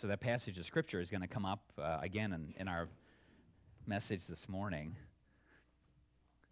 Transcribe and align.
So 0.00 0.06
that 0.06 0.20
passage 0.20 0.58
of 0.58 0.64
Scripture 0.64 0.98
is 0.98 1.10
going 1.10 1.20
to 1.20 1.28
come 1.28 1.44
up 1.44 1.60
uh, 1.78 1.98
again 2.00 2.32
in, 2.32 2.54
in 2.58 2.68
our 2.68 2.88
message 3.86 4.26
this 4.26 4.48
morning. 4.48 4.96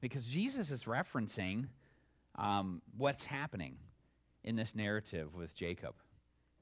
Because 0.02 0.26
Jesus 0.26 0.70
is 0.70 0.84
referencing 0.84 1.68
um, 2.34 2.82
what's 2.98 3.24
happening 3.24 3.78
in 4.44 4.54
this 4.54 4.74
narrative 4.74 5.34
with 5.34 5.54
Jacob. 5.54 5.94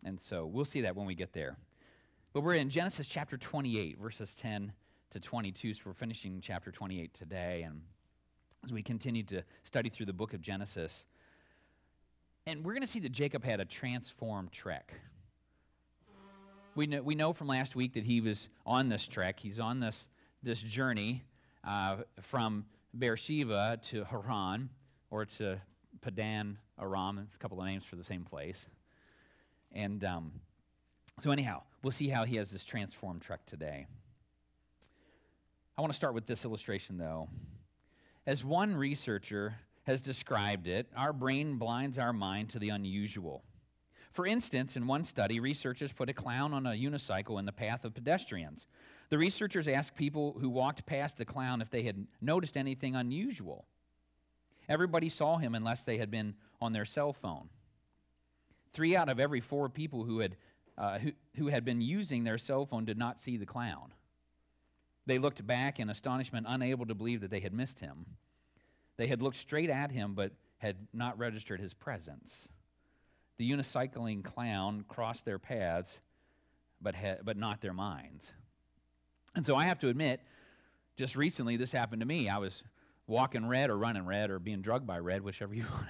And 0.04 0.20
so 0.20 0.46
we'll 0.46 0.64
see 0.64 0.82
that 0.82 0.94
when 0.94 1.06
we 1.06 1.16
get 1.16 1.32
there. 1.32 1.56
But 2.32 2.42
we're 2.42 2.54
in 2.54 2.70
Genesis 2.70 3.08
chapter 3.08 3.36
28, 3.36 3.98
verses 3.98 4.32
10 4.34 4.72
to 5.10 5.18
22. 5.18 5.74
So 5.74 5.80
we're 5.86 5.92
finishing 5.92 6.40
chapter 6.40 6.70
28 6.70 7.12
today. 7.12 7.62
And 7.66 7.80
as 8.64 8.72
we 8.72 8.84
continue 8.84 9.24
to 9.24 9.42
study 9.64 9.88
through 9.88 10.06
the 10.06 10.12
book 10.12 10.34
of 10.34 10.40
Genesis, 10.40 11.04
and 12.46 12.64
we're 12.64 12.74
going 12.74 12.82
to 12.82 12.86
see 12.86 13.00
that 13.00 13.10
Jacob 13.10 13.42
had 13.42 13.58
a 13.58 13.64
transformed 13.64 14.52
trek. 14.52 14.94
We 16.76 16.86
know, 16.86 17.00
we 17.00 17.14
know 17.14 17.32
from 17.32 17.46
last 17.48 17.74
week 17.74 17.94
that 17.94 18.04
he 18.04 18.20
was 18.20 18.50
on 18.66 18.90
this 18.90 19.06
trek. 19.06 19.40
He's 19.40 19.58
on 19.58 19.80
this, 19.80 20.08
this 20.42 20.60
journey 20.60 21.24
uh, 21.64 22.02
from 22.20 22.66
Beersheba 22.96 23.80
to 23.84 24.04
Haran, 24.04 24.68
or 25.10 25.24
to 25.24 25.58
Padan 26.02 26.58
Aram. 26.78 27.18
It's 27.24 27.34
a 27.34 27.38
couple 27.38 27.58
of 27.58 27.66
names 27.66 27.86
for 27.86 27.96
the 27.96 28.04
same 28.04 28.24
place. 28.24 28.66
And 29.72 30.04
um, 30.04 30.32
so, 31.18 31.30
anyhow, 31.30 31.62
we'll 31.82 31.92
see 31.92 32.08
how 32.08 32.24
he 32.24 32.36
has 32.36 32.50
this 32.50 32.62
transformed 32.62 33.22
trek 33.22 33.46
today. 33.46 33.86
I 35.78 35.80
want 35.80 35.94
to 35.94 35.96
start 35.96 36.12
with 36.12 36.26
this 36.26 36.44
illustration, 36.44 36.98
though. 36.98 37.30
As 38.26 38.44
one 38.44 38.76
researcher 38.76 39.54
has 39.84 40.02
described 40.02 40.66
it, 40.66 40.88
our 40.94 41.14
brain 41.14 41.56
blinds 41.56 41.96
our 41.96 42.12
mind 42.12 42.50
to 42.50 42.58
the 42.58 42.68
unusual. 42.68 43.44
For 44.10 44.26
instance, 44.26 44.76
in 44.76 44.86
one 44.86 45.04
study, 45.04 45.40
researchers 45.40 45.92
put 45.92 46.08
a 46.08 46.14
clown 46.14 46.52
on 46.52 46.66
a 46.66 46.70
unicycle 46.70 47.38
in 47.38 47.44
the 47.44 47.52
path 47.52 47.84
of 47.84 47.94
pedestrians. 47.94 48.66
The 49.08 49.18
researchers 49.18 49.68
asked 49.68 49.96
people 49.96 50.36
who 50.40 50.48
walked 50.48 50.86
past 50.86 51.16
the 51.16 51.24
clown 51.24 51.60
if 51.60 51.70
they 51.70 51.82
had 51.82 52.06
noticed 52.20 52.56
anything 52.56 52.94
unusual. 52.94 53.66
Everybody 54.68 55.08
saw 55.08 55.36
him 55.36 55.54
unless 55.54 55.82
they 55.82 55.98
had 55.98 56.10
been 56.10 56.34
on 56.60 56.72
their 56.72 56.84
cell 56.84 57.12
phone. 57.12 57.48
Three 58.72 58.96
out 58.96 59.08
of 59.08 59.20
every 59.20 59.40
four 59.40 59.68
people 59.68 60.04
who 60.04 60.18
had, 60.20 60.36
uh, 60.76 60.98
who, 60.98 61.12
who 61.36 61.46
had 61.48 61.64
been 61.64 61.80
using 61.80 62.24
their 62.24 62.38
cell 62.38 62.66
phone 62.66 62.84
did 62.84 62.98
not 62.98 63.20
see 63.20 63.36
the 63.36 63.46
clown. 63.46 63.92
They 65.06 65.18
looked 65.18 65.46
back 65.46 65.78
in 65.78 65.88
astonishment, 65.88 66.46
unable 66.48 66.84
to 66.86 66.94
believe 66.94 67.20
that 67.20 67.30
they 67.30 67.40
had 67.40 67.54
missed 67.54 67.80
him. 67.80 68.06
They 68.96 69.06
had 69.06 69.22
looked 69.22 69.36
straight 69.36 69.70
at 69.70 69.92
him, 69.92 70.14
but 70.14 70.32
had 70.58 70.76
not 70.92 71.18
registered 71.18 71.60
his 71.60 71.74
presence. 71.74 72.48
The 73.38 73.50
unicycling 73.50 74.24
clown 74.24 74.84
crossed 74.88 75.24
their 75.24 75.38
paths, 75.38 76.00
but, 76.80 76.94
had, 76.94 77.20
but 77.24 77.36
not 77.36 77.60
their 77.60 77.72
minds. 77.72 78.32
And 79.34 79.44
so 79.44 79.56
I 79.56 79.64
have 79.64 79.78
to 79.80 79.88
admit, 79.88 80.20
just 80.96 81.16
recently 81.16 81.56
this 81.56 81.72
happened 81.72 82.00
to 82.00 82.06
me. 82.06 82.28
I 82.28 82.38
was 82.38 82.62
walking 83.06 83.46
red 83.46 83.70
or 83.70 83.76
running 83.76 84.06
red 84.06 84.30
or 84.30 84.38
being 84.38 84.62
drugged 84.62 84.86
by 84.86 84.98
red, 84.98 85.22
whichever 85.22 85.54
you 85.54 85.64
want 85.70 85.86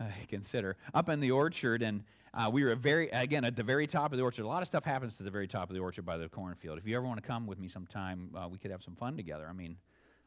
to 0.00 0.04
uh, 0.06 0.08
consider, 0.28 0.76
up 0.92 1.08
in 1.08 1.20
the 1.20 1.30
orchard. 1.30 1.82
And 1.82 2.02
uh, 2.34 2.50
we 2.52 2.64
were 2.64 2.74
very, 2.74 3.08
again, 3.10 3.44
at 3.44 3.56
the 3.56 3.62
very 3.62 3.86
top 3.86 4.12
of 4.12 4.18
the 4.18 4.24
orchard. 4.24 4.44
A 4.44 4.48
lot 4.48 4.62
of 4.62 4.68
stuff 4.68 4.84
happens 4.84 5.14
to 5.16 5.22
the 5.22 5.30
very 5.30 5.46
top 5.46 5.70
of 5.70 5.74
the 5.74 5.80
orchard 5.80 6.04
by 6.04 6.16
the 6.16 6.28
cornfield. 6.28 6.78
If 6.78 6.86
you 6.86 6.96
ever 6.96 7.06
want 7.06 7.22
to 7.22 7.26
come 7.26 7.46
with 7.46 7.58
me 7.58 7.68
sometime, 7.68 8.30
uh, 8.36 8.48
we 8.48 8.58
could 8.58 8.70
have 8.70 8.82
some 8.82 8.96
fun 8.96 9.16
together. 9.16 9.46
I 9.48 9.52
mean, 9.52 9.76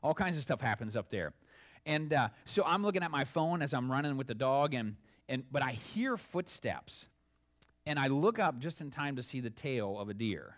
all 0.01 0.13
kinds 0.13 0.37
of 0.37 0.43
stuff 0.43 0.61
happens 0.61 0.95
up 0.95 1.09
there. 1.09 1.33
And 1.85 2.13
uh, 2.13 2.29
so 2.45 2.63
I'm 2.65 2.83
looking 2.83 3.03
at 3.03 3.11
my 3.11 3.25
phone 3.25 3.61
as 3.61 3.73
I'm 3.73 3.91
running 3.91 4.15
with 4.15 4.27
the 4.27 4.35
dog, 4.35 4.73
and, 4.73 4.95
and, 5.29 5.43
but 5.51 5.61
I 5.61 5.71
hear 5.71 6.17
footsteps. 6.17 7.07
And 7.85 7.99
I 7.99 8.07
look 8.07 8.39
up 8.39 8.59
just 8.59 8.79
in 8.79 8.91
time 8.91 9.17
to 9.17 9.23
see 9.23 9.41
the 9.41 9.49
tail 9.49 9.99
of 9.99 10.07
a 10.07 10.13
deer 10.13 10.55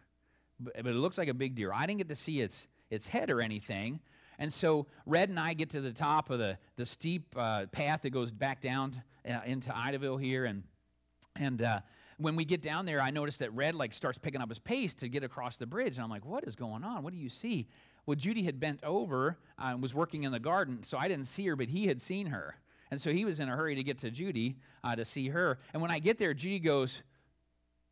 but 0.59 0.85
it 0.85 0.95
looks 0.95 1.17
like 1.17 1.27
a 1.27 1.33
big 1.33 1.55
deer. 1.55 1.71
I 1.73 1.85
didn't 1.85 1.99
get 1.99 2.09
to 2.09 2.15
see 2.15 2.41
its, 2.41 2.67
its 2.89 3.07
head 3.07 3.29
or 3.29 3.41
anything. 3.41 3.99
And 4.37 4.51
so 4.51 4.87
Red 5.05 5.29
and 5.29 5.39
I 5.39 5.53
get 5.53 5.69
to 5.71 5.81
the 5.81 5.93
top 5.93 6.29
of 6.29 6.39
the, 6.39 6.57
the 6.75 6.85
steep 6.85 7.35
uh, 7.37 7.67
path 7.67 8.01
that 8.03 8.09
goes 8.11 8.31
back 8.31 8.61
down 8.61 9.01
uh, 9.27 9.39
into 9.45 9.71
Idaville 9.71 10.21
here. 10.21 10.45
And, 10.45 10.63
and 11.35 11.61
uh, 11.61 11.79
when 12.17 12.35
we 12.35 12.45
get 12.45 12.61
down 12.61 12.85
there, 12.85 13.01
I 13.01 13.11
notice 13.11 13.37
that 13.37 13.53
Red 13.53 13.75
like 13.75 13.93
starts 13.93 14.17
picking 14.17 14.41
up 14.41 14.49
his 14.49 14.59
pace 14.59 14.93
to 14.95 15.07
get 15.07 15.23
across 15.23 15.57
the 15.57 15.65
bridge. 15.65 15.95
And 15.95 16.03
I'm 16.03 16.09
like, 16.09 16.25
what 16.25 16.45
is 16.45 16.55
going 16.55 16.83
on? 16.83 17.03
What 17.03 17.13
do 17.13 17.19
you 17.19 17.29
see? 17.29 17.67
Well, 18.05 18.15
Judy 18.15 18.43
had 18.43 18.59
bent 18.59 18.83
over 18.83 19.37
uh, 19.57 19.67
and 19.67 19.81
was 19.81 19.93
working 19.93 20.23
in 20.23 20.31
the 20.31 20.39
garden, 20.39 20.83
so 20.83 20.97
I 20.97 21.07
didn't 21.07 21.25
see 21.25 21.47
her, 21.47 21.55
but 21.55 21.69
he 21.69 21.87
had 21.87 22.01
seen 22.01 22.27
her. 22.27 22.57
And 22.95 23.01
so 23.01 23.11
he 23.11 23.25
was 23.25 23.41
in 23.41 23.49
a 23.49 23.55
hurry 23.57 23.75
to 23.75 23.83
get 23.83 23.97
to 23.99 24.09
Judy 24.09 24.55
uh, 24.81 24.95
to 24.95 25.03
see 25.03 25.27
her. 25.27 25.59
And 25.73 25.81
when 25.81 25.91
I 25.91 25.99
get 25.99 26.17
there, 26.17 26.33
Judy 26.33 26.59
goes, 26.59 27.03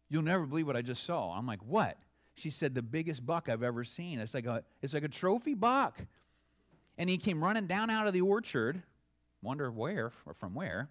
You'll 0.07 0.23
never 0.23 0.45
believe 0.45 0.65
what 0.65 0.77
I 0.77 0.81
just 0.81 1.03
saw. 1.03 1.37
I'm 1.37 1.45
like, 1.45 1.59
What? 1.61 1.97
She 2.35 2.49
said, 2.49 2.73
the 2.73 2.81
biggest 2.81 3.25
buck 3.25 3.49
I've 3.49 3.63
ever 3.63 3.83
seen. 3.83 4.19
It's 4.19 4.33
like 4.33 4.45
a, 4.45 4.63
it's 4.81 4.93
like 4.93 5.03
a 5.03 5.09
trophy 5.09 5.55
buck. 5.55 5.99
And 6.97 7.09
he 7.09 7.17
came 7.17 7.43
running 7.43 7.67
down 7.67 7.89
out 7.89 8.07
of 8.07 8.13
the 8.13 8.21
orchard, 8.21 8.81
wonder 9.41 9.69
where 9.69 10.13
or 10.25 10.33
from 10.33 10.53
where, 10.53 10.89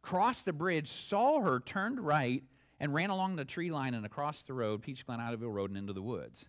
crossed 0.00 0.46
the 0.46 0.54
bridge, 0.54 0.88
saw 0.88 1.42
her, 1.42 1.60
turned 1.60 2.00
right, 2.00 2.42
and 2.80 2.94
ran 2.94 3.10
along 3.10 3.36
the 3.36 3.44
tree 3.44 3.70
line 3.70 3.92
and 3.92 4.06
across 4.06 4.40
the 4.44 4.54
road, 4.54 4.80
Peach 4.80 5.04
Glen 5.04 5.18
Idaville 5.18 5.52
Road, 5.52 5.68
and 5.68 5.76
into 5.76 5.92
the 5.92 6.00
woods. 6.00 6.46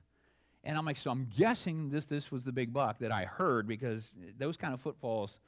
And 0.63 0.77
I'm 0.77 0.85
like, 0.85 0.97
so 0.97 1.11
I'm 1.11 1.27
guessing 1.37 1.89
this 1.89 2.05
this 2.05 2.31
was 2.31 2.45
the 2.45 2.53
big 2.53 2.71
buck 2.71 2.99
that 2.99 3.11
I 3.11 3.25
heard 3.25 3.67
because 3.67 4.13
those 4.37 4.55
kind 4.55 4.73
of 4.73 4.79
footfalls, 4.79 5.41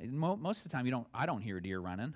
most 0.00 0.58
of 0.58 0.64
the 0.64 0.68
time 0.70 0.86
you 0.86 0.92
don't 0.92 1.06
I 1.14 1.26
don't 1.26 1.40
hear 1.40 1.60
deer 1.60 1.80
running, 1.80 2.14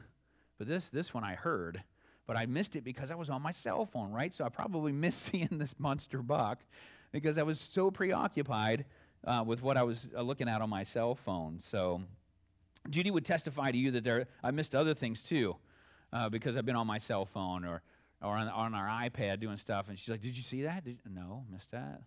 but 0.59 0.67
this 0.69 0.89
this 0.89 1.13
one 1.15 1.25
I 1.25 1.35
heard 1.35 1.83
but 2.31 2.37
I 2.37 2.47
missed 2.47 2.77
it 2.77 2.85
because 2.85 3.11
I 3.11 3.17
was 3.17 3.29
on 3.29 3.43
my 3.43 3.51
cell 3.51 3.87
phone, 3.87 4.13
right? 4.13 4.33
So 4.33 4.45
I 4.45 4.51
probably 4.51 4.93
missed 5.07 5.21
seeing 5.21 5.49
this 5.51 5.75
monster 5.81 6.23
buck 6.23 6.61
because 7.11 7.39
I 7.39 7.43
was 7.43 7.59
so 7.59 7.91
preoccupied 7.91 8.85
uh, 9.25 9.43
with 9.45 9.63
what 9.63 9.77
I 9.77 9.83
was 9.83 10.07
uh, 10.17 10.23
looking 10.23 10.49
at 10.49 10.63
on 10.63 10.71
my 10.71 10.85
cell 10.85 11.17
phone. 11.17 11.59
So 11.59 12.03
Judy 12.89 13.11
would 13.11 13.25
testify 13.25 13.73
to 13.73 13.77
you 13.77 13.91
that 13.91 14.05
there, 14.05 14.29
I 14.45 14.53
missed 14.53 14.77
other 14.77 14.95
things 14.95 15.25
too 15.25 15.57
uh, 16.13 16.29
because 16.29 16.57
I've 16.57 16.65
been 16.65 16.77
on 16.77 16.87
my 16.87 16.99
cell 16.99 17.25
phone 17.25 17.65
or, 17.65 17.83
or 18.23 18.37
on, 18.37 18.47
on 18.47 18.75
our 18.75 18.87
iPad 18.87 19.41
doing 19.41 19.57
stuff. 19.57 19.89
And 19.89 19.99
she's 19.99 20.09
like, 20.09 20.23
Did 20.23 20.37
you 20.37 20.45
see 20.45 20.63
that? 20.63 20.85
Did 20.85 21.01
you? 21.05 21.11
No, 21.13 21.43
missed 21.51 21.73
that. 21.73 22.03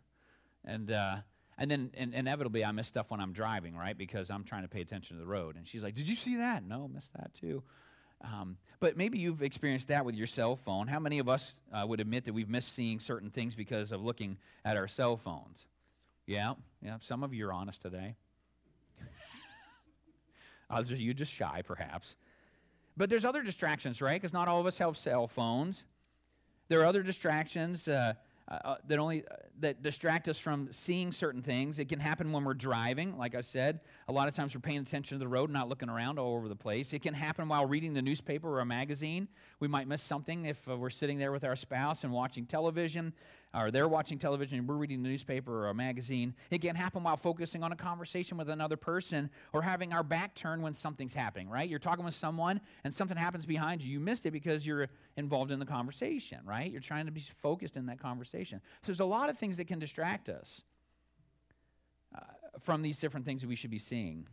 And, 0.63 0.89
uh, 0.89 1.17
and 1.57 1.69
then 1.69 1.91
and 1.95 2.13
inevitably 2.13 2.65
I 2.65 2.71
miss 2.71 2.87
stuff 2.87 3.09
when 3.09 3.19
I'm 3.19 3.33
driving, 3.33 3.75
right? 3.75 3.97
Because 3.97 4.29
I'm 4.29 4.43
trying 4.43 4.63
to 4.63 4.67
pay 4.67 4.81
attention 4.81 5.17
to 5.17 5.19
the 5.21 5.27
road. 5.27 5.55
And 5.55 5.67
she's 5.67 5.83
like, 5.83 5.95
Did 5.95 6.07
you 6.07 6.15
see 6.15 6.37
that? 6.37 6.63
No, 6.63 6.87
missed 6.87 7.13
that 7.13 7.33
too. 7.33 7.63
Um, 8.23 8.57
but 8.79 8.95
maybe 8.95 9.19
you've 9.19 9.41
experienced 9.41 9.89
that 9.89 10.05
with 10.05 10.15
your 10.15 10.27
cell 10.27 10.55
phone. 10.55 10.87
How 10.87 10.99
many 10.99 11.19
of 11.19 11.27
us 11.27 11.59
uh, 11.73 11.85
would 11.85 11.99
admit 11.99 12.25
that 12.25 12.33
we've 12.33 12.49
missed 12.49 12.73
seeing 12.73 12.99
certain 12.99 13.29
things 13.29 13.53
because 13.53 13.91
of 13.91 14.01
looking 14.01 14.37
at 14.63 14.77
our 14.77 14.87
cell 14.87 15.17
phones? 15.17 15.65
Yeah, 16.25 16.53
yeah. 16.81 16.97
Some 17.01 17.23
of 17.23 17.33
you 17.33 17.47
are 17.47 17.53
honest 17.53 17.81
today. 17.81 18.15
Others 20.69 20.91
of 20.91 20.99
you 20.99 21.13
just 21.13 21.33
shy, 21.33 21.61
perhaps. 21.65 22.15
But 22.95 23.09
there's 23.09 23.25
other 23.25 23.41
distractions, 23.41 24.01
right? 24.01 24.21
Because 24.21 24.33
not 24.33 24.47
all 24.47 24.61
of 24.61 24.65
us 24.65 24.77
have 24.77 24.95
cell 24.95 25.27
phones. 25.27 25.85
There 26.69 26.81
are 26.81 26.85
other 26.85 27.03
distractions. 27.03 27.87
Uh, 27.87 28.13
uh, 28.47 28.59
uh, 28.65 28.75
that 28.87 28.99
only 28.99 29.23
uh, 29.25 29.35
that 29.59 29.81
distract 29.81 30.27
us 30.27 30.37
from 30.37 30.67
seeing 30.71 31.11
certain 31.11 31.41
things. 31.41 31.79
It 31.79 31.87
can 31.87 31.99
happen 31.99 32.31
when 32.31 32.43
we're 32.43 32.53
driving. 32.53 33.17
Like 33.17 33.35
I 33.35 33.41
said, 33.41 33.79
a 34.07 34.11
lot 34.11 34.27
of 34.27 34.35
times 34.35 34.53
we're 34.53 34.61
paying 34.61 34.79
attention 34.79 35.17
to 35.17 35.19
the 35.19 35.27
road, 35.27 35.49
not 35.49 35.69
looking 35.69 35.89
around 35.89 36.19
all 36.19 36.35
over 36.35 36.49
the 36.49 36.55
place. 36.55 36.91
It 36.91 37.01
can 37.01 37.13
happen 37.13 37.47
while 37.47 37.65
reading 37.65 37.93
the 37.93 38.01
newspaper 38.01 38.49
or 38.49 38.59
a 38.59 38.65
magazine. 38.65 39.29
We 39.59 39.67
might 39.67 39.87
miss 39.87 40.01
something 40.01 40.45
if 40.45 40.67
uh, 40.67 40.75
we're 40.75 40.89
sitting 40.89 41.19
there 41.19 41.31
with 41.31 41.45
our 41.45 41.55
spouse 41.55 42.03
and 42.03 42.11
watching 42.11 42.45
television 42.45 43.13
or 43.55 43.69
they're 43.69 43.87
watching 43.87 44.17
television 44.17 44.57
and 44.57 44.67
we're 44.67 44.75
reading 44.75 45.03
the 45.03 45.09
newspaper 45.09 45.65
or 45.65 45.69
a 45.69 45.73
magazine. 45.73 46.33
It 46.49 46.61
can 46.61 46.75
happen 46.75 47.03
while 47.03 47.17
focusing 47.17 47.63
on 47.63 47.71
a 47.71 47.75
conversation 47.75 48.37
with 48.37 48.49
another 48.49 48.77
person 48.77 49.29
or 49.53 49.61
having 49.61 49.93
our 49.93 50.01
back 50.01 50.33
turned 50.33 50.63
when 50.63 50.73
something's 50.73 51.13
happening, 51.13 51.49
right? 51.49 51.69
You're 51.69 51.79
talking 51.79 52.03
with 52.03 52.15
someone 52.15 52.61
and 52.83 52.93
something 52.93 53.15
happens 53.15 53.45
behind 53.45 53.83
you. 53.83 53.91
You 53.91 53.99
missed 53.99 54.25
it 54.25 54.31
because 54.31 54.65
you're 54.65 54.89
involved 55.17 55.51
in 55.51 55.59
the 55.59 55.65
conversation, 55.65 56.39
right? 56.45 56.71
You're 56.71 56.81
trying 56.81 57.05
to 57.05 57.11
be 57.11 57.21
focused 57.41 57.75
in 57.75 57.85
that 57.85 57.99
conversation. 57.99 58.59
So 58.81 58.87
there's 58.87 58.99
a 58.99 59.05
lot 59.05 59.29
of 59.29 59.37
things 59.37 59.57
that 59.57 59.65
can 59.65 59.77
distract 59.77 60.29
us 60.29 60.63
uh, 62.15 62.21
from 62.59 62.81
these 62.81 62.99
different 62.99 63.25
things 63.25 63.41
that 63.41 63.47
we 63.47 63.55
should 63.55 63.71
be 63.71 63.79
seeing. 63.79 64.27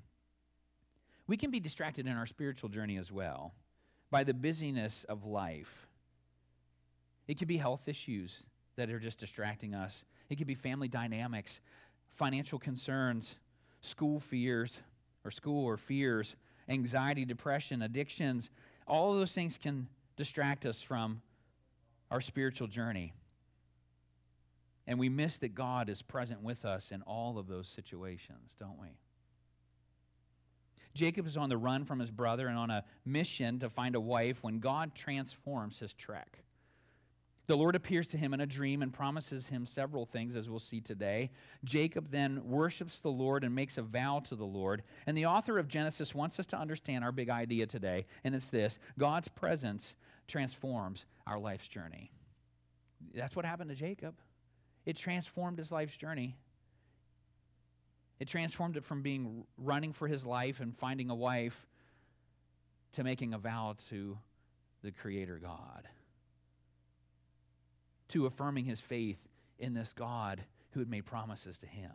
We 1.27 1.37
can 1.37 1.51
be 1.51 1.61
distracted 1.61 2.07
in 2.07 2.17
our 2.17 2.27
spiritual 2.27 2.71
journey 2.71 2.97
as 2.97 3.13
well 3.13 3.53
by 4.11 4.25
the 4.25 4.35
busyness 4.35 5.05
of 5.05 5.27
life. 5.27 5.87
It 7.29 7.39
could 7.39 7.47
be 7.47 7.59
health 7.59 7.87
issues 7.87 8.43
that 8.81 8.91
are 8.91 8.99
just 8.99 9.19
distracting 9.19 9.75
us. 9.75 10.05
It 10.31 10.37
could 10.37 10.47
be 10.47 10.55
family 10.55 10.89
dynamics, 10.89 11.61
financial 12.09 12.59
concerns, 12.59 13.35
school 13.83 14.21
fears, 14.21 14.81
or 15.23 15.31
school 15.31 15.67
or 15.67 15.77
fears, 15.77 16.35
anxiety, 16.67 17.27
depression, 17.27 17.83
addictions. 17.83 18.49
All 18.87 19.13
those 19.13 19.33
things 19.33 19.59
can 19.59 19.87
distract 20.17 20.65
us 20.65 20.81
from 20.81 21.21
our 22.11 22.23
spiritual 22.23 22.69
journey. 22.69 23.13
And 24.87 24.99
we 24.99 25.11
miss 25.11 25.37
that 25.39 25.55
God 25.55 25.91
is 25.91 26.01
present 26.01 26.43
with 26.43 26.65
us 26.65 26.91
in 26.91 27.03
all 27.03 27.39
of 27.39 27.49
those 27.49 27.69
situations, 27.69 28.55
don't 28.59 28.81
we? 28.81 28.89
Jacob 30.95 31.27
is 31.27 31.37
on 31.37 31.51
the 31.51 31.59
run 31.59 31.85
from 31.85 31.99
his 31.99 32.11
brother 32.11 32.49
and 32.49 32.57
on 32.57 32.71
a 32.71 32.85
mission 33.05 33.59
to 33.59 33.69
find 33.69 33.95
a 33.95 34.01
wife 34.01 34.43
when 34.43 34.59
God 34.59 34.95
transforms 34.95 35.79
his 35.79 35.93
trek. 35.93 36.39
The 37.51 37.57
Lord 37.57 37.75
appears 37.75 38.07
to 38.07 38.17
him 38.17 38.33
in 38.33 38.41
a 38.41 38.47
dream 38.47 38.81
and 38.81 38.93
promises 38.93 39.49
him 39.49 39.67
several 39.67 40.07
things, 40.07 40.37
as 40.37 40.49
we'll 40.49 40.61
see 40.61 40.81
today. 40.81 41.33
Jacob 41.65 42.13
then 42.13 42.49
worships 42.49 43.01
the 43.01 43.11
Lord 43.11 43.43
and 43.43 43.53
makes 43.53 43.77
a 43.77 43.83
vow 43.83 44.21
to 44.29 44.37
the 44.37 44.45
Lord. 44.45 44.85
And 45.05 45.19
the 45.19 45.27
author 45.27 45.59
of 45.59 45.67
Genesis 45.67 46.15
wants 46.15 46.39
us 46.39 46.47
to 46.47 46.57
understand 46.57 47.03
our 47.03 47.11
big 47.11 47.29
idea 47.29 47.67
today, 47.67 48.07
and 48.23 48.37
it's 48.37 48.51
this 48.51 48.79
God's 48.97 49.27
presence 49.27 49.97
transforms 50.29 51.07
our 51.27 51.41
life's 51.41 51.67
journey. 51.67 52.13
That's 53.13 53.35
what 53.35 53.45
happened 53.45 53.71
to 53.71 53.77
Jacob. 53.77 54.15
It 54.87 54.97
transformed 54.97 55.59
his 55.59 55.73
life's 55.73 55.97
journey. 55.97 56.37
It 58.21 58.29
transformed 58.29 58.77
it 58.77 58.85
from 58.85 59.03
being 59.03 59.43
running 59.59 59.93
for 59.93 60.07
his 60.07 60.25
life 60.25 60.61
and 60.61 60.79
finding 60.79 61.11
a 61.11 61.17
wife 61.17 61.67
to 62.93 63.03
making 63.03 63.35
a 63.35 63.39
vow 63.39 63.75
to 63.89 64.19
the 64.85 64.93
Creator 64.93 65.41
God 65.43 65.89
to 68.11 68.27
affirming 68.27 68.65
his 68.65 68.81
faith 68.81 69.29
in 69.59 69.75
this 69.75 69.93
God 69.93 70.43
who 70.73 70.81
had 70.81 70.89
made 70.89 71.07
promises 71.07 71.59
to 71.59 71.67
him. 71.67 71.91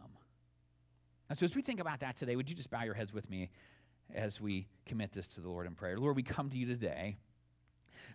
And 1.30 1.38
so, 1.38 1.46
as 1.46 1.56
we 1.56 1.62
think 1.62 1.80
about 1.80 2.02
that 2.02 2.18
today, 2.18 2.36
would 2.36 2.50
you 2.50 2.56
just 2.56 2.70
bow 2.70 2.84
your 2.84 2.94
heads 2.94 3.14
with 3.14 3.30
me 3.30 3.50
as 4.14 4.40
we 4.40 4.68
commit 4.86 5.12
this 5.12 5.28
to 5.30 5.42
the 5.42 5.50
Lord 5.50 5.66
in 5.66 5.74
prayer? 5.74 5.98
Lord, 5.98 6.16
we 6.16 6.24
come 6.24 6.50
to 6.50 6.58
you 6.58 6.68
today. 6.68 7.18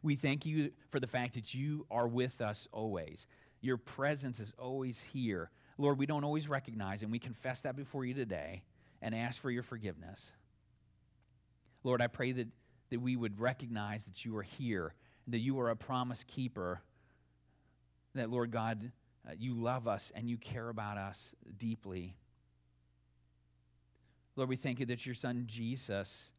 We 0.02 0.14
thank 0.14 0.46
you 0.46 0.70
for 0.90 1.00
the 1.00 1.06
fact 1.06 1.34
that 1.34 1.52
you 1.52 1.86
are 1.90 2.06
with 2.06 2.40
us 2.40 2.68
always. 2.72 3.26
Your 3.60 3.76
presence 3.76 4.40
is 4.40 4.52
always 4.58 5.02
here. 5.02 5.50
Lord, 5.76 5.98
we 5.98 6.06
don't 6.06 6.24
always 6.24 6.48
recognize, 6.48 7.02
and 7.02 7.10
we 7.10 7.18
confess 7.18 7.60
that 7.62 7.76
before 7.76 8.04
you 8.04 8.14
today 8.14 8.62
and 9.02 9.14
ask 9.14 9.40
for 9.40 9.50
your 9.50 9.62
forgiveness. 9.62 10.30
Lord, 11.82 12.00
I 12.00 12.06
pray 12.06 12.32
that, 12.32 12.48
that 12.90 13.00
we 13.00 13.16
would 13.16 13.40
recognize 13.40 14.04
that 14.04 14.24
you 14.24 14.36
are 14.36 14.42
here, 14.42 14.94
that 15.26 15.38
you 15.38 15.58
are 15.60 15.70
a 15.70 15.76
promise 15.76 16.24
keeper 16.24 16.82
that, 18.14 18.30
Lord 18.30 18.50
God, 18.50 18.90
uh, 19.28 19.32
you 19.38 19.54
love 19.54 19.86
us 19.86 20.12
and 20.14 20.28
you 20.28 20.36
care 20.36 20.68
about 20.68 20.96
us 20.96 21.34
deeply. 21.58 22.16
Lord, 24.36 24.48
we 24.48 24.56
thank 24.56 24.80
you 24.80 24.86
that 24.86 25.04
your 25.04 25.14
son 25.14 25.44
Jesus 25.46 26.30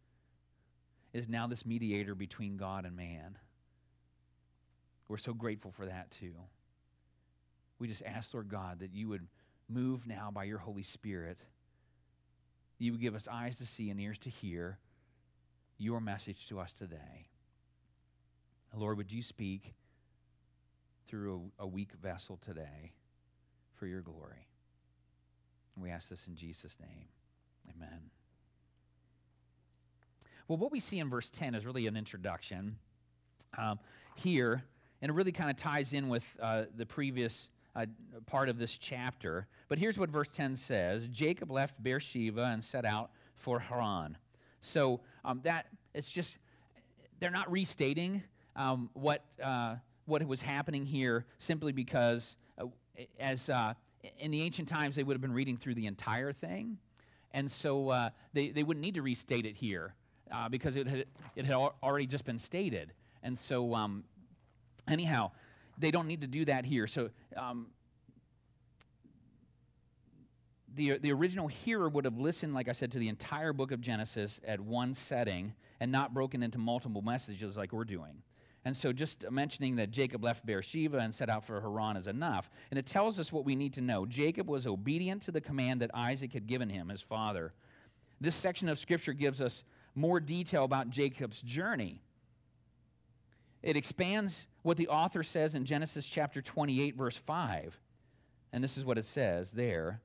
is 1.14 1.28
now 1.28 1.48
this 1.48 1.66
mediator 1.66 2.16
between 2.16 2.58
God 2.58 2.86
and 2.86 2.96
man. 2.96 3.38
We're 5.08 5.18
so 5.18 5.34
grateful 5.34 5.72
for 5.72 5.86
that 5.86 6.12
too. 6.12 6.34
We 7.80 7.88
just 7.88 8.04
ask, 8.06 8.34
Lord 8.34 8.50
God, 8.50 8.80
that 8.80 8.94
you 8.94 9.10
would 9.10 9.28
move 9.68 10.08
now 10.08 10.32
by 10.34 10.46
your 10.46 10.60
Holy 10.60 10.84
Spirit. 10.84 11.38
You 12.78 12.94
would 12.94 13.02
give 13.02 13.16
us 13.16 13.28
eyes 13.30 13.58
to 13.58 13.66
see 13.66 13.90
and 13.90 14.00
ears 14.00 14.18
to 14.20 14.30
hear 14.30 14.80
your 15.78 16.00
message 16.00 16.48
to 16.48 16.60
us 16.60 16.72
today. 16.72 17.28
Lord, 18.74 18.98
would 18.98 19.12
you 19.12 19.22
speak? 19.22 19.74
Through 21.08 21.52
a, 21.60 21.64
a 21.64 21.68
weak 21.68 21.92
vessel 22.02 22.38
today 22.44 22.94
for 23.76 23.88
your 23.88 24.02
glory. 24.02 24.48
We 25.78 25.90
ask 25.90 26.10
this 26.10 26.28
in 26.28 26.36
Jesus' 26.36 26.78
name. 26.80 27.08
Amen. 27.76 28.12
Well, 30.48 30.58
what 30.58 30.72
we 30.72 30.80
see 30.80 31.00
in 31.00 31.10
verse 31.10 31.30
10 31.30 31.56
is 31.56 31.66
really 31.66 31.88
an 31.88 31.96
introduction 31.96 32.78
um, 33.58 33.80
here, 34.16 34.64
and 35.02 35.10
it 35.10 35.14
really 35.14 35.32
kind 35.32 35.50
of 35.50 35.56
ties 35.56 35.94
in 35.94 36.10
with 36.10 36.24
uh, 36.42 36.66
the 36.76 36.86
previous 36.86 37.50
uh, 37.76 37.86
part 38.26 38.50
of 38.50 38.58
this 38.58 38.78
chapter. 38.78 39.48
But 39.70 39.80
here's 39.80 39.98
what 39.98 40.10
verse 40.10 40.28
10 40.28 40.58
says 40.58 41.08
Jacob 41.08 41.52
left 41.52 41.82
Beersheba 41.82 42.44
and 42.44 42.64
set 42.64 42.86
out 42.86 43.12
for 43.36 43.60
Haran. 43.60 44.18
So 44.60 45.00
um, 45.24 45.40
that, 45.44 45.68
it's 45.94 46.12
just, 46.12 46.38
they're 47.20 47.32
not 47.32 47.52
restating 47.52 48.24
um, 48.56 48.90
what. 48.94 49.24
Uh, 49.42 49.76
what 50.12 50.28
was 50.28 50.42
happening 50.42 50.86
here 50.86 51.26
simply 51.40 51.72
because, 51.72 52.36
uh, 52.60 52.66
as 53.20 53.50
uh, 53.50 53.74
in 54.20 54.30
the 54.30 54.42
ancient 54.42 54.68
times, 54.68 54.96
they 54.96 55.04
would 55.04 55.14
have 55.14 55.22
been 55.22 55.34
reading 55.34 55.58
through 55.58 55.74
the 55.74 55.88
entire 55.88 56.34
thing. 56.34 56.78
And 57.32 57.50
so 57.50 57.90
uh, 57.90 58.10
they, 58.34 58.50
they 58.50 58.62
wouldn't 58.62 58.82
need 58.82 58.96
to 58.96 59.02
restate 59.02 59.46
it 59.46 59.56
here 59.56 59.96
uh, 60.30 60.50
because 60.50 60.76
it 60.76 60.86
had, 60.86 61.06
it 61.36 61.46
had 61.46 61.56
already 61.56 62.06
just 62.06 62.26
been 62.26 62.38
stated. 62.38 62.92
And 63.24 63.40
so, 63.40 63.74
um, 63.74 64.04
anyhow, 64.88 65.32
they 65.78 65.92
don't 65.92 66.08
need 66.08 66.22
to 66.22 66.28
do 66.28 66.44
that 66.46 66.66
here. 66.66 66.88
So, 66.88 67.10
um, 67.38 67.68
the, 70.74 70.98
the 70.98 71.12
original 71.12 71.48
hearer 71.48 71.90
would 71.90 72.06
have 72.06 72.18
listened, 72.18 72.54
like 72.54 72.70
I 72.70 72.72
said, 72.72 72.92
to 72.94 73.00
the 73.00 73.10
entire 73.10 73.52
book 73.54 73.72
of 73.72 73.82
Genesis 73.82 74.40
at 74.46 74.60
one 74.60 74.94
setting 74.94 75.54
and 75.80 75.92
not 75.92 76.14
broken 76.14 76.44
into 76.44 76.58
multiple 76.58 77.02
messages 77.02 77.58
like 77.58 77.74
we're 77.74 77.84
doing. 77.84 78.24
And 78.64 78.78
so 78.78 78.94
just 78.94 79.30
mentioning 79.32 79.78
that 79.78 79.90
Jacob 79.90 80.24
left 80.24 80.46
Beersheba 80.46 81.00
and 81.00 81.14
set 81.14 81.30
out 81.30 81.46
for 81.46 81.60
Haran 81.60 81.98
is 81.98 82.08
enough. 82.08 82.50
And 82.70 82.78
it 82.78 82.86
tells 82.86 83.20
us 83.20 83.32
what 83.32 83.44
we 83.44 83.56
need 83.56 83.74
to 83.74 83.82
know. 83.82 84.06
Jacob 84.06 84.48
was 84.48 84.68
obedient 84.68 85.24
to 85.24 85.32
the 85.32 85.42
command 85.42 85.82
that 85.82 85.90
Isaac 85.94 86.34
had 86.34 86.46
given 86.46 86.70
him, 86.70 86.90
his 86.90 87.02
father. 87.02 87.54
This 88.20 88.36
section 88.36 88.70
of 88.70 88.78
Scripture 88.78 89.14
gives 89.14 89.42
us 89.42 89.64
more 89.96 90.20
detail 90.20 90.64
about 90.64 90.92
Jacob's 90.92 91.42
journey. 91.42 92.04
It 93.64 93.76
expands 93.76 94.46
what 94.62 94.78
the 94.78 94.88
author 94.90 95.24
says 95.24 95.56
in 95.56 95.66
Genesis 95.66 96.08
chapter 96.08 96.42
28, 96.42 96.96
verse 96.96 97.18
5. 97.18 97.80
And 98.54 98.64
this 98.64 98.78
is 98.78 98.86
what 98.86 99.00
it 99.00 99.06
says 99.06 99.52
there. 99.52 100.02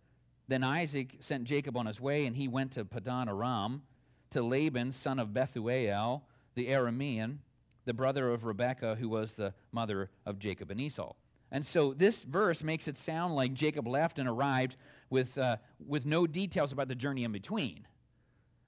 Then 0.48 0.62
Isaac 0.62 1.16
sent 1.20 1.44
Jacob 1.44 1.76
on 1.76 1.86
his 1.86 2.00
way, 2.00 2.24
and 2.24 2.36
he 2.36 2.48
went 2.48 2.72
to 2.72 2.84
Padan 2.84 3.28
Aram, 3.28 3.82
to 4.30 4.42
Laban, 4.42 4.92
son 4.92 5.18
of 5.18 5.34
Bethuel, 5.34 6.22
the 6.54 6.68
Aramean 6.68 7.38
the 7.86 7.94
brother 7.94 8.30
of 8.30 8.44
Rebekah, 8.44 8.96
who 8.96 9.08
was 9.08 9.32
the 9.32 9.54
mother 9.72 10.10
of 10.26 10.38
Jacob 10.38 10.70
and 10.70 10.80
Esau. 10.80 11.14
And 11.50 11.64
so 11.64 11.94
this 11.94 12.24
verse 12.24 12.62
makes 12.62 12.88
it 12.88 12.98
sound 12.98 13.34
like 13.34 13.54
Jacob 13.54 13.86
left 13.86 14.18
and 14.18 14.28
arrived 14.28 14.76
with, 15.08 15.38
uh, 15.38 15.56
with 15.86 16.04
no 16.04 16.26
details 16.26 16.72
about 16.72 16.88
the 16.88 16.94
journey 16.94 17.24
in 17.24 17.32
between. 17.32 17.86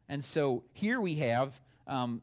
And 0.08 0.24
so 0.24 0.64
here 0.72 1.00
we 1.00 1.16
have 1.16 1.60
um, 1.86 2.22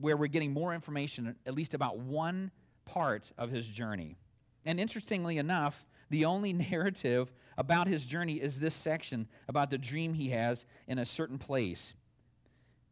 where 0.00 0.16
we're 0.16 0.28
getting 0.28 0.52
more 0.52 0.74
information, 0.74 1.34
at 1.46 1.54
least 1.54 1.74
about 1.74 1.98
one 1.98 2.50
part 2.84 3.32
of 3.36 3.50
his 3.50 3.66
journey. 3.66 4.16
And 4.64 4.78
interestingly 4.78 5.38
enough, 5.38 5.86
the 6.10 6.26
only 6.26 6.52
narrative 6.70 7.32
about 7.56 7.88
his 7.88 8.04
journey 8.04 8.34
is 8.34 8.60
this 8.60 8.74
section 8.74 9.26
about 9.48 9.70
the 9.70 9.78
dream 9.78 10.14
he 10.14 10.28
has 10.30 10.64
in 10.86 10.98
a 10.98 11.04
certain 11.06 11.38
place 11.38 11.94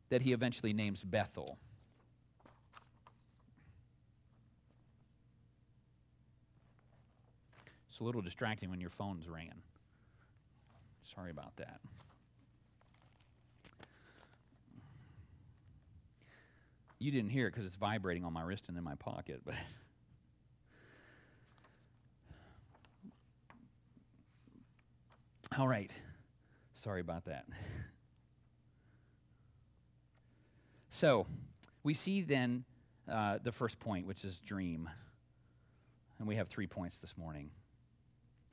that 0.08 0.22
he 0.22 0.32
eventually 0.32 0.72
names 0.72 1.02
Bethel. 1.02 1.58
It's 7.96 8.02
a 8.02 8.04
little 8.04 8.20
distracting 8.20 8.68
when 8.68 8.78
your 8.78 8.90
phone's 8.90 9.26
ringing. 9.26 9.62
Sorry 11.02 11.30
about 11.30 11.56
that. 11.56 11.80
You 16.98 17.10
didn't 17.10 17.30
hear 17.30 17.46
it 17.46 17.52
because 17.52 17.64
it's 17.64 17.78
vibrating 17.78 18.22
on 18.22 18.34
my 18.34 18.42
wrist 18.42 18.68
and 18.68 18.76
in 18.76 18.84
my 18.84 18.96
pocket, 18.96 19.40
but. 19.46 19.54
All 25.58 25.66
right. 25.66 25.90
Sorry 26.74 27.00
about 27.00 27.24
that. 27.24 27.46
So, 30.90 31.26
we 31.82 31.94
see 31.94 32.20
then 32.20 32.66
uh, 33.10 33.38
the 33.42 33.52
first 33.52 33.80
point, 33.80 34.06
which 34.06 34.22
is 34.22 34.38
dream. 34.38 34.90
And 36.18 36.28
we 36.28 36.36
have 36.36 36.48
three 36.48 36.66
points 36.66 36.98
this 36.98 37.16
morning. 37.16 37.48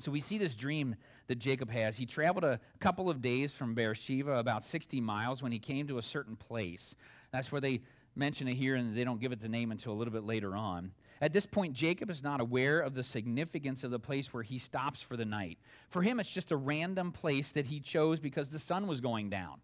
So 0.00 0.10
we 0.10 0.20
see 0.20 0.38
this 0.38 0.54
dream 0.54 0.96
that 1.26 1.36
Jacob 1.36 1.70
has. 1.70 1.96
He 1.96 2.06
traveled 2.06 2.44
a 2.44 2.60
couple 2.80 3.08
of 3.08 3.20
days 3.20 3.54
from 3.54 3.74
Beersheba, 3.74 4.32
about 4.32 4.64
60 4.64 5.00
miles, 5.00 5.42
when 5.42 5.52
he 5.52 5.58
came 5.58 5.86
to 5.88 5.98
a 5.98 6.02
certain 6.02 6.36
place. 6.36 6.94
That's 7.32 7.50
where 7.50 7.60
they 7.60 7.80
mention 8.16 8.48
it 8.48 8.54
here, 8.54 8.74
and 8.76 8.96
they 8.96 9.04
don't 9.04 9.20
give 9.20 9.32
it 9.32 9.40
the 9.40 9.48
name 9.48 9.70
until 9.70 9.92
a 9.92 9.94
little 9.94 10.12
bit 10.12 10.24
later 10.24 10.54
on. 10.56 10.92
At 11.20 11.32
this 11.32 11.46
point, 11.46 11.74
Jacob 11.74 12.10
is 12.10 12.22
not 12.22 12.40
aware 12.40 12.80
of 12.80 12.94
the 12.94 13.02
significance 13.02 13.84
of 13.84 13.90
the 13.90 13.98
place 13.98 14.32
where 14.32 14.42
he 14.42 14.58
stops 14.58 15.00
for 15.00 15.16
the 15.16 15.24
night. 15.24 15.58
For 15.88 16.02
him, 16.02 16.20
it's 16.20 16.30
just 16.30 16.50
a 16.50 16.56
random 16.56 17.12
place 17.12 17.52
that 17.52 17.66
he 17.66 17.80
chose 17.80 18.20
because 18.20 18.50
the 18.50 18.58
sun 18.58 18.86
was 18.86 19.00
going 19.00 19.30
down. 19.30 19.60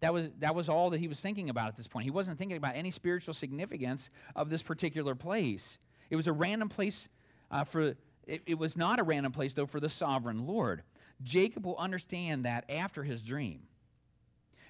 That 0.00 0.12
was, 0.12 0.28
that 0.40 0.54
was 0.54 0.68
all 0.68 0.90
that 0.90 1.00
he 1.00 1.08
was 1.08 1.20
thinking 1.20 1.48
about 1.48 1.68
at 1.68 1.76
this 1.76 1.86
point. 1.86 2.04
He 2.04 2.10
wasn't 2.10 2.38
thinking 2.38 2.56
about 2.56 2.76
any 2.76 2.90
spiritual 2.90 3.34
significance 3.34 4.10
of 4.34 4.50
this 4.50 4.62
particular 4.62 5.14
place. 5.14 5.78
It 6.10 6.16
was 6.16 6.26
a 6.26 6.32
random 6.32 6.68
place 6.68 7.08
uh, 7.50 7.64
for, 7.64 7.94
it, 8.26 8.42
it 8.46 8.58
was 8.58 8.76
not 8.76 8.98
a 8.98 9.02
random 9.02 9.32
place, 9.32 9.54
though, 9.54 9.66
for 9.66 9.80
the 9.80 9.88
sovereign 9.88 10.46
Lord. 10.46 10.82
Jacob 11.22 11.64
will 11.64 11.76
understand 11.76 12.44
that 12.44 12.64
after 12.68 13.04
his 13.04 13.22
dream. 13.22 13.62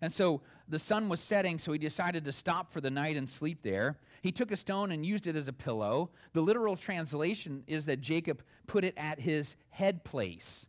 And 0.00 0.12
so 0.12 0.42
the 0.68 0.78
sun 0.78 1.08
was 1.08 1.20
setting, 1.20 1.58
so 1.58 1.72
he 1.72 1.78
decided 1.78 2.24
to 2.26 2.32
stop 2.32 2.70
for 2.72 2.80
the 2.80 2.90
night 2.90 3.16
and 3.16 3.28
sleep 3.28 3.62
there. 3.62 3.98
He 4.20 4.30
took 4.30 4.50
a 4.50 4.56
stone 4.56 4.92
and 4.92 5.06
used 5.06 5.26
it 5.26 5.36
as 5.36 5.48
a 5.48 5.52
pillow. 5.52 6.10
The 6.34 6.42
literal 6.42 6.76
translation 6.76 7.64
is 7.66 7.86
that 7.86 8.00
Jacob 8.00 8.42
put 8.66 8.84
it 8.84 8.94
at 8.96 9.20
his 9.20 9.56
head 9.70 10.04
place. 10.04 10.66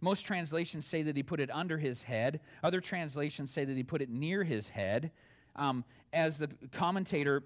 Most 0.00 0.22
translations 0.22 0.86
say 0.86 1.02
that 1.02 1.16
he 1.16 1.22
put 1.22 1.40
it 1.40 1.50
under 1.50 1.78
his 1.78 2.02
head. 2.02 2.40
Other 2.62 2.80
translations 2.80 3.50
say 3.50 3.64
that 3.64 3.76
he 3.76 3.82
put 3.82 4.02
it 4.02 4.10
near 4.10 4.44
his 4.44 4.68
head. 4.68 5.10
Um, 5.56 5.84
as 6.12 6.38
the 6.38 6.48
commentator 6.72 7.42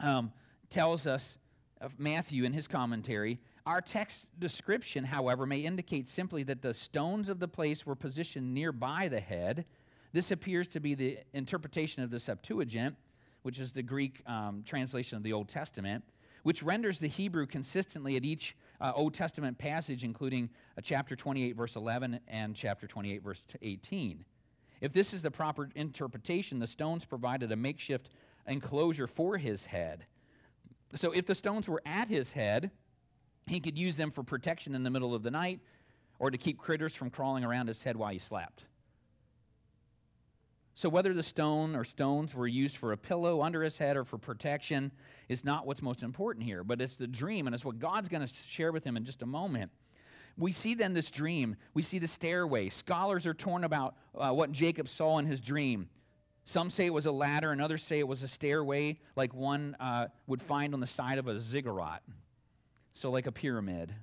um, 0.00 0.32
tells 0.70 1.06
us, 1.06 1.38
of 1.80 1.98
Matthew 1.98 2.44
in 2.44 2.52
his 2.52 2.66
commentary, 2.66 3.38
our 3.68 3.80
text 3.80 4.26
description, 4.38 5.04
however, 5.04 5.46
may 5.46 5.60
indicate 5.60 6.08
simply 6.08 6.42
that 6.44 6.62
the 6.62 6.74
stones 6.74 7.28
of 7.28 7.38
the 7.38 7.48
place 7.48 7.86
were 7.86 7.94
positioned 7.94 8.52
nearby 8.52 9.08
the 9.08 9.20
head 9.20 9.64
this 10.12 10.30
appears 10.30 10.68
to 10.68 10.80
be 10.80 10.94
the 10.94 11.18
interpretation 11.32 12.02
of 12.02 12.10
the 12.10 12.20
Septuagint, 12.20 12.96
which 13.42 13.60
is 13.60 13.72
the 13.72 13.82
Greek 13.82 14.22
um, 14.26 14.62
translation 14.64 15.16
of 15.16 15.22
the 15.22 15.32
Old 15.32 15.48
Testament, 15.48 16.04
which 16.42 16.62
renders 16.62 16.98
the 16.98 17.08
Hebrew 17.08 17.46
consistently 17.46 18.16
at 18.16 18.24
each 18.24 18.56
uh, 18.80 18.92
Old 18.94 19.14
Testament 19.14 19.58
passage, 19.58 20.04
including 20.04 20.48
uh, 20.76 20.80
chapter 20.82 21.14
28, 21.14 21.56
verse 21.56 21.76
11, 21.76 22.20
and 22.26 22.54
chapter 22.54 22.86
28, 22.86 23.22
verse 23.22 23.42
18. 23.60 24.24
If 24.80 24.92
this 24.92 25.12
is 25.12 25.22
the 25.22 25.30
proper 25.30 25.68
interpretation, 25.74 26.58
the 26.58 26.66
stones 26.66 27.04
provided 27.04 27.52
a 27.52 27.56
makeshift 27.56 28.08
enclosure 28.46 29.06
for 29.06 29.36
his 29.36 29.66
head. 29.66 30.06
So 30.94 31.12
if 31.12 31.26
the 31.26 31.34
stones 31.34 31.68
were 31.68 31.82
at 31.84 32.08
his 32.08 32.32
head, 32.32 32.70
he 33.50 33.60
could 33.60 33.78
use 33.78 33.96
them 33.96 34.10
for 34.10 34.22
protection 34.22 34.74
in 34.74 34.82
the 34.82 34.90
middle 34.90 35.14
of 35.14 35.22
the 35.22 35.30
night 35.30 35.60
or 36.18 36.30
to 36.30 36.38
keep 36.38 36.58
critters 36.58 36.94
from 36.94 37.10
crawling 37.10 37.44
around 37.44 37.68
his 37.68 37.82
head 37.82 37.96
while 37.96 38.12
he 38.12 38.18
slept. 38.18 38.64
So, 40.74 40.88
whether 40.88 41.12
the 41.12 41.24
stone 41.24 41.74
or 41.74 41.82
stones 41.82 42.36
were 42.36 42.46
used 42.46 42.76
for 42.76 42.92
a 42.92 42.96
pillow 42.96 43.42
under 43.42 43.64
his 43.64 43.78
head 43.78 43.96
or 43.96 44.04
for 44.04 44.16
protection 44.16 44.92
is 45.28 45.44
not 45.44 45.66
what's 45.66 45.82
most 45.82 46.04
important 46.04 46.44
here, 46.44 46.62
but 46.62 46.80
it's 46.80 46.94
the 46.94 47.08
dream, 47.08 47.48
and 47.48 47.54
it's 47.54 47.64
what 47.64 47.80
God's 47.80 48.08
going 48.08 48.24
to 48.24 48.32
share 48.48 48.70
with 48.70 48.84
him 48.84 48.96
in 48.96 49.04
just 49.04 49.22
a 49.22 49.26
moment. 49.26 49.72
We 50.36 50.52
see 50.52 50.74
then 50.74 50.92
this 50.92 51.10
dream. 51.10 51.56
We 51.74 51.82
see 51.82 51.98
the 51.98 52.06
stairway. 52.06 52.68
Scholars 52.68 53.26
are 53.26 53.34
torn 53.34 53.64
about 53.64 53.96
uh, 54.16 54.30
what 54.30 54.52
Jacob 54.52 54.88
saw 54.88 55.18
in 55.18 55.26
his 55.26 55.40
dream. 55.40 55.88
Some 56.44 56.70
say 56.70 56.86
it 56.86 56.94
was 56.94 57.06
a 57.06 57.12
ladder, 57.12 57.50
and 57.50 57.60
others 57.60 57.82
say 57.82 57.98
it 57.98 58.06
was 58.06 58.22
a 58.22 58.28
stairway 58.28 59.00
like 59.16 59.34
one 59.34 59.76
uh, 59.80 60.06
would 60.28 60.40
find 60.40 60.74
on 60.74 60.80
the 60.80 60.86
side 60.86 61.18
of 61.18 61.26
a 61.26 61.40
ziggurat, 61.40 62.02
so 62.98 63.10
like 63.12 63.26
a 63.26 63.32
pyramid. 63.32 63.94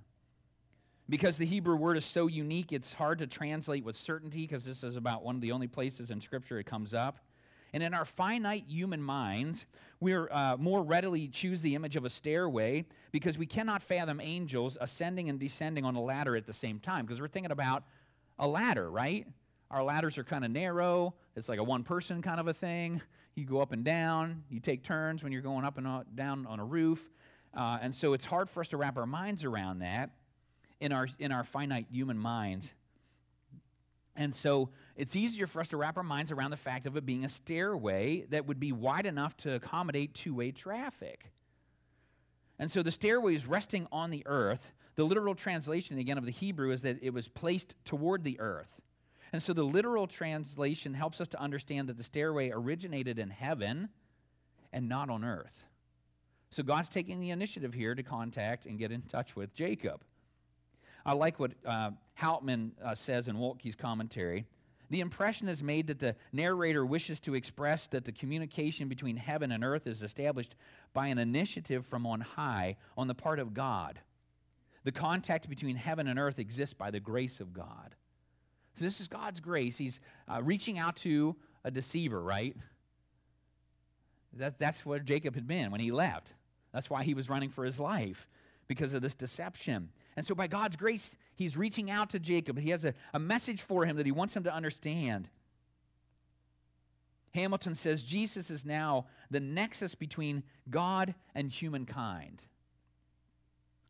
Because 1.10 1.38
the 1.38 1.46
Hebrew 1.46 1.76
word 1.76 1.98
is 1.98 2.06
so 2.06 2.28
unique, 2.28 2.72
it's 2.72 2.94
hard 2.94 3.20
to 3.20 3.28
translate 3.28 3.84
with 3.84 3.96
certainty 3.96 4.48
because 4.48 4.66
this 4.66 4.84
is 4.84 4.96
about 4.96 5.22
one 5.22 5.36
of 5.36 5.42
the 5.42 5.52
only 5.52 5.68
places 5.68 6.12
in 6.12 6.22
Scripture 6.22 6.58
it 6.60 6.66
comes 6.66 6.94
up. 6.94 7.20
And 7.74 7.84
in 7.84 7.94
our 7.94 8.06
finite 8.06 8.64
human 8.70 9.02
minds, 9.02 9.66
we 10.00 10.16
uh, 10.16 10.56
more 10.58 10.82
readily 10.82 11.28
choose 11.28 11.62
the 11.62 11.76
image 11.76 11.98
of 11.98 12.06
a 12.06 12.10
stairway 12.10 12.86
because 13.12 13.38
we 13.38 13.46
cannot 13.46 13.84
fathom 13.84 14.22
angels 14.22 14.78
ascending 14.80 15.30
and 15.30 15.40
descending 15.40 15.84
on 15.84 15.96
a 15.96 16.02
ladder 16.02 16.38
at 16.38 16.46
the 16.46 16.54
same 16.54 16.80
time 16.80 17.06
because 17.06 17.20
we're 17.20 17.28
thinking 17.28 17.52
about 17.52 17.84
a 18.40 18.48
ladder, 18.48 18.90
right? 18.90 19.28
Our 19.70 19.84
ladders 19.84 20.18
are 20.18 20.24
kind 20.24 20.46
of 20.46 20.52
narrow. 20.52 21.16
It's 21.36 21.50
like 21.50 21.60
a 21.60 21.64
one 21.64 21.84
person 21.84 22.22
kind 22.22 22.40
of 22.40 22.48
a 22.48 22.54
thing. 22.54 23.02
You 23.36 23.44
go 23.44 23.60
up 23.60 23.74
and 23.74 23.84
down. 23.84 24.44
You 24.50 24.62
take 24.62 24.84
turns 24.84 25.22
when 25.22 25.34
you're 25.34 25.42
going 25.42 25.66
up 25.66 25.78
and 25.78 26.06
down 26.16 26.46
on 26.46 26.62
a 26.62 26.66
roof. 26.66 27.06
Uh, 27.56 27.78
and 27.82 27.96
so 27.96 28.14
it's 28.14 28.26
hard 28.26 28.50
for 28.50 28.60
us 28.60 28.68
to 28.70 28.78
wrap 28.78 28.98
our 28.98 29.06
minds 29.06 29.44
around 29.44 29.80
that 29.80 30.12
in 30.80 30.92
our, 30.92 31.08
in 31.20 31.32
our 31.32 31.44
finite 31.44 31.88
human 31.90 32.18
minds. 32.18 32.74
And 34.16 34.34
so 34.34 34.70
it's 34.96 35.16
easier 35.16 35.48
for 35.48 35.60
us 35.60 35.68
to 35.70 35.78
wrap 35.78 35.98
our 35.98 36.04
minds 36.04 36.32
around 36.32 36.52
the 36.52 36.58
fact 36.58 36.86
of 36.86 36.96
it 36.96 37.06
being 37.06 37.26
a 37.26 37.30
stairway 37.30 38.26
that 38.30 38.46
would 38.46 38.60
be 38.60 38.72
wide 38.72 39.06
enough 39.06 39.36
to 39.38 39.56
accommodate 39.56 40.14
two 40.14 40.34
way 40.34 40.52
traffic. 40.52 41.32
And 42.58 42.72
so 42.72 42.82
the 42.82 42.92
stairway 42.92 43.36
is 43.36 43.46
resting 43.46 43.88
on 43.92 44.12
the 44.12 44.24
earth. 44.26 44.72
The 44.96 45.04
literal 45.04 45.36
translation, 45.36 45.98
again, 45.98 46.18
of 46.18 46.26
the 46.26 46.32
Hebrew 46.32 46.72
is 46.72 46.82
that 46.84 47.04
it 47.04 47.14
was 47.14 47.28
placed 47.28 47.76
toward 47.84 48.24
the 48.24 48.40
earth. 48.40 48.82
And 49.34 49.44
so 49.44 49.52
the 49.52 49.64
literal 49.64 50.08
translation 50.08 50.94
helps 50.94 51.20
us 51.20 51.28
to 51.30 51.42
understand 51.42 51.90
that 51.90 51.98
the 51.98 52.04
stairway 52.04 52.52
originated 52.52 53.20
in 53.20 53.30
heaven 53.30 53.90
and 54.72 54.88
not 54.88 55.10
on 55.10 55.26
earth. 55.26 55.66
So 56.56 56.64
God's 56.64 56.88
taking 56.88 57.20
the 57.20 57.32
initiative 57.32 57.74
here 57.74 57.94
to 57.94 58.02
contact 58.02 58.66
and 58.66 58.80
get 58.80 58.90
in 58.90 59.02
touch 59.02 59.36
with 59.36 59.54
Jacob. 59.54 60.06
I 61.06 61.12
like 61.12 61.38
what 61.38 61.52
uh, 61.66 61.92
Houtman 62.18 62.72
uh, 62.82 62.96
says 62.96 63.28
in 63.28 63.38
Waltke's 63.38 63.76
commentary. 63.76 64.46
The 64.90 65.02
impression 65.02 65.50
is 65.50 65.62
made 65.62 65.88
that 65.88 66.00
the 66.00 66.16
narrator 66.32 66.86
wishes 66.86 67.20
to 67.22 67.36
express 67.36 67.88
that 67.88 68.06
the 68.06 68.14
communication 68.14 68.88
between 68.88 69.18
heaven 69.18 69.52
and 69.52 69.66
earth 69.66 69.86
is 69.86 70.02
established 70.02 70.56
by 70.94 71.08
an 71.08 71.18
initiative 71.18 71.86
from 71.86 72.08
on 72.08 72.22
high 72.22 72.78
on 72.98 73.10
the 73.10 73.16
part 73.16 73.40
of 73.40 73.54
God. 73.54 74.00
The 74.86 74.94
contact 74.94 75.50
between 75.50 75.76
heaven 75.76 76.08
and 76.08 76.18
earth 76.18 76.40
exists 76.40 76.74
by 76.74 76.90
the 76.90 77.02
grace 77.02 77.42
of 77.42 77.52
God. 77.52 77.96
So, 78.80 78.86
this 78.86 79.02
is 79.02 79.10
God's 79.10 79.42
grace. 79.42 79.78
He's 79.78 80.00
uh, 80.30 80.42
reaching 80.42 80.78
out 80.78 80.96
to 80.98 81.36
a 81.66 81.72
deceiver, 81.72 82.22
right? 82.22 82.56
That, 84.32 84.58
that's 84.58 84.86
what 84.86 85.04
Jacob 85.04 85.36
had 85.36 85.48
been 85.48 85.70
when 85.70 85.82
he 85.82 85.92
left. 85.92 86.32
That's 86.76 86.90
why 86.90 87.04
he 87.04 87.14
was 87.14 87.30
running 87.30 87.50
for 87.50 87.64
his 87.64 87.80
life, 87.80 88.28
because 88.68 88.94
of 88.94 89.02
this 89.02 89.16
deception. 89.16 89.90
And 90.18 90.26
so, 90.26 90.36
by 90.36 90.48
God's 90.48 90.76
grace, 90.76 91.16
he's 91.36 91.56
reaching 91.56 91.90
out 91.90 92.10
to 92.10 92.20
Jacob. 92.20 92.60
He 92.60 92.72
has 92.72 92.84
a, 92.84 92.94
a 93.14 93.20
message 93.20 93.62
for 93.62 93.86
him 93.86 93.96
that 93.96 94.06
he 94.06 94.12
wants 94.12 94.36
him 94.36 94.44
to 94.44 94.54
understand. 94.54 95.30
Hamilton 97.34 97.76
says 97.76 98.04
Jesus 98.04 98.50
is 98.50 98.66
now 98.66 99.06
the 99.32 99.40
nexus 99.40 99.96
between 99.96 100.44
God 100.70 101.16
and 101.34 101.50
humankind. 101.50 102.42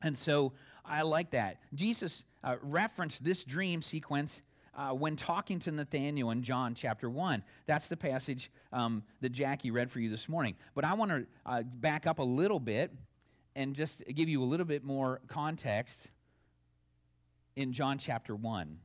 And 0.01 0.15
so 0.15 0.53
I 0.85 1.01
like 1.01 1.31
that. 1.31 1.57
Jesus 1.73 2.23
uh, 2.43 2.57
referenced 2.61 3.23
this 3.23 3.43
dream 3.43 3.81
sequence 3.81 4.43
uh, 4.75 4.91
when 4.91 5.15
talking 5.15 5.59
to 5.59 5.71
Nathanael 5.71 6.31
in 6.31 6.43
John 6.43 6.75
chapter 6.75 7.09
1. 7.09 7.43
That's 7.65 7.87
the 7.87 7.97
passage 7.97 8.51
um, 8.73 9.03
that 9.21 9.31
Jackie 9.31 9.71
read 9.71 9.89
for 9.89 9.99
you 9.99 10.09
this 10.09 10.27
morning. 10.27 10.55
But 10.73 10.85
I 10.85 10.93
want 10.93 11.11
to 11.11 11.25
uh, 11.45 11.63
back 11.63 12.07
up 12.07 12.19
a 12.19 12.23
little 12.23 12.59
bit 12.59 12.91
and 13.55 13.75
just 13.75 14.03
give 14.13 14.27
you 14.27 14.43
a 14.43 14.45
little 14.45 14.65
bit 14.65 14.83
more 14.83 15.21
context 15.27 16.07
in 17.55 17.71
John 17.71 17.97
chapter 17.97 18.35
1. 18.35 18.77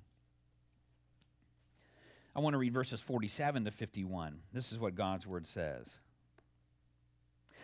I 2.34 2.40
want 2.40 2.54
to 2.54 2.58
read 2.58 2.72
verses 2.72 3.00
47 3.00 3.64
to 3.64 3.70
51. 3.70 4.38
This 4.52 4.70
is 4.70 4.78
what 4.78 4.94
God's 4.94 5.26
word 5.26 5.46
says. 5.46 5.86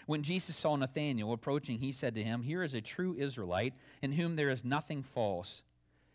When 0.06 0.23
Jesus 0.23 0.56
saw 0.56 0.76
Nathanael 0.76 1.33
approaching, 1.33 1.78
he 1.78 1.92
said 1.92 2.14
to 2.14 2.23
him, 2.23 2.42
Here 2.42 2.62
is 2.62 2.75
a 2.75 2.80
true 2.80 3.14
Israelite 3.18 3.75
in 4.02 4.12
whom 4.12 4.37
there 4.37 4.50
is 4.50 4.64
nothing 4.64 5.02
false. 5.02 5.62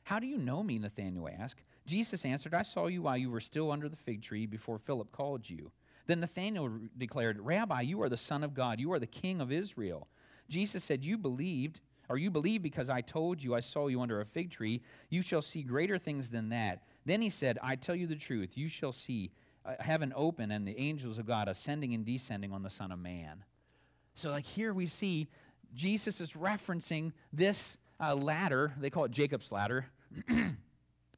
How 0.03 0.20
do 0.20 0.27
you 0.27 0.38
know 0.38 0.63
me? 0.63 0.80
Nathanael 0.80 1.30
asked. 1.39 1.62
Jesus 1.91 2.24
answered, 2.24 2.53
I 2.53 2.62
saw 2.62 2.88
you 2.88 3.01
while 3.01 3.17
you 3.17 3.29
were 3.29 3.41
still 3.41 3.69
under 3.69 3.89
the 3.89 3.98
fig 3.98 4.21
tree 4.21 4.45
before 4.45 4.79
Philip 4.79 5.12
called 5.12 5.50
you. 5.50 5.71
Then 6.07 6.21
Nathanael 6.21 6.71
declared, 6.98 7.38
Rabbi, 7.41 7.81
you 7.81 8.01
are 8.01 8.07
the 8.07 8.15
Son 8.15 8.45
of 8.45 8.53
God. 8.53 8.79
You 8.79 8.93
are 8.93 9.00
the 9.00 9.05
King 9.05 9.41
of 9.41 9.51
Israel. 9.51 10.07
Jesus 10.48 10.86
said, 10.86 11.03
You 11.03 11.17
believed 11.17 11.81
or 12.07 12.17
you 12.17 12.31
believe 12.31 12.63
because 12.63 12.89
I 12.89 13.01
told 13.01 13.43
you 13.43 13.53
I 13.53 13.60
saw 13.60 13.88
you 13.88 14.00
under 14.00 14.21
a 14.21 14.25
fig 14.25 14.51
tree, 14.51 14.81
you 15.10 15.21
shall 15.21 15.41
see 15.41 15.63
greater 15.63 15.98
things 15.98 16.29
than 16.29 16.48
that. 16.50 16.83
Then 17.05 17.21
he 17.21 17.29
said, 17.29 17.60
I 17.62 17.75
tell 17.75 17.95
you 17.95 18.07
the 18.07 18.15
truth, 18.15 18.57
you 18.57 18.69
shall 18.69 18.93
see 18.93 19.31
uh, 19.65 19.74
heaven 19.81 20.13
open 20.15 20.50
and 20.50 20.65
the 20.65 20.79
angels 20.79 21.19
of 21.19 21.25
God 21.25 21.50
ascending 21.50 21.93
and 21.93 22.05
descending 22.05 22.53
on 22.53 22.63
the 22.63 22.69
Son 22.69 22.93
of 22.93 23.00
Man. 23.00 23.43
So, 24.15 24.29
like 24.29 24.45
here 24.45 24.74
we 24.74 24.88
see 24.88 25.27
Jesus 25.74 26.21
is 26.21 26.31
referencing 26.31 27.12
this 27.33 27.75
uh, 28.00 28.15
ladder. 28.15 28.74
They 28.79 28.89
call 28.89 29.03
it 29.03 29.12
Jacob's 29.12 29.51
ladder. 29.51 29.88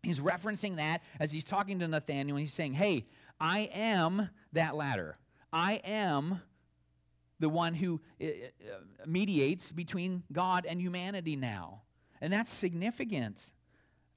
he's 0.03 0.19
referencing 0.19 0.75
that 0.75 1.01
as 1.19 1.31
he's 1.31 1.43
talking 1.43 1.79
to 1.79 1.87
Nathanael. 1.87 2.35
He's 2.35 2.53
saying, 2.53 2.73
Hey, 2.73 3.07
I 3.39 3.69
am 3.73 4.29
that 4.51 4.75
ladder. 4.75 5.17
I 5.51 5.81
am 5.83 6.41
the 7.39 7.49
one 7.49 7.73
who 7.73 7.99
uh, 8.21 8.25
uh, 8.25 8.27
mediates 9.05 9.71
between 9.71 10.23
God 10.31 10.65
and 10.65 10.79
humanity 10.79 11.35
now. 11.35 11.81
And 12.21 12.31
that's 12.31 12.53
significant. 12.53 13.51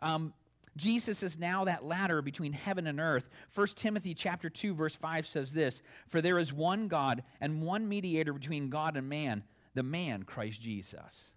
Um, 0.00 0.32
Jesus 0.76 1.22
is 1.22 1.38
now 1.38 1.64
that 1.64 1.84
ladder 1.84 2.20
between 2.20 2.52
heaven 2.52 2.86
and 2.86 3.00
earth. 3.00 3.28
1 3.54 3.66
Timothy 3.68 4.14
chapter 4.14 4.50
2 4.50 4.74
verse 4.74 4.94
5 4.94 5.26
says 5.26 5.52
this, 5.52 5.82
"For 6.08 6.20
there 6.20 6.38
is 6.38 6.52
one 6.52 6.88
God 6.88 7.24
and 7.40 7.62
one 7.62 7.88
mediator 7.88 8.32
between 8.32 8.68
God 8.68 8.96
and 8.96 9.08
man, 9.08 9.44
the 9.74 9.82
man 9.82 10.24
Christ 10.24 10.60
Jesus." 10.60 11.32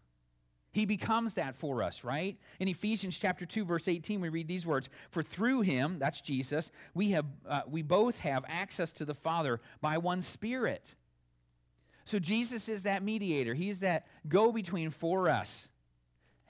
He 0.71 0.85
becomes 0.85 1.33
that 1.33 1.55
for 1.55 1.81
us, 1.81 2.03
right? 2.03 2.37
In 2.59 2.67
Ephesians 2.67 3.17
chapter 3.17 3.45
2 3.45 3.65
verse 3.65 3.87
18 3.87 4.21
we 4.21 4.29
read 4.29 4.47
these 4.47 4.65
words, 4.65 4.89
"For 5.09 5.23
through 5.23 5.61
him, 5.61 5.97
that's 5.99 6.21
Jesus, 6.21 6.71
we 6.93 7.11
have 7.11 7.25
uh, 7.47 7.61
we 7.67 7.81
both 7.81 8.19
have 8.19 8.45
access 8.47 8.91
to 8.93 9.05
the 9.05 9.15
Father 9.15 9.59
by 9.81 9.97
one 9.97 10.21
spirit." 10.21 10.95
So 12.05 12.17
Jesus 12.17 12.69
is 12.69 12.83
that 12.83 13.03
mediator. 13.03 13.53
He's 13.53 13.81
that 13.81 14.07
go 14.27 14.51
between 14.51 14.89
for 14.89 15.29
us. 15.29 15.69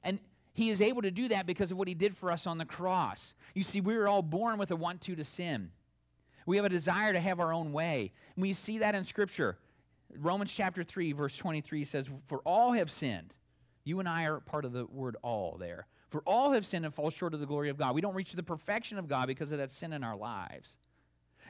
And 0.04 0.20
he 0.54 0.70
is 0.70 0.82
able 0.82 1.02
to 1.02 1.12
do 1.12 1.28
that 1.30 1.46
because 1.46 1.72
of 1.72 1.78
what 1.78 1.88
he 1.88 1.94
did 1.94 2.16
for 2.16 2.32
us 2.32 2.48
on 2.48 2.58
the 2.58 2.66
cross. 2.66 3.36
You 3.54 3.64
see, 3.64 3.82
we 3.82 3.98
were 3.98 4.08
all 4.08 4.22
born 4.22 4.58
with 4.58 4.72
a 4.72 4.76
want 4.76 5.02
to 5.02 5.16
to 5.16 5.24
sin. 5.24 5.72
We 6.46 6.56
have 6.56 6.66
a 6.66 6.70
desire 6.70 7.14
to 7.14 7.20
have 7.20 7.40
our 7.40 7.54
own 7.54 7.74
way. 7.74 8.14
We 8.36 8.54
see 8.54 8.78
that 8.80 8.96
in 8.96 9.06
Scripture. 9.06 9.58
Romans 10.18 10.52
chapter 10.52 10.84
3, 10.84 11.12
verse 11.12 11.38
23 11.38 11.86
says, 11.86 12.10
For 12.28 12.40
all 12.40 12.72
have 12.72 12.90
sinned. 12.90 13.34
You 13.90 14.00
and 14.00 14.08
I 14.08 14.26
are 14.26 14.40
part 14.40 14.66
of 14.66 14.72
the 14.72 14.86
word 14.86 15.18
all 15.24 15.58
there. 15.60 15.88
For 16.10 16.22
all 16.22 16.52
have 16.52 16.64
sinned 16.64 16.86
and 16.86 16.94
fall 16.94 17.10
short 17.10 17.34
of 17.34 17.40
the 17.40 17.48
glory 17.48 17.70
of 17.70 17.78
God. 17.78 17.96
We 17.96 18.02
don't 18.02 18.14
reach 18.14 18.34
the 18.34 18.44
perfection 18.44 19.00
of 19.00 19.08
God 19.08 19.26
because 19.26 19.52
of 19.52 19.58
that 19.58 19.72
sin 19.72 19.94
in 19.94 20.04
our 20.04 20.16
lives. 20.16 20.78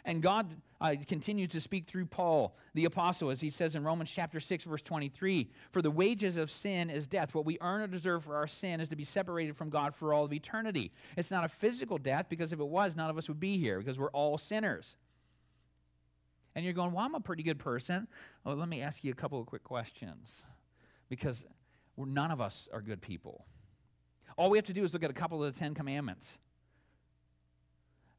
And 0.06 0.22
God 0.22 0.50
uh, 0.80 0.96
continues 1.06 1.50
to 1.50 1.60
speak 1.60 1.86
through 1.86 2.06
Paul, 2.06 2.56
the 2.74 2.86
apostle, 2.86 3.30
as 3.30 3.42
he 3.42 3.50
says 3.50 3.76
in 3.76 3.84
Romans 3.84 4.10
chapter 4.10 4.40
6, 4.40 4.64
verse 4.64 4.82
23 4.82 5.50
For 5.72 5.82
the 5.82 5.92
wages 5.92 6.38
of 6.38 6.50
sin 6.50 6.90
is 6.90 7.08
death. 7.08 7.36
What 7.36 7.44
we 7.44 7.58
earn 7.60 7.82
or 7.82 7.88
deserve 7.88 8.24
for 8.24 8.38
our 8.38 8.48
sin 8.48 8.80
is 8.80 8.88
to 8.88 8.96
be 8.96 9.04
separated 9.04 9.58
from 9.58 9.70
God 9.70 9.94
for 9.94 10.14
all 10.14 10.24
of 10.24 10.32
eternity. 10.32 10.94
It's 11.18 11.32
not 11.32 11.44
a 11.44 11.50
physical 11.50 11.98
death, 11.98 12.28
because 12.30 12.54
if 12.54 12.62
it 12.62 12.68
was, 12.68 12.96
none 12.96 13.10
of 13.10 13.18
us 13.18 13.28
would 13.28 13.42
be 13.42 13.58
here, 13.58 13.80
because 13.80 14.00
we're 14.00 14.12
all 14.12 14.38
sinners. 14.38 14.96
And 16.56 16.64
you're 16.64 16.74
going, 16.74 16.94
Well, 16.94 17.04
I'm 17.04 17.16
a 17.16 17.20
pretty 17.20 17.44
good 17.44 17.60
person. 17.60 18.08
Well, 18.46 18.56
let 18.56 18.70
me 18.70 18.82
ask 18.82 19.04
you 19.04 19.12
a 19.12 19.16
couple 19.16 19.42
of 19.42 19.46
quick 19.46 19.66
questions, 19.66 20.44
because 21.10 21.46
none 22.06 22.32
of 22.32 22.40
us 22.40 22.68
are 22.72 22.82
good 22.82 23.02
people. 23.02 23.46
All 24.38 24.50
we 24.50 24.58
have 24.58 24.66
to 24.66 24.74
do 24.74 24.84
is 24.84 24.94
look 24.94 25.04
at 25.04 25.10
a 25.10 25.14
couple 25.14 25.44
of 25.44 25.54
the 25.54 25.60
Ten 25.60 25.74
Commandments. 25.74 26.40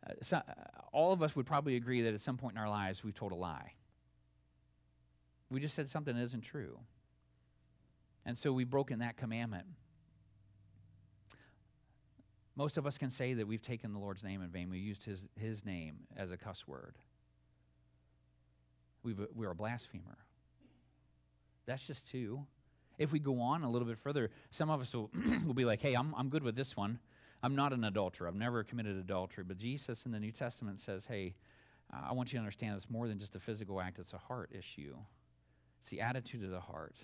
Uh, 0.07 0.13
so, 0.23 0.37
uh, 0.37 0.43
all 0.93 1.13
of 1.13 1.23
us 1.23 1.37
would 1.37 1.47
probably 1.47 1.77
agree 1.77 2.03
that 2.03 2.15
at 2.15 2.21
some 2.21 2.37
point 2.37 2.55
in 2.55 2.61
our 2.61 2.69
lives 2.69 3.05
we've 3.05 3.15
told 3.15 3.33
a 3.33 3.37
lie. 3.37 3.75
We 5.51 5.61
just 5.61 5.75
said 5.75 5.89
something 5.89 6.15
that 6.15 6.23
isn't 6.23 6.43
true. 6.43 6.79
And 8.25 8.37
so 8.37 8.53
we've 8.53 8.69
broken 8.69 9.01
that 9.01 9.17
commandment. 9.17 9.67
Most 12.57 12.77
of 12.77 12.87
us 12.87 12.99
can 12.99 13.11
say 13.11 13.35
that 13.35 13.47
we've 13.47 13.63
taken 13.63 13.93
the 13.93 13.99
Lord's 13.99 14.23
name 14.23 14.43
in 14.43 14.51
vain. 14.51 14.69
We 14.69 14.79
used 14.79 15.05
his, 15.05 15.25
his 15.37 15.65
name 15.65 16.01
as 16.17 16.31
a 16.31 16.37
cuss 16.37 16.67
word. 16.67 16.97
We've, 19.03 19.19
we're 19.35 19.53
a 19.53 19.55
blasphemer. 19.55 20.19
That's 21.67 21.87
just 21.87 22.11
two. 22.11 22.47
If 23.01 23.13
we 23.13 23.19
go 23.19 23.41
on 23.41 23.63
a 23.63 23.71
little 23.71 23.89
bit 23.89 23.99
further, 23.99 24.31
some 24.51 24.69
of 24.69 24.81
us 24.83 24.95
will, 24.95 25.11
will 25.47 25.55
be 25.55 25.65
like, 25.65 25.81
hey, 25.81 25.95
I'm, 25.95 26.15
I'm 26.17 26.29
good 26.29 26.43
with 26.43 26.55
this 26.55 26.77
one. 26.77 26.99
I'm 27.43 27.57
not 27.57 27.73
an 27.73 27.83
adulterer. 27.83 28.29
I've 28.29 28.35
never 28.35 28.63
committed 28.63 28.99
adultery. 28.99 29.43
But 29.43 29.57
Jesus 29.57 30.05
in 30.05 30.13
the 30.13 30.21
New 30.21 30.31
Testament 30.31 30.81
says, 30.81 31.07
hey, 31.07 31.35
I 31.91 32.13
want 32.13 32.31
you 32.31 32.37
to 32.37 32.41
understand 32.41 32.77
it's 32.77 32.91
more 32.91 33.09
than 33.09 33.19
just 33.19 33.35
a 33.35 33.41
physical 33.41 33.81
act, 33.81 33.99
it's 33.99 34.13
a 34.13 34.19
heart 34.19 34.51
issue. 34.57 34.95
It's 35.81 35.89
the 35.89 36.03
attitude 36.03 36.45
of 36.45 36.51
the 36.51 36.61
heart. 36.61 36.95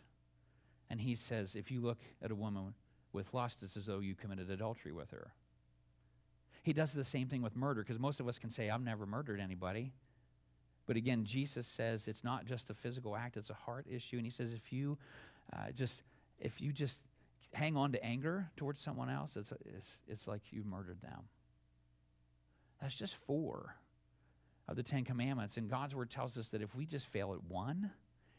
And 0.91 1.01
he 1.01 1.15
says, 1.15 1.57
if 1.57 1.71
you 1.71 1.81
look 1.81 1.99
at 2.23 2.31
a 2.31 2.35
woman 2.35 2.75
with 3.15 3.33
lust, 3.33 3.63
it's 3.63 3.79
as 3.79 3.87
though 3.87 4.01
you 4.01 4.15
committed 4.15 4.51
adultery 4.51 4.93
with 4.93 5.13
her. 5.13 5.33
He 6.63 6.75
does 6.75 6.93
the 6.93 7.07
same 7.07 7.29
thing 7.29 7.41
with 7.41 7.57
murder 7.57 7.83
because 7.83 7.99
most 7.99 8.21
of 8.21 8.29
us 8.29 8.39
can 8.39 8.51
say, 8.51 8.69
I've 8.69 8.85
never 8.85 9.07
murdered 9.07 9.41
anybody. 9.41 9.93
But 10.87 10.97
again, 10.97 11.25
Jesus 11.25 11.67
says 11.67 12.07
it's 12.07 12.23
not 12.23 12.45
just 12.45 12.71
a 12.71 12.75
physical 12.75 13.17
act, 13.17 13.37
it's 13.37 13.51
a 13.51 13.55
heart 13.55 13.87
issue. 13.91 14.17
And 14.17 14.27
he 14.27 14.31
says, 14.31 14.53
if 14.53 14.73
you 14.73 14.99
uh, 15.53 15.71
just, 15.75 16.03
if 16.39 16.61
you 16.61 16.73
just 16.73 16.99
hang 17.53 17.77
on 17.77 17.93
to 17.93 18.05
anger 18.05 18.51
towards 18.57 18.81
someone 18.81 19.09
else, 19.11 19.37
it's, 19.37 19.53
it's, 19.65 19.97
it's 20.09 20.27
like 20.29 20.43
you've 20.51 20.67
murdered 20.67 21.01
them. 21.01 21.29
That's 22.81 22.97
just 22.97 23.15
four 23.15 23.77
of 24.69 24.77
the 24.77 24.83
Ten 24.83 25.05
Commandments. 25.05 25.57
And 25.57 25.71
God's 25.71 25.95
Word 25.95 26.11
tells 26.11 26.37
us 26.37 26.49
that 26.49 26.63
if 26.63 26.75
we 26.75 26.87
just 26.87 27.07
fail 27.07 27.33
at 27.33 27.45
one, 27.45 27.91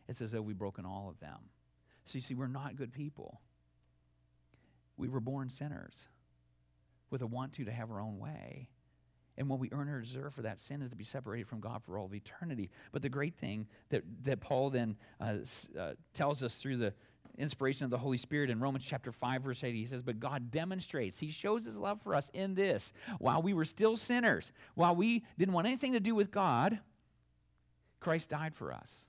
it's 0.08 0.22
as 0.22 0.32
though 0.32 0.41
we've 0.41 0.58
broken 0.58 0.86
all 0.86 1.10
of 1.10 1.20
them. 1.20 1.39
So 2.06 2.17
you 2.17 2.22
see, 2.22 2.36
we're 2.36 2.48
not 2.48 2.76
good 2.76 2.93
people. 2.93 3.41
We 4.96 5.10
were 5.10 5.20
born 5.20 5.50
sinners 5.50 6.08
with 7.10 7.22
a 7.22 7.28
want 7.28 7.54
to 7.54 7.65
to 7.65 7.72
have 7.72 7.91
our 7.91 8.00
own 8.00 8.20
way. 8.20 8.70
And 9.38 9.47
what 9.50 9.60
we 9.60 9.69
earn 9.71 9.88
or 9.88 10.02
deserve 10.02 10.34
for 10.34 10.41
that 10.41 10.60
sin 10.60 10.82
is 10.82 10.89
to 10.89 10.95
be 10.95 11.04
separated 11.04 11.47
from 11.47 11.60
God 11.60 11.84
for 11.84 11.97
all 11.97 12.06
of 12.06 12.13
eternity. 12.13 12.71
But 12.91 13.04
the 13.04 13.10
great 13.10 13.36
thing 13.36 13.67
that, 13.89 14.04
that 14.23 14.39
Paul 14.39 14.71
then 14.71 14.97
uh, 15.21 15.36
uh, 15.78 15.93
tells 16.13 16.41
us 16.41 16.56
through 16.56 16.78
the 16.78 16.93
inspiration 17.38 17.86
of 17.86 17.91
the 17.91 18.00
Holy 18.00 18.17
Spirit 18.17 18.50
in 18.50 18.60
Romans 18.60 18.86
chapter 18.86 19.12
5, 19.12 19.43
verse 19.43 19.63
8. 19.63 19.76
He 19.76 19.86
says, 19.86 20.02
But 20.02 20.19
God 20.19 20.50
demonstrates, 20.50 21.19
He 21.19 21.30
shows 21.30 21.65
His 21.65 21.78
love 21.78 22.02
for 22.02 22.15
us 22.15 22.32
in 22.34 22.56
this. 22.56 22.91
While 23.19 23.41
we 23.43 23.54
were 23.54 23.65
still 23.65 23.95
sinners, 23.95 24.52
while 24.73 24.95
we 24.95 25.23
didn't 25.38 25.54
want 25.54 25.67
anything 25.67 25.93
to 25.93 26.00
do 26.00 26.15
with 26.15 26.32
God, 26.32 26.80
Christ 28.00 28.30
died 28.30 28.56
for 28.56 28.73
us. 28.73 29.02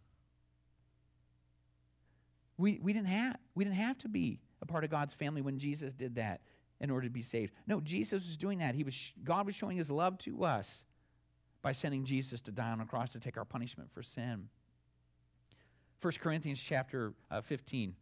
We, 2.58 2.80
we, 2.82 2.92
didn't 2.92 3.08
have, 3.08 3.36
we 3.54 3.64
didn't 3.64 3.76
have 3.76 3.98
to 3.98 4.08
be 4.08 4.40
a 4.60 4.66
part 4.66 4.84
of 4.84 4.90
God's 4.90 5.14
family 5.14 5.40
when 5.40 5.58
Jesus 5.58 5.94
did 5.94 6.16
that 6.16 6.40
in 6.80 6.90
order 6.90 7.06
to 7.06 7.12
be 7.12 7.22
saved. 7.22 7.52
No, 7.66 7.80
Jesus 7.80 8.26
was 8.26 8.36
doing 8.36 8.58
that. 8.58 8.74
He 8.74 8.84
was, 8.84 9.12
God 9.24 9.46
was 9.46 9.54
showing 9.54 9.76
His 9.76 9.90
love 9.90 10.18
to 10.18 10.44
us 10.44 10.84
by 11.62 11.72
sending 11.72 12.04
Jesus 12.04 12.40
to 12.42 12.52
die 12.52 12.70
on 12.70 12.80
a 12.80 12.86
cross 12.86 13.10
to 13.12 13.20
take 13.20 13.36
our 13.36 13.44
punishment 13.44 13.90
for 13.92 14.02
sin. 14.02 14.48
1 16.00 16.12
Corinthians 16.20 16.60
chapter 16.60 17.14
uh, 17.30 17.40
15 17.40 17.94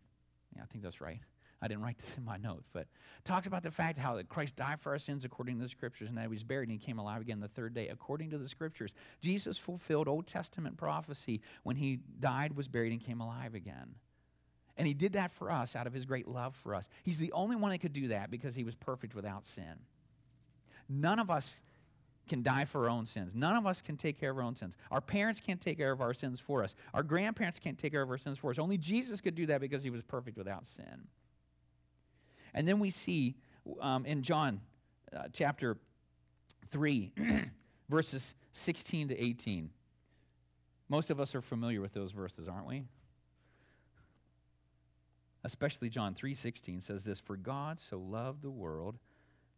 yeah, 0.56 0.62
I 0.62 0.66
think 0.66 0.82
that's 0.82 1.00
right. 1.00 1.20
I 1.60 1.68
didn't 1.68 1.82
write 1.82 1.98
this 1.98 2.16
in 2.16 2.24
my 2.24 2.36
notes, 2.36 2.68
but 2.72 2.86
talks 3.24 3.46
about 3.46 3.62
the 3.62 3.70
fact 3.70 3.98
how 3.98 4.16
that 4.16 4.28
Christ 4.28 4.56
died 4.56 4.80
for 4.80 4.92
our 4.92 4.98
sins 4.98 5.24
according 5.24 5.56
to 5.58 5.62
the 5.62 5.68
scriptures 5.68 6.08
and 6.08 6.16
that 6.18 6.22
he 6.22 6.28
was 6.28 6.42
buried 6.42 6.68
and 6.68 6.78
he 6.78 6.84
came 6.84 6.98
alive 6.98 7.22
again 7.22 7.40
the 7.40 7.48
third 7.48 7.74
day 7.74 7.88
according 7.88 8.30
to 8.30 8.38
the 8.38 8.48
scriptures. 8.48 8.92
Jesus 9.20 9.56
fulfilled 9.56 10.08
Old 10.08 10.26
Testament 10.26 10.76
prophecy 10.76 11.40
when 11.62 11.76
he 11.76 12.00
died, 12.20 12.56
was 12.56 12.68
buried, 12.68 12.92
and 12.92 13.00
came 13.00 13.20
alive 13.20 13.54
again. 13.54 13.94
And 14.76 14.86
he 14.86 14.94
did 14.94 15.14
that 15.14 15.32
for 15.32 15.50
us 15.50 15.74
out 15.74 15.86
of 15.86 15.92
his 15.92 16.04
great 16.04 16.28
love 16.28 16.54
for 16.54 16.74
us. 16.74 16.88
He's 17.02 17.18
the 17.18 17.32
only 17.32 17.56
one 17.56 17.70
that 17.70 17.78
could 17.78 17.92
do 17.94 18.08
that 18.08 18.30
because 18.30 18.54
he 18.54 18.64
was 18.64 18.74
perfect 18.74 19.14
without 19.14 19.46
sin. 19.46 19.80
None 20.88 21.18
of 21.18 21.30
us 21.30 21.56
can 22.28 22.42
die 22.42 22.64
for 22.64 22.84
our 22.84 22.90
own 22.90 23.06
sins. 23.06 23.34
None 23.34 23.56
of 23.56 23.66
us 23.66 23.80
can 23.80 23.96
take 23.96 24.18
care 24.18 24.30
of 24.30 24.36
our 24.36 24.42
own 24.42 24.56
sins. 24.56 24.76
Our 24.90 25.00
parents 25.00 25.40
can't 25.40 25.60
take 25.60 25.78
care 25.78 25.92
of 25.92 26.00
our 26.00 26.12
sins 26.12 26.40
for 26.40 26.62
us. 26.62 26.74
Our 26.92 27.02
grandparents 27.02 27.58
can't 27.58 27.78
take 27.78 27.92
care 27.92 28.02
of 28.02 28.10
our 28.10 28.18
sins 28.18 28.38
for 28.38 28.50
us. 28.50 28.58
Only 28.58 28.76
Jesus 28.76 29.20
could 29.20 29.34
do 29.34 29.46
that 29.46 29.60
because 29.60 29.82
he 29.82 29.90
was 29.90 30.02
perfect 30.02 30.36
without 30.36 30.66
sin. 30.66 31.08
And 32.52 32.66
then 32.66 32.78
we 32.80 32.90
see 32.90 33.36
um, 33.80 34.04
in 34.06 34.22
John 34.22 34.60
uh, 35.14 35.24
chapter 35.32 35.76
3, 36.70 37.12
verses 37.88 38.34
16 38.52 39.08
to 39.08 39.22
18. 39.22 39.70
Most 40.88 41.10
of 41.10 41.20
us 41.20 41.34
are 41.34 41.42
familiar 41.42 41.80
with 41.80 41.92
those 41.94 42.12
verses, 42.12 42.48
aren't 42.48 42.66
we? 42.66 42.84
Especially 45.46 45.88
John 45.88 46.12
3:16 46.12 46.80
says 46.80 47.04
this, 47.04 47.20
"For 47.20 47.36
God 47.36 47.78
so 47.78 48.00
loved 48.00 48.42
the 48.42 48.50
world 48.50 48.98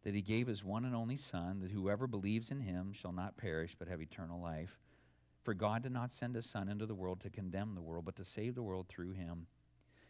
that 0.03 0.13
he 0.13 0.21
gave 0.21 0.45
his 0.45 0.63
one 0.63 0.85
and 0.85 0.95
only 0.95 1.17
Son, 1.17 1.61
that 1.61 1.71
whoever 1.71 2.05
believes 2.05 2.51
in 2.51 2.59
him 2.59 2.93
shall 2.93 3.11
not 3.11 3.37
perish 3.37 3.75
but 3.75 3.87
have 3.87 3.99
eternal 3.99 4.39
life. 4.39 4.79
For 5.41 5.55
God 5.55 5.81
did 5.81 5.91
not 5.91 6.11
send 6.11 6.35
his 6.35 6.45
Son 6.45 6.69
into 6.69 6.85
the 6.85 6.93
world 6.93 7.19
to 7.21 7.31
condemn 7.31 7.73
the 7.73 7.81
world, 7.81 8.05
but 8.05 8.15
to 8.17 8.23
save 8.23 8.53
the 8.53 8.61
world 8.61 8.87
through 8.87 9.13
him. 9.13 9.47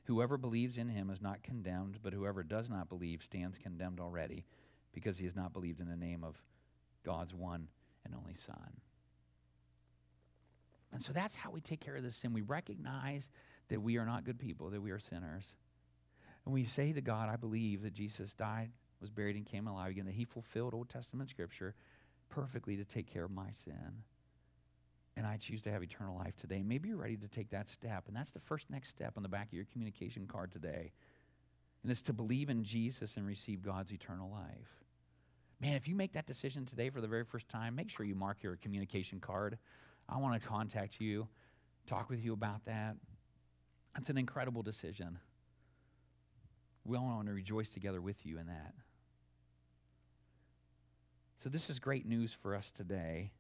Whoever 0.03 0.37
believes 0.37 0.77
in 0.77 0.89
him 0.89 1.09
is 1.09 1.21
not 1.21 1.43
condemned, 1.43 2.01
but 2.01 2.11
whoever 2.11 2.43
does 2.43 2.69
not 2.69 2.89
believe 2.89 3.23
stands 3.23 3.57
condemned 3.57 4.01
already, 4.01 4.45
because 4.91 5.17
he 5.17 5.25
has 5.25 5.35
not 5.35 5.53
believed 5.53 5.79
in 5.79 5.87
the 5.87 5.95
name 5.95 6.25
of 6.25 6.43
God's 7.03 7.33
one 7.33 7.69
and 8.03 8.13
only 8.13 8.33
Son. 8.33 8.81
And 10.91 11.01
so 11.01 11.13
that's 11.13 11.35
how 11.35 11.51
we 11.51 11.61
take 11.61 11.79
care 11.79 11.95
of 11.95 12.03
this 12.03 12.17
sin. 12.17 12.33
We 12.33 12.41
recognize 12.41 13.29
that 13.69 13.81
we 13.81 13.97
are 13.97 14.05
not 14.05 14.23
good 14.23 14.39
people, 14.39 14.69
that 14.71 14.81
we 14.81 14.91
are 14.91 14.99
sinners. 14.99 15.55
And 16.49 16.53
we 16.55 16.65
say 16.65 16.93
to 16.93 17.01
God, 17.01 17.29
I 17.29 17.35
believe 17.35 17.83
that 17.83 17.93
Jesus 17.93 18.33
died 18.33 18.71
was 18.99 19.11
buried 19.11 19.35
and 19.35 19.45
came 19.45 19.67
alive 19.67 19.91
again, 19.91 20.05
that 20.05 20.15
he 20.15 20.25
fulfilled 20.25 20.73
Old 20.73 20.89
Testament 20.89 21.29
scripture 21.29 21.75
perfectly 22.27 22.75
to 22.75 22.83
take 22.83 23.05
care 23.05 23.23
of 23.23 23.29
my 23.29 23.51
sin. 23.51 24.01
And 25.15 25.27
I 25.27 25.37
choose 25.37 25.61
to 25.61 25.71
have 25.71 25.83
eternal 25.83 26.17
life 26.17 26.35
today. 26.37 26.63
Maybe 26.63 26.89
you're 26.89 26.97
ready 26.97 27.17
to 27.17 27.27
take 27.27 27.51
that 27.51 27.69
step. 27.69 28.05
And 28.07 28.17
that's 28.17 28.31
the 28.31 28.39
first 28.39 28.67
next 28.71 28.89
step 28.89 29.13
on 29.15 29.21
the 29.21 29.29
back 29.29 29.45
of 29.45 29.53
your 29.53 29.67
communication 29.71 30.25
card 30.25 30.51
today. 30.51 30.91
And 31.83 31.91
it's 31.91 32.01
to 32.01 32.13
believe 32.13 32.49
in 32.49 32.63
Jesus 32.63 33.15
and 33.15 33.27
receive 33.27 33.61
God's 33.61 33.93
eternal 33.93 34.31
life. 34.31 34.83
Man, 35.61 35.75
if 35.75 35.87
you 35.87 35.93
make 35.93 36.13
that 36.13 36.25
decision 36.25 36.65
today 36.65 36.89
for 36.89 36.99
the 36.99 37.07
very 37.07 37.25
first 37.25 37.47
time, 37.47 37.75
make 37.75 37.91
sure 37.91 38.07
you 38.07 38.15
mark 38.15 38.41
your 38.41 38.55
communication 38.55 39.19
card. 39.19 39.59
I 40.09 40.17
want 40.17 40.41
to 40.41 40.47
contact 40.47 40.99
you, 40.99 41.27
talk 41.85 42.09
with 42.09 42.25
you 42.25 42.33
about 42.33 42.65
that. 42.65 42.95
That's 43.93 44.09
an 44.09 44.17
incredible 44.17 44.63
decision. 44.63 45.19
We 46.85 46.97
all 46.97 47.05
want 47.05 47.27
to 47.27 47.33
rejoice 47.33 47.69
together 47.69 48.01
with 48.01 48.25
you 48.25 48.37
in 48.39 48.47
that. 48.47 48.73
So, 51.37 51.49
this 51.49 51.69
is 51.69 51.79
great 51.79 52.05
news 52.05 52.33
for 52.33 52.55
us 52.55 52.71
today 52.71 53.31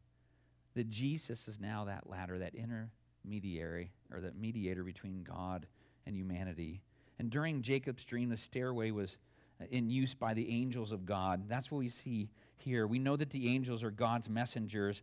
that 0.75 0.89
Jesus 0.89 1.47
is 1.47 1.59
now 1.59 1.85
that 1.85 2.09
ladder, 2.09 2.39
that 2.39 2.53
intermediary, 2.55 3.91
or 4.13 4.21
that 4.21 4.37
mediator 4.37 4.83
between 4.83 5.23
God 5.23 5.65
and 6.05 6.15
humanity. 6.15 6.81
And 7.17 7.29
during 7.29 7.61
Jacob's 7.61 8.05
dream, 8.05 8.29
the 8.29 8.37
stairway 8.37 8.91
was 8.91 9.17
uh, 9.61 9.65
in 9.69 9.89
use 9.89 10.13
by 10.13 10.33
the 10.33 10.49
angels 10.49 10.91
of 10.91 11.05
God. 11.05 11.49
That's 11.49 11.69
what 11.69 11.79
we 11.79 11.89
see 11.89 12.29
here. 12.57 12.87
We 12.87 12.99
know 12.99 13.17
that 13.17 13.31
the 13.31 13.49
angels 13.53 13.83
are 13.83 13.91
God's 13.91 14.29
messengers. 14.29 15.01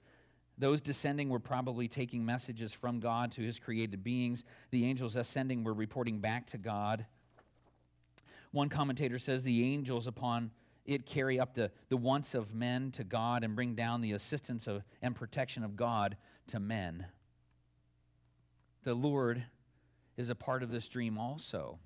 Those 0.57 0.81
descending 0.81 1.29
were 1.29 1.39
probably 1.39 1.89
taking 1.89 2.25
messages 2.25 2.73
from 2.73 3.01
God 3.01 3.33
to 3.33 3.43
his 3.43 3.59
created 3.59 4.03
beings. 4.03 4.45
The 4.71 4.87
angels 4.87 5.17
ascending 5.17 5.65
were 5.65 5.75
reporting 5.75 6.21
back 6.21 6.47
to 6.49 6.59
God. 6.59 7.05
One 8.57 8.71
commentator 8.71 9.19
says 9.19 9.43
the 9.43 9.65
angels, 9.65 10.07
upon 10.07 10.51
it, 10.87 11.05
carry 11.05 11.39
up 11.39 11.53
the, 11.53 11.71
the 11.91 11.97
wants 11.99 12.35
of 12.35 12.55
men 12.55 12.91
to 12.93 13.05
God 13.05 13.45
and 13.45 13.55
bring 13.55 13.75
down 13.75 14.01
the 14.01 14.13
assistance 14.13 14.67
of, 14.67 14.83
and 15.03 15.15
protection 15.15 15.63
of 15.63 15.77
God 15.77 16.17
to 16.47 16.59
men. 16.59 17.05
The 18.83 18.95
Lord 18.95 19.45
is 20.17 20.31
a 20.31 20.35
part 20.35 20.63
of 20.63 20.71
this 20.71 20.89
dream 20.89 21.19
also. 21.19 21.79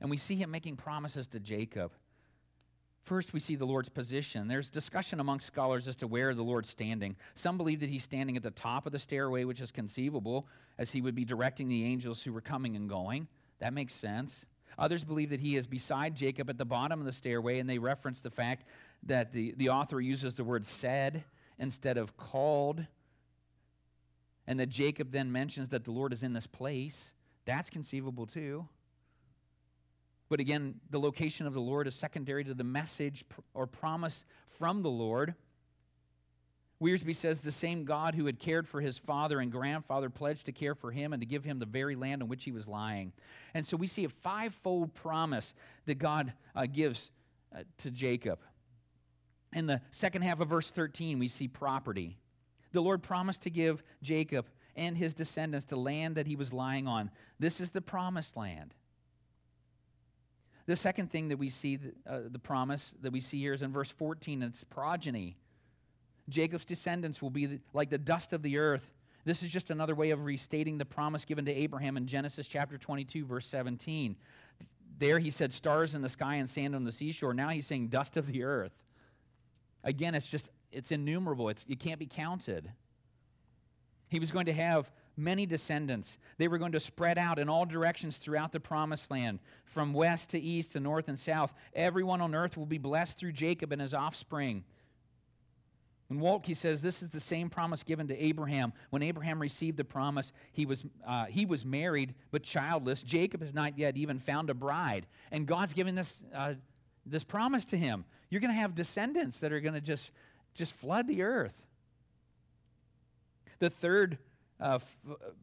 And 0.00 0.08
we 0.08 0.16
see 0.16 0.36
him 0.36 0.52
making 0.52 0.76
promises 0.76 1.26
to 1.28 1.40
Jacob. 1.40 1.90
First, 3.02 3.32
we 3.32 3.40
see 3.40 3.56
the 3.56 3.66
Lord's 3.66 3.88
position. 3.88 4.46
There's 4.46 4.70
discussion 4.70 5.18
among 5.18 5.40
scholars 5.40 5.88
as 5.88 5.96
to 5.96 6.06
where 6.06 6.32
the 6.32 6.44
Lord's 6.44 6.70
standing. 6.70 7.16
Some 7.34 7.56
believe 7.56 7.80
that 7.80 7.90
he's 7.90 8.04
standing 8.04 8.36
at 8.36 8.44
the 8.44 8.52
top 8.52 8.86
of 8.86 8.92
the 8.92 9.00
stairway, 9.00 9.42
which 9.42 9.60
is 9.60 9.72
conceivable, 9.72 10.46
as 10.78 10.92
he 10.92 11.00
would 11.00 11.16
be 11.16 11.24
directing 11.24 11.66
the 11.66 11.82
angels 11.82 12.22
who 12.22 12.32
were 12.32 12.40
coming 12.40 12.76
and 12.76 12.88
going. 12.88 13.26
That 13.58 13.74
makes 13.74 13.94
sense. 13.94 14.46
Others 14.78 15.04
believe 15.04 15.30
that 15.30 15.40
he 15.40 15.56
is 15.56 15.66
beside 15.66 16.14
Jacob 16.14 16.50
at 16.50 16.58
the 16.58 16.64
bottom 16.64 17.00
of 17.00 17.06
the 17.06 17.12
stairway, 17.12 17.58
and 17.58 17.68
they 17.68 17.78
reference 17.78 18.20
the 18.20 18.30
fact 18.30 18.64
that 19.04 19.32
the, 19.32 19.54
the 19.56 19.70
author 19.70 20.00
uses 20.00 20.34
the 20.34 20.44
word 20.44 20.66
said 20.66 21.24
instead 21.58 21.96
of 21.96 22.16
called, 22.16 22.84
and 24.46 24.60
that 24.60 24.68
Jacob 24.68 25.12
then 25.12 25.32
mentions 25.32 25.70
that 25.70 25.84
the 25.84 25.90
Lord 25.90 26.12
is 26.12 26.22
in 26.22 26.32
this 26.32 26.46
place. 26.46 27.12
That's 27.46 27.70
conceivable 27.70 28.26
too. 28.26 28.68
But 30.28 30.40
again, 30.40 30.80
the 30.90 30.98
location 30.98 31.46
of 31.46 31.54
the 31.54 31.60
Lord 31.60 31.86
is 31.86 31.94
secondary 31.94 32.44
to 32.44 32.54
the 32.54 32.64
message 32.64 33.24
or 33.54 33.66
promise 33.66 34.24
from 34.48 34.82
the 34.82 34.90
Lord. 34.90 35.34
Wiersbe 36.80 37.16
says 37.16 37.40
the 37.40 37.52
same 37.52 37.84
God 37.84 38.14
who 38.14 38.26
had 38.26 38.38
cared 38.38 38.68
for 38.68 38.80
his 38.80 38.98
father 38.98 39.40
and 39.40 39.50
grandfather 39.50 40.10
pledged 40.10 40.46
to 40.46 40.52
care 40.52 40.74
for 40.74 40.90
him 40.90 41.12
and 41.12 41.22
to 41.22 41.26
give 41.26 41.44
him 41.44 41.58
the 41.58 41.66
very 41.66 41.96
land 41.96 42.22
on 42.22 42.28
which 42.28 42.44
he 42.44 42.52
was 42.52 42.68
lying. 42.68 43.12
And 43.54 43.64
so 43.64 43.76
we 43.78 43.86
see 43.86 44.04
a 44.04 44.10
fivefold 44.10 44.92
promise 44.94 45.54
that 45.86 45.98
God 45.98 46.34
uh, 46.54 46.66
gives 46.66 47.10
uh, 47.54 47.60
to 47.78 47.90
Jacob. 47.90 48.40
In 49.54 49.66
the 49.66 49.80
second 49.90 50.22
half 50.22 50.40
of 50.40 50.48
verse 50.48 50.70
13, 50.70 51.18
we 51.18 51.28
see 51.28 51.48
property. 51.48 52.18
The 52.72 52.82
Lord 52.82 53.02
promised 53.02 53.42
to 53.42 53.50
give 53.50 53.82
Jacob 54.02 54.46
and 54.74 54.98
his 54.98 55.14
descendants 55.14 55.66
the 55.66 55.76
land 55.76 56.16
that 56.16 56.26
he 56.26 56.36
was 56.36 56.52
lying 56.52 56.86
on. 56.86 57.10
This 57.38 57.58
is 57.58 57.70
the 57.70 57.80
promised 57.80 58.36
land. 58.36 58.74
The 60.66 60.76
second 60.76 61.10
thing 61.10 61.28
that 61.28 61.38
we 61.38 61.48
see, 61.48 61.78
uh, 62.06 62.20
the 62.28 62.38
promise 62.38 62.94
that 63.00 63.12
we 63.12 63.20
see 63.20 63.38
here 63.38 63.54
is 63.54 63.62
in 63.62 63.72
verse 63.72 63.90
14, 63.90 64.42
it's 64.42 64.64
progeny. 64.64 65.38
Jacob's 66.28 66.64
descendants 66.64 67.22
will 67.22 67.30
be 67.30 67.60
like 67.72 67.90
the 67.90 67.98
dust 67.98 68.32
of 68.32 68.42
the 68.42 68.58
earth. 68.58 68.90
This 69.24 69.42
is 69.42 69.50
just 69.50 69.70
another 69.70 69.94
way 69.94 70.10
of 70.10 70.24
restating 70.24 70.78
the 70.78 70.84
promise 70.84 71.24
given 71.24 71.44
to 71.46 71.52
Abraham 71.52 71.96
in 71.96 72.06
Genesis 72.06 72.46
chapter 72.46 72.78
22, 72.78 73.24
verse 73.24 73.46
17. 73.46 74.16
There 74.98 75.18
he 75.18 75.30
said 75.30 75.52
stars 75.52 75.94
in 75.94 76.02
the 76.02 76.08
sky 76.08 76.36
and 76.36 76.48
sand 76.48 76.74
on 76.74 76.84
the 76.84 76.92
seashore. 76.92 77.34
Now 77.34 77.48
he's 77.48 77.66
saying 77.66 77.88
dust 77.88 78.16
of 78.16 78.26
the 78.28 78.44
earth. 78.44 78.84
Again, 79.84 80.14
it's 80.14 80.28
just, 80.28 80.48
it's 80.72 80.90
innumerable. 80.90 81.48
It's, 81.48 81.64
it 81.68 81.80
can't 81.80 81.98
be 81.98 82.06
counted. 82.06 82.70
He 84.08 84.18
was 84.18 84.30
going 84.30 84.46
to 84.46 84.52
have 84.52 84.90
many 85.16 85.46
descendants. 85.46 86.18
They 86.38 86.48
were 86.48 86.58
going 86.58 86.72
to 86.72 86.80
spread 86.80 87.18
out 87.18 87.38
in 87.38 87.48
all 87.48 87.66
directions 87.66 88.18
throughout 88.18 88.52
the 88.52 88.60
promised 88.60 89.10
land, 89.10 89.40
from 89.64 89.92
west 89.92 90.30
to 90.30 90.40
east 90.40 90.72
to 90.72 90.80
north 90.80 91.08
and 91.08 91.18
south. 91.18 91.54
Everyone 91.74 92.20
on 92.20 92.34
earth 92.34 92.56
will 92.56 92.66
be 92.66 92.78
blessed 92.78 93.18
through 93.18 93.32
Jacob 93.32 93.72
and 93.72 93.80
his 93.80 93.94
offspring. 93.94 94.64
And 96.08 96.20
Waltke 96.20 96.56
says 96.56 96.82
this 96.82 97.02
is 97.02 97.10
the 97.10 97.20
same 97.20 97.50
promise 97.50 97.82
given 97.82 98.06
to 98.08 98.16
Abraham. 98.22 98.72
When 98.90 99.02
Abraham 99.02 99.40
received 99.40 99.76
the 99.76 99.84
promise, 99.84 100.32
he 100.52 100.64
was, 100.64 100.84
uh, 101.06 101.24
he 101.24 101.44
was 101.44 101.64
married 101.64 102.14
but 102.30 102.44
childless. 102.44 103.02
Jacob 103.02 103.40
has 103.40 103.52
not 103.52 103.76
yet 103.76 103.96
even 103.96 104.20
found 104.20 104.48
a 104.48 104.54
bride. 104.54 105.06
And 105.32 105.46
God's 105.46 105.72
giving 105.72 105.96
this, 105.96 106.22
uh, 106.32 106.54
this 107.04 107.24
promise 107.24 107.64
to 107.66 107.76
him. 107.76 108.04
You're 108.30 108.40
going 108.40 108.52
to 108.52 108.60
have 108.60 108.74
descendants 108.74 109.40
that 109.40 109.52
are 109.52 109.60
going 109.60 109.74
to 109.74 109.80
just, 109.80 110.12
just 110.54 110.74
flood 110.74 111.08
the 111.08 111.22
earth. 111.22 111.54
The 113.58 113.70
third 113.70 114.18
uh, 114.60 114.74
f- 114.76 114.96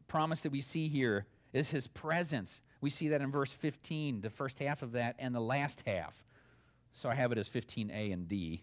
promise 0.08 0.42
that 0.42 0.52
we 0.52 0.60
see 0.60 0.88
here 0.88 1.26
is 1.52 1.70
his 1.70 1.86
presence. 1.88 2.60
We 2.80 2.90
see 2.90 3.08
that 3.08 3.20
in 3.20 3.30
verse 3.30 3.52
15, 3.52 4.22
the 4.22 4.30
first 4.30 4.58
half 4.58 4.82
of 4.82 4.92
that, 4.92 5.16
and 5.18 5.34
the 5.34 5.40
last 5.40 5.82
half. 5.86 6.24
So 6.92 7.08
I 7.08 7.14
have 7.14 7.32
it 7.32 7.38
as 7.38 7.48
15a 7.48 8.12
and 8.12 8.28
d. 8.28 8.62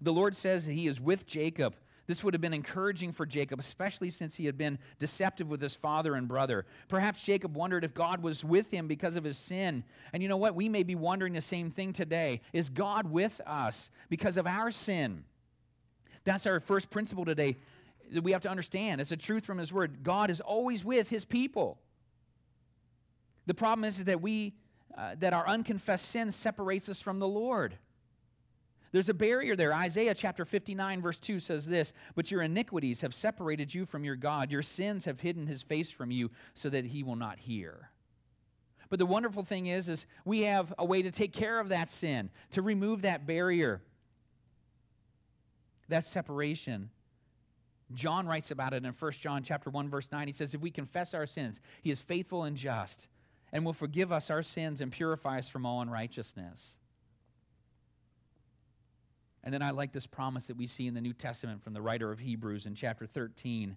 The 0.00 0.12
Lord 0.12 0.36
says 0.36 0.66
he 0.66 0.86
is 0.86 1.00
with 1.00 1.26
Jacob. 1.26 1.76
This 2.06 2.24
would 2.24 2.34
have 2.34 2.40
been 2.40 2.52
encouraging 2.52 3.12
for 3.12 3.24
Jacob, 3.24 3.60
especially 3.60 4.10
since 4.10 4.34
he 4.34 4.46
had 4.46 4.58
been 4.58 4.80
deceptive 4.98 5.48
with 5.48 5.62
his 5.62 5.76
father 5.76 6.16
and 6.16 6.26
brother. 6.26 6.66
Perhaps 6.88 7.22
Jacob 7.22 7.56
wondered 7.56 7.84
if 7.84 7.94
God 7.94 8.20
was 8.20 8.44
with 8.44 8.72
him 8.72 8.88
because 8.88 9.14
of 9.14 9.22
his 9.22 9.38
sin. 9.38 9.84
And 10.12 10.20
you 10.20 10.28
know 10.28 10.36
what? 10.36 10.56
We 10.56 10.68
may 10.68 10.82
be 10.82 10.96
wondering 10.96 11.34
the 11.34 11.40
same 11.40 11.70
thing 11.70 11.92
today. 11.92 12.40
Is 12.52 12.68
God 12.68 13.10
with 13.12 13.40
us 13.46 13.90
because 14.08 14.36
of 14.36 14.46
our 14.46 14.72
sin? 14.72 15.22
That's 16.24 16.46
our 16.46 16.58
first 16.58 16.90
principle 16.90 17.24
today 17.24 17.58
that 18.12 18.22
we 18.22 18.32
have 18.32 18.42
to 18.42 18.50
understand. 18.50 19.00
It's 19.00 19.12
a 19.12 19.16
truth 19.16 19.44
from 19.44 19.58
His 19.58 19.72
Word. 19.72 20.02
God 20.02 20.30
is 20.30 20.40
always 20.40 20.84
with 20.84 21.10
His 21.10 21.24
people. 21.24 21.78
The 23.46 23.54
problem 23.54 23.84
is 23.84 24.04
that 24.04 24.20
we, 24.20 24.54
uh, 24.98 25.14
that 25.20 25.32
our 25.32 25.46
unconfessed 25.46 26.06
sin 26.06 26.32
separates 26.32 26.88
us 26.88 27.00
from 27.00 27.20
the 27.20 27.28
Lord. 27.28 27.78
There's 28.92 29.08
a 29.08 29.14
barrier 29.14 29.54
there. 29.54 29.72
Isaiah 29.72 30.14
chapter 30.14 30.44
59, 30.44 31.00
verse 31.00 31.16
2 31.18 31.38
says 31.38 31.66
this 31.66 31.92
But 32.14 32.30
your 32.30 32.42
iniquities 32.42 33.02
have 33.02 33.14
separated 33.14 33.72
you 33.72 33.86
from 33.86 34.04
your 34.04 34.16
God. 34.16 34.50
Your 34.50 34.62
sins 34.62 35.04
have 35.04 35.20
hidden 35.20 35.46
his 35.46 35.62
face 35.62 35.90
from 35.90 36.10
you 36.10 36.30
so 36.54 36.68
that 36.70 36.86
he 36.86 37.02
will 37.02 37.16
not 37.16 37.38
hear. 37.38 37.90
But 38.88 38.98
the 38.98 39.06
wonderful 39.06 39.44
thing 39.44 39.66
is, 39.66 39.88
is 39.88 40.06
we 40.24 40.40
have 40.40 40.74
a 40.76 40.84
way 40.84 41.02
to 41.02 41.12
take 41.12 41.32
care 41.32 41.60
of 41.60 41.68
that 41.68 41.88
sin, 41.88 42.30
to 42.50 42.62
remove 42.62 43.02
that 43.02 43.24
barrier, 43.24 43.80
that 45.88 46.06
separation. 46.06 46.90
John 47.94 48.26
writes 48.26 48.50
about 48.50 48.72
it 48.72 48.84
in 48.84 48.92
1 48.92 49.12
John 49.12 49.44
chapter 49.44 49.70
1 49.70 49.88
verse 49.88 50.08
9. 50.10 50.26
He 50.26 50.32
says 50.32 50.54
if 50.54 50.60
we 50.60 50.72
confess 50.72 51.14
our 51.14 51.26
sins, 51.26 51.60
he 51.82 51.92
is 51.92 52.00
faithful 52.00 52.42
and 52.42 52.56
just 52.56 53.06
and 53.52 53.64
will 53.64 53.72
forgive 53.72 54.12
us 54.12 54.30
our 54.30 54.42
sins 54.42 54.80
and 54.80 54.92
purify 54.92 55.38
us 55.38 55.48
from 55.48 55.66
all 55.66 55.80
unrighteousness. 55.80 56.76
And 59.42 59.54
then 59.54 59.62
I 59.62 59.70
like 59.70 59.92
this 59.92 60.06
promise 60.06 60.46
that 60.46 60.56
we 60.56 60.66
see 60.66 60.86
in 60.86 60.94
the 60.94 61.00
New 61.00 61.12
Testament 61.14 61.62
from 61.62 61.72
the 61.72 61.80
writer 61.80 62.10
of 62.12 62.18
Hebrews 62.18 62.66
in 62.66 62.74
chapter 62.74 63.06
13, 63.06 63.76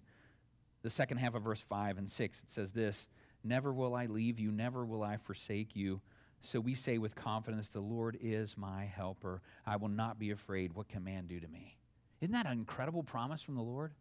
the 0.82 0.90
second 0.90 1.18
half 1.18 1.34
of 1.34 1.42
verse 1.42 1.60
5 1.60 1.96
and 1.98 2.10
6. 2.10 2.40
It 2.40 2.50
says 2.50 2.72
this 2.72 3.08
Never 3.42 3.72
will 3.72 3.94
I 3.94 4.06
leave 4.06 4.38
you, 4.38 4.50
never 4.50 4.84
will 4.84 5.02
I 5.02 5.16
forsake 5.16 5.74
you. 5.74 6.00
So 6.42 6.60
we 6.60 6.74
say 6.74 6.98
with 6.98 7.14
confidence, 7.14 7.70
The 7.70 7.80
Lord 7.80 8.18
is 8.20 8.56
my 8.56 8.84
helper. 8.84 9.40
I 9.66 9.76
will 9.76 9.88
not 9.88 10.18
be 10.18 10.30
afraid. 10.30 10.74
What 10.74 10.88
can 10.88 11.02
man 11.02 11.26
do 11.26 11.40
to 11.40 11.48
me? 11.48 11.78
Isn't 12.20 12.32
that 12.32 12.46
an 12.46 12.52
incredible 12.52 13.02
promise 13.02 13.42
from 13.42 13.54
the 13.54 13.62
Lord? 13.62 13.92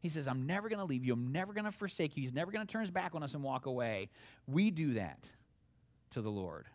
He 0.00 0.08
says, 0.08 0.28
I'm 0.28 0.46
never 0.46 0.68
going 0.68 0.78
to 0.78 0.84
leave 0.84 1.04
you. 1.04 1.12
I'm 1.12 1.32
never 1.32 1.52
going 1.52 1.64
to 1.64 1.72
forsake 1.72 2.16
you. 2.16 2.22
He's 2.22 2.32
never 2.32 2.52
going 2.52 2.64
to 2.64 2.70
turn 2.70 2.82
his 2.82 2.90
back 2.90 3.14
on 3.14 3.22
us 3.22 3.34
and 3.34 3.42
walk 3.42 3.66
away. 3.66 4.10
We 4.46 4.70
do 4.70 4.94
that 4.94 5.18
to 6.10 6.22
the 6.22 6.30
Lord. 6.30 6.66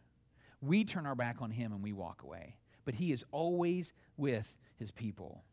We 0.62 0.83
turn 0.83 1.05
our 1.05 1.15
back 1.15 1.38
on 1.41 1.51
him 1.51 1.71
and 1.71 1.81
we 1.81 1.93
walk 1.93 2.23
away. 2.23 2.57
But 2.86 2.96
he 2.96 3.12
is 3.12 3.24
always 3.32 3.93
with 4.17 4.54
his 4.78 4.91
people. 4.91 5.43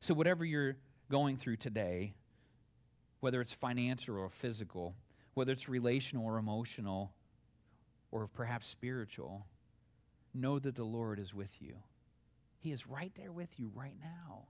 So, 0.00 0.14
whatever 0.14 0.44
you're 0.44 0.76
going 1.10 1.36
through 1.36 1.58
today, 1.58 2.14
whether 3.20 3.40
it's 3.40 3.52
financial 3.52 4.16
or 4.16 4.30
physical, 4.30 4.96
whether 5.34 5.52
it's 5.52 5.68
relational 5.68 6.24
or 6.24 6.38
emotional, 6.38 7.12
or 8.10 8.26
perhaps 8.26 8.66
spiritual, 8.66 9.46
know 10.34 10.58
that 10.58 10.74
the 10.74 10.84
Lord 10.84 11.18
is 11.18 11.32
with 11.32 11.60
you. 11.60 11.76
He 12.58 12.72
is 12.72 12.86
right 12.86 13.12
there 13.16 13.32
with 13.32 13.58
you 13.58 13.70
right 13.74 13.96
now. 14.00 14.46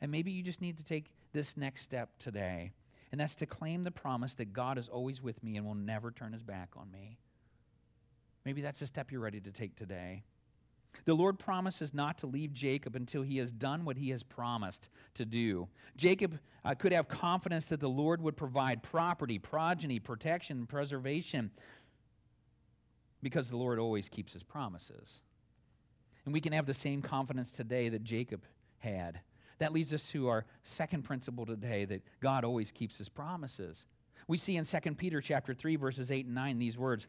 And 0.00 0.10
maybe 0.10 0.30
you 0.30 0.42
just 0.42 0.60
need 0.60 0.78
to 0.78 0.84
take 0.84 1.12
this 1.32 1.56
next 1.56 1.82
step 1.82 2.10
today, 2.18 2.72
and 3.10 3.20
that's 3.20 3.34
to 3.36 3.46
claim 3.46 3.82
the 3.82 3.90
promise 3.90 4.34
that 4.34 4.52
God 4.52 4.78
is 4.78 4.88
always 4.88 5.22
with 5.22 5.42
me 5.42 5.56
and 5.56 5.66
will 5.66 5.74
never 5.74 6.10
turn 6.10 6.32
his 6.32 6.42
back 6.42 6.70
on 6.76 6.90
me. 6.90 7.18
Maybe 8.44 8.60
that's 8.60 8.82
a 8.82 8.86
step 8.86 9.10
you're 9.10 9.20
ready 9.20 9.40
to 9.40 9.50
take 9.50 9.76
today. 9.76 10.24
The 11.06 11.14
Lord 11.14 11.38
promises 11.38 11.92
not 11.92 12.18
to 12.18 12.26
leave 12.26 12.52
Jacob 12.52 12.94
until 12.94 13.22
he 13.22 13.38
has 13.38 13.50
done 13.50 13.84
what 13.84 13.96
he 13.96 14.10
has 14.10 14.22
promised 14.22 14.88
to 15.14 15.24
do. 15.24 15.68
Jacob 15.96 16.38
uh, 16.64 16.74
could 16.74 16.92
have 16.92 17.08
confidence 17.08 17.66
that 17.66 17.80
the 17.80 17.88
Lord 17.88 18.22
would 18.22 18.36
provide 18.36 18.82
property, 18.82 19.38
progeny, 19.38 19.98
protection, 19.98 20.66
preservation, 20.66 21.50
because 23.22 23.50
the 23.50 23.56
Lord 23.56 23.78
always 23.78 24.08
keeps 24.08 24.32
his 24.32 24.42
promises. 24.42 25.20
And 26.24 26.32
we 26.32 26.40
can 26.40 26.52
have 26.52 26.66
the 26.66 26.74
same 26.74 27.02
confidence 27.02 27.50
today 27.50 27.88
that 27.88 28.04
Jacob 28.04 28.44
had. 28.78 29.20
That 29.58 29.72
leads 29.72 29.92
us 29.92 30.08
to 30.10 30.28
our 30.28 30.44
second 30.62 31.02
principle 31.02 31.46
today 31.46 31.84
that 31.86 32.02
God 32.20 32.44
always 32.44 32.72
keeps 32.72 32.98
his 32.98 33.08
promises. 33.08 33.84
We 34.26 34.38
see 34.38 34.56
in 34.56 34.64
2 34.64 34.78
Peter 34.94 35.20
chapter 35.20 35.54
3 35.54 35.76
verses 35.76 36.10
8 36.10 36.26
and 36.26 36.34
9 36.34 36.58
these 36.58 36.78
words, 36.78 37.06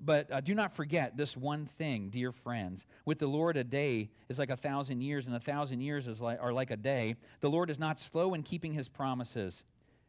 but 0.00 0.30
uh, 0.32 0.40
do 0.40 0.54
not 0.54 0.74
forget 0.74 1.16
this 1.16 1.36
one 1.36 1.66
thing, 1.66 2.10
dear 2.10 2.32
friends. 2.32 2.86
With 3.04 3.18
the 3.18 3.26
Lord, 3.26 3.56
a 3.56 3.64
day 3.64 4.10
is 4.28 4.38
like 4.38 4.50
a 4.50 4.56
thousand 4.56 5.00
years, 5.00 5.26
and 5.26 5.34
a 5.34 5.40
thousand 5.40 5.80
years 5.80 6.08
is 6.08 6.20
like, 6.20 6.38
are 6.40 6.52
like 6.52 6.70
a 6.70 6.76
day. 6.76 7.16
The 7.40 7.50
Lord 7.50 7.70
is 7.70 7.78
not 7.78 8.00
slow 8.00 8.34
in 8.34 8.42
keeping 8.42 8.72
his 8.72 8.88
promises, 8.88 9.64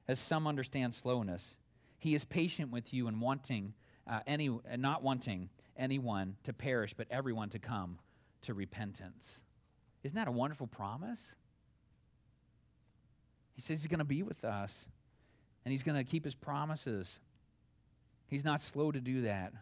as 0.07 0.19
some 0.19 0.47
understand 0.47 0.95
slowness. 0.95 1.55
He 1.99 2.15
is 2.15 2.25
patient 2.25 2.71
with 2.71 2.93
you 2.93 3.07
and 3.07 3.21
wanting 3.21 3.73
uh, 4.07 4.19
any, 4.27 4.49
not 4.77 5.03
wanting 5.03 5.49
anyone 5.77 6.35
to 6.43 6.53
perish, 6.53 6.93
but 6.93 7.07
everyone 7.09 7.49
to 7.49 7.59
come 7.59 7.99
to 8.43 8.53
repentance. 8.53 9.41
Isn't 10.03 10.15
that 10.15 10.27
a 10.27 10.31
wonderful 10.31 10.67
promise? 10.67 11.35
He 13.55 13.61
says 13.61 13.81
he's 13.81 13.87
going 13.87 13.99
to 13.99 14.05
be 14.05 14.23
with 14.23 14.43
us, 14.43 14.87
and 15.63 15.71
he's 15.71 15.83
going 15.83 15.97
to 15.97 16.03
keep 16.03 16.25
his 16.25 16.35
promises. 16.35 17.19
He's 18.27 18.43
not 18.43 18.61
slow 18.61 18.91
to 18.91 18.99
do 18.99 19.21
that. 19.21 19.53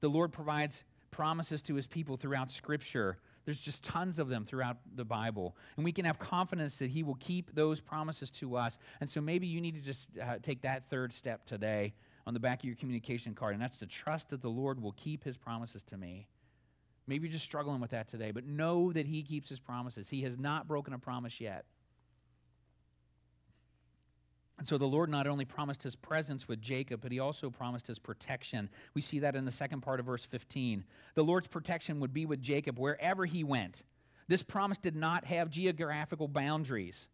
The 0.00 0.08
Lord 0.08 0.32
provides 0.32 0.84
promises 1.10 1.62
to 1.62 1.74
his 1.74 1.86
people 1.86 2.16
throughout 2.16 2.50
Scripture. 2.50 3.18
There's 3.44 3.60
just 3.60 3.82
tons 3.82 4.18
of 4.18 4.28
them 4.28 4.44
throughout 4.44 4.76
the 4.94 5.04
Bible. 5.04 5.56
And 5.76 5.84
we 5.84 5.92
can 5.92 6.04
have 6.04 6.18
confidence 6.18 6.76
that 6.78 6.90
he 6.90 7.02
will 7.02 7.16
keep 7.16 7.54
those 7.54 7.80
promises 7.80 8.30
to 8.32 8.56
us. 8.56 8.78
And 9.00 9.08
so 9.08 9.20
maybe 9.20 9.46
you 9.46 9.60
need 9.60 9.74
to 9.74 9.80
just 9.80 10.06
uh, 10.22 10.36
take 10.42 10.62
that 10.62 10.88
third 10.88 11.12
step 11.12 11.46
today 11.46 11.94
on 12.26 12.34
the 12.34 12.40
back 12.40 12.60
of 12.60 12.66
your 12.66 12.76
communication 12.76 13.34
card, 13.34 13.54
and 13.54 13.62
that's 13.62 13.78
to 13.78 13.86
trust 13.86 14.28
that 14.28 14.42
the 14.42 14.50
Lord 14.50 14.82
will 14.82 14.92
keep 14.92 15.24
his 15.24 15.38
promises 15.38 15.82
to 15.84 15.96
me. 15.96 16.26
Maybe 17.06 17.26
you're 17.26 17.32
just 17.32 17.46
struggling 17.46 17.80
with 17.80 17.92
that 17.92 18.08
today, 18.08 18.32
but 18.32 18.44
know 18.44 18.92
that 18.92 19.06
he 19.06 19.22
keeps 19.22 19.48
his 19.48 19.58
promises. 19.58 20.10
He 20.10 20.22
has 20.24 20.38
not 20.38 20.68
broken 20.68 20.92
a 20.92 20.98
promise 20.98 21.40
yet. 21.40 21.64
And 24.58 24.66
so 24.66 24.76
the 24.76 24.86
Lord 24.86 25.08
not 25.08 25.28
only 25.28 25.44
promised 25.44 25.84
his 25.84 25.94
presence 25.94 26.48
with 26.48 26.60
Jacob, 26.60 27.00
but 27.00 27.12
he 27.12 27.20
also 27.20 27.48
promised 27.48 27.86
his 27.86 28.00
protection. 28.00 28.68
We 28.92 29.00
see 29.00 29.20
that 29.20 29.36
in 29.36 29.44
the 29.44 29.52
second 29.52 29.82
part 29.82 30.00
of 30.00 30.06
verse 30.06 30.24
15. 30.24 30.84
The 31.14 31.22
Lord's 31.22 31.46
protection 31.46 32.00
would 32.00 32.12
be 32.12 32.26
with 32.26 32.42
Jacob 32.42 32.78
wherever 32.78 33.24
he 33.24 33.44
went. 33.44 33.84
This 34.26 34.42
promise 34.42 34.78
did 34.78 34.96
not 34.96 35.24
have 35.26 35.48
geographical 35.48 36.26
boundaries. 36.26 37.08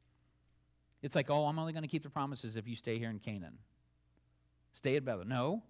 It's 1.03 1.15
like, 1.15 1.31
oh, 1.31 1.45
I'm 1.45 1.59
only 1.59 1.75
going 1.75 1.83
to 1.83 1.89
keep 1.89 2.03
the 2.03 2.11
promises 2.11 2.57
if 2.57 2.67
you 2.67 2.75
stay 2.75 2.99
here 2.99 3.11
in 3.11 3.19
Canaan. 3.19 3.59
Stay 4.73 4.97
at 4.97 5.05
Bethel. 5.05 5.27
No. 5.27 5.63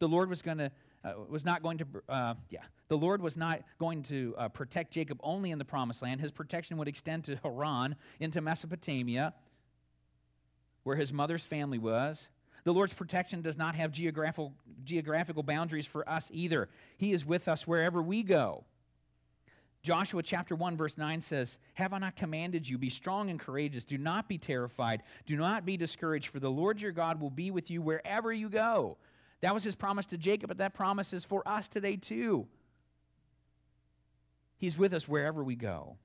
The 0.00 0.08
Lord 0.08 0.28
was 0.28 0.42
going 0.42 0.58
to. 0.58 0.70
Uh, 1.04 1.12
was 1.28 1.44
not 1.44 1.62
going 1.62 1.76
to, 1.76 1.86
uh, 2.08 2.32
yeah, 2.48 2.62
the 2.88 2.96
Lord 2.96 3.20
was 3.20 3.36
not 3.36 3.60
going 3.78 4.02
to 4.04 4.34
uh, 4.38 4.48
protect 4.48 4.90
Jacob 4.90 5.20
only 5.22 5.50
in 5.50 5.58
the 5.58 5.64
promised 5.64 6.00
land. 6.00 6.18
His 6.18 6.32
protection 6.32 6.78
would 6.78 6.88
extend 6.88 7.24
to 7.24 7.36
Haran, 7.44 7.96
into 8.20 8.40
Mesopotamia, 8.40 9.34
where 10.84 10.96
his 10.96 11.12
mother's 11.12 11.44
family 11.44 11.78
was. 11.78 12.28
The 12.62 12.72
Lord's 12.72 12.94
protection 12.94 13.42
does 13.42 13.58
not 13.58 13.74
have 13.74 13.92
geographical, 13.92 14.54
geographical 14.84 15.42
boundaries 15.42 15.86
for 15.86 16.08
us 16.08 16.30
either. 16.32 16.68
He 16.96 17.12
is 17.12 17.26
with 17.26 17.48
us 17.48 17.66
wherever 17.66 18.00
we 18.00 18.22
go. 18.22 18.64
Joshua 19.82 20.22
chapter 20.22 20.56
1 20.56 20.78
verse 20.78 20.96
9 20.96 21.20
says, 21.20 21.58
"Have 21.74 21.92
I 21.92 21.98
not 21.98 22.16
commanded 22.16 22.66
you 22.66 22.78
be 22.78 22.88
strong 22.88 23.28
and 23.28 23.38
courageous, 23.38 23.84
do 23.84 23.98
not 23.98 24.30
be 24.30 24.38
terrified, 24.38 25.02
do 25.26 25.36
not 25.36 25.66
be 25.66 25.76
discouraged, 25.76 26.28
for 26.28 26.40
the 26.40 26.50
Lord 26.50 26.80
your 26.80 26.92
God 26.92 27.20
will 27.20 27.28
be 27.28 27.50
with 27.50 27.70
you 27.70 27.82
wherever 27.82 28.32
you 28.32 28.48
go." 28.48 28.96
That 29.42 29.52
was 29.52 29.62
his 29.62 29.74
promise 29.74 30.06
to 30.06 30.16
Jacob, 30.16 30.48
but 30.48 30.56
that 30.56 30.72
promise 30.72 31.12
is 31.12 31.26
for 31.26 31.46
us 31.46 31.68
today 31.68 31.96
too. 31.96 32.48
He's 34.56 34.78
with 34.78 34.94
us 34.94 35.06
wherever 35.06 35.44
we 35.44 35.54
go. 35.54 35.98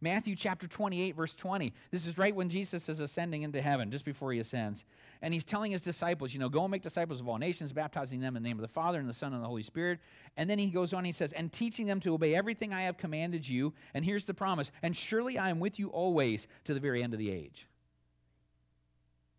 Matthew 0.00 0.36
chapter 0.36 0.66
28, 0.66 1.16
verse 1.16 1.32
20. 1.32 1.72
This 1.90 2.06
is 2.06 2.18
right 2.18 2.34
when 2.34 2.48
Jesus 2.48 2.88
is 2.88 3.00
ascending 3.00 3.42
into 3.42 3.62
heaven, 3.62 3.90
just 3.90 4.04
before 4.04 4.32
he 4.32 4.38
ascends. 4.38 4.84
And 5.22 5.32
he's 5.32 5.44
telling 5.44 5.72
his 5.72 5.80
disciples, 5.80 6.34
you 6.34 6.40
know, 6.40 6.48
go 6.48 6.64
and 6.64 6.70
make 6.70 6.82
disciples 6.82 7.20
of 7.20 7.28
all 7.28 7.38
nations, 7.38 7.72
baptizing 7.72 8.20
them 8.20 8.36
in 8.36 8.42
the 8.42 8.48
name 8.48 8.58
of 8.58 8.62
the 8.62 8.68
Father 8.68 8.98
and 9.00 9.08
the 9.08 9.14
Son 9.14 9.32
and 9.32 9.42
the 9.42 9.48
Holy 9.48 9.62
Spirit. 9.62 9.98
And 10.36 10.48
then 10.50 10.58
he 10.58 10.66
goes 10.66 10.92
on, 10.92 11.04
he 11.04 11.12
says, 11.12 11.32
and 11.32 11.52
teaching 11.52 11.86
them 11.86 12.00
to 12.00 12.14
obey 12.14 12.34
everything 12.34 12.72
I 12.72 12.82
have 12.82 12.98
commanded 12.98 13.48
you. 13.48 13.72
And 13.94 14.04
here's 14.04 14.26
the 14.26 14.34
promise, 14.34 14.70
and 14.82 14.96
surely 14.96 15.38
I 15.38 15.50
am 15.50 15.60
with 15.60 15.78
you 15.78 15.88
always 15.88 16.46
to 16.64 16.74
the 16.74 16.80
very 16.80 17.02
end 17.02 17.12
of 17.14 17.18
the 17.18 17.30
age. 17.30 17.66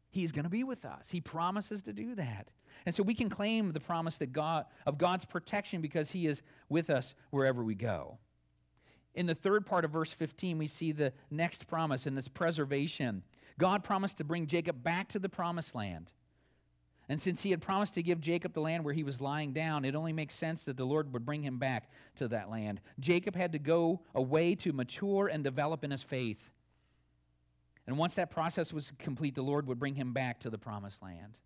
He's 0.10 0.32
going 0.32 0.46
to 0.46 0.50
be 0.50 0.64
with 0.64 0.86
us. 0.86 1.10
He 1.10 1.22
promises 1.22 1.84
to 1.84 1.94
do 1.94 2.16
that. 2.16 2.48
And 2.86 2.96
so 2.96 3.04
we 3.04 3.14
can 3.14 3.30
claim 3.30 3.74
the 3.74 3.80
promise 3.80 4.18
that 4.18 4.32
God 4.32 4.66
of 4.86 4.98
God's 4.98 5.26
protection 5.26 5.82
because 5.82 6.12
he 6.12 6.26
is 6.26 6.42
with 6.70 6.90
us 6.90 7.14
wherever 7.30 7.64
we 7.64 7.76
go. 7.76 8.18
In 9.16 9.26
the 9.26 9.36
third 9.36 9.66
part 9.66 9.86
of 9.86 9.92
verse 9.92 10.12
15, 10.12 10.58
we 10.58 10.68
see 10.68 10.92
the 10.92 11.14
next 11.32 11.68
promise, 11.68 12.06
and 12.06 12.18
this 12.18 12.28
preservation. 12.28 13.24
God 13.58 13.84
promised 13.84 14.18
to 14.18 14.24
bring 14.24 14.48
Jacob 14.48 14.84
back 14.84 15.10
to 15.10 15.20
the 15.20 15.30
promised 15.30 15.74
land. 15.74 16.12
And 17.10 17.22
since 17.22 17.44
he 17.44 17.52
had 17.52 17.62
promised 17.62 17.94
to 17.94 18.04
give 18.04 18.20
Jacob 18.20 18.54
the 18.54 18.60
land 18.60 18.84
where 18.84 18.94
he 18.94 19.04
was 19.04 19.22
lying 19.22 19.54
down, 19.54 19.86
it 19.86 19.96
only 19.96 20.12
makes 20.12 20.36
sense 20.36 20.66
that 20.66 20.76
the 20.76 20.86
Lord 20.86 21.14
would 21.14 21.26
bring 21.26 21.42
him 21.42 21.58
back 21.58 21.90
to 22.18 22.28
that 22.28 22.50
land. 22.50 22.82
Jacob 23.00 23.36
had 23.36 23.54
to 23.54 23.60
go 23.60 24.02
away 24.14 24.56
to 24.56 24.74
mature 24.74 25.28
and 25.28 25.44
develop 25.44 25.84
in 25.86 25.92
his 25.92 26.04
faith. 26.04 26.52
And 27.88 27.98
once 27.98 28.16
that 28.16 28.30
process 28.30 28.74
was 28.74 28.92
complete, 29.00 29.36
the 29.36 29.42
Lord 29.42 29.68
would 29.68 29.80
bring 29.80 29.96
him 29.96 30.12
back 30.12 30.40
to 30.42 30.50
the 30.50 30.58
promised 30.58 31.02
land. 31.02 31.38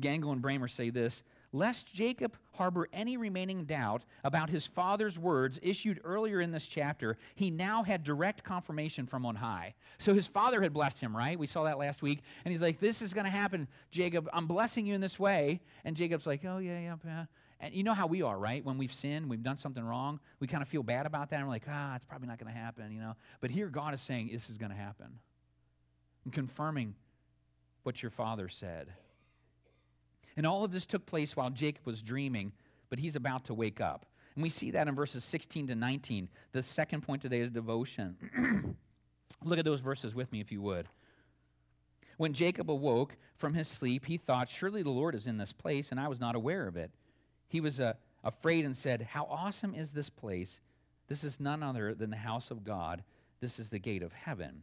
Gangel 0.00 0.32
and 0.32 0.42
Bramer 0.42 0.70
say 0.70 0.90
this 0.90 1.22
lest 1.52 1.92
Jacob 1.92 2.36
harbor 2.52 2.88
any 2.92 3.16
remaining 3.16 3.64
doubt 3.64 4.04
about 4.22 4.50
his 4.50 4.66
father's 4.66 5.18
words 5.18 5.58
issued 5.62 6.00
earlier 6.04 6.40
in 6.40 6.50
this 6.50 6.68
chapter, 6.68 7.16
he 7.34 7.50
now 7.50 7.82
had 7.82 8.04
direct 8.04 8.44
confirmation 8.44 9.06
from 9.06 9.24
on 9.24 9.36
high. 9.36 9.74
So 9.98 10.12
his 10.12 10.26
father 10.26 10.60
had 10.60 10.72
blessed 10.72 11.00
him, 11.00 11.16
right? 11.16 11.38
We 11.38 11.46
saw 11.46 11.64
that 11.64 11.78
last 11.78 12.02
week. 12.02 12.20
And 12.44 12.52
he's 12.52 12.62
like, 12.62 12.80
This 12.80 13.00
is 13.02 13.14
going 13.14 13.24
to 13.24 13.30
happen, 13.30 13.68
Jacob. 13.90 14.28
I'm 14.32 14.46
blessing 14.46 14.86
you 14.86 14.94
in 14.94 15.00
this 15.00 15.18
way. 15.18 15.60
And 15.84 15.96
Jacob's 15.96 16.26
like, 16.26 16.44
Oh, 16.44 16.58
yeah, 16.58 16.80
yeah, 16.80 16.96
yeah. 17.04 17.24
And 17.60 17.74
you 17.74 17.82
know 17.82 17.94
how 17.94 18.06
we 18.06 18.22
are, 18.22 18.38
right? 18.38 18.64
When 18.64 18.78
we've 18.78 18.92
sinned, 18.92 19.28
we've 19.28 19.42
done 19.42 19.56
something 19.56 19.82
wrong, 19.82 20.20
we 20.38 20.46
kind 20.46 20.62
of 20.62 20.68
feel 20.68 20.84
bad 20.84 21.06
about 21.06 21.30
that. 21.30 21.36
And 21.36 21.46
we're 21.46 21.54
like, 21.54 21.64
ah, 21.68 21.96
it's 21.96 22.04
probably 22.04 22.28
not 22.28 22.38
going 22.38 22.52
to 22.52 22.56
happen, 22.56 22.92
you 22.92 23.00
know. 23.00 23.14
But 23.40 23.50
here 23.50 23.66
God 23.66 23.94
is 23.94 24.00
saying, 24.00 24.30
this 24.32 24.48
is 24.48 24.58
going 24.58 24.70
to 24.70 24.76
happen. 24.76 25.18
And 26.24 26.32
confirming 26.32 26.94
what 27.82 28.00
your 28.00 28.12
father 28.12 28.48
said. 28.48 28.92
And 30.38 30.46
all 30.46 30.62
of 30.62 30.70
this 30.70 30.86
took 30.86 31.04
place 31.04 31.34
while 31.34 31.50
Jacob 31.50 31.84
was 31.84 32.00
dreaming, 32.00 32.52
but 32.90 33.00
he's 33.00 33.16
about 33.16 33.46
to 33.46 33.54
wake 33.54 33.80
up. 33.80 34.06
And 34.36 34.42
we 34.44 34.50
see 34.50 34.70
that 34.70 34.86
in 34.86 34.94
verses 34.94 35.24
16 35.24 35.66
to 35.66 35.74
19. 35.74 36.28
The 36.52 36.62
second 36.62 37.00
point 37.00 37.22
today 37.22 37.40
is 37.40 37.50
devotion. 37.50 38.76
Look 39.44 39.58
at 39.58 39.64
those 39.64 39.80
verses 39.80 40.14
with 40.14 40.30
me, 40.30 40.40
if 40.40 40.52
you 40.52 40.62
would. 40.62 40.86
When 42.18 42.34
Jacob 42.34 42.70
awoke 42.70 43.16
from 43.36 43.54
his 43.54 43.66
sleep, 43.66 44.06
he 44.06 44.16
thought, 44.16 44.48
Surely 44.48 44.84
the 44.84 44.90
Lord 44.90 45.16
is 45.16 45.26
in 45.26 45.38
this 45.38 45.52
place, 45.52 45.90
and 45.90 45.98
I 45.98 46.06
was 46.06 46.20
not 46.20 46.36
aware 46.36 46.68
of 46.68 46.76
it. 46.76 46.92
He 47.48 47.60
was 47.60 47.80
uh, 47.80 47.94
afraid 48.22 48.64
and 48.64 48.76
said, 48.76 49.08
How 49.10 49.24
awesome 49.24 49.74
is 49.74 49.90
this 49.90 50.08
place! 50.08 50.60
This 51.08 51.24
is 51.24 51.40
none 51.40 51.64
other 51.64 51.94
than 51.94 52.10
the 52.10 52.16
house 52.16 52.52
of 52.52 52.62
God. 52.62 53.02
This 53.40 53.58
is 53.58 53.70
the 53.70 53.80
gate 53.80 54.04
of 54.04 54.12
heaven. 54.12 54.62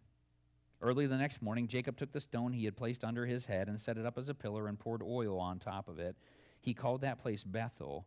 Early 0.81 1.07
the 1.07 1.17
next 1.17 1.41
morning, 1.41 1.67
Jacob 1.67 1.97
took 1.97 2.11
the 2.11 2.19
stone 2.19 2.53
he 2.53 2.65
had 2.65 2.75
placed 2.75 3.03
under 3.03 3.25
his 3.25 3.45
head 3.45 3.67
and 3.67 3.79
set 3.79 3.97
it 3.97 4.05
up 4.05 4.17
as 4.17 4.29
a 4.29 4.33
pillar 4.33 4.67
and 4.67 4.77
poured 4.77 5.01
oil 5.01 5.39
on 5.39 5.59
top 5.59 5.87
of 5.87 5.99
it. 5.99 6.15
He 6.61 6.73
called 6.73 7.01
that 7.01 7.19
place 7.19 7.43
Bethel, 7.43 8.05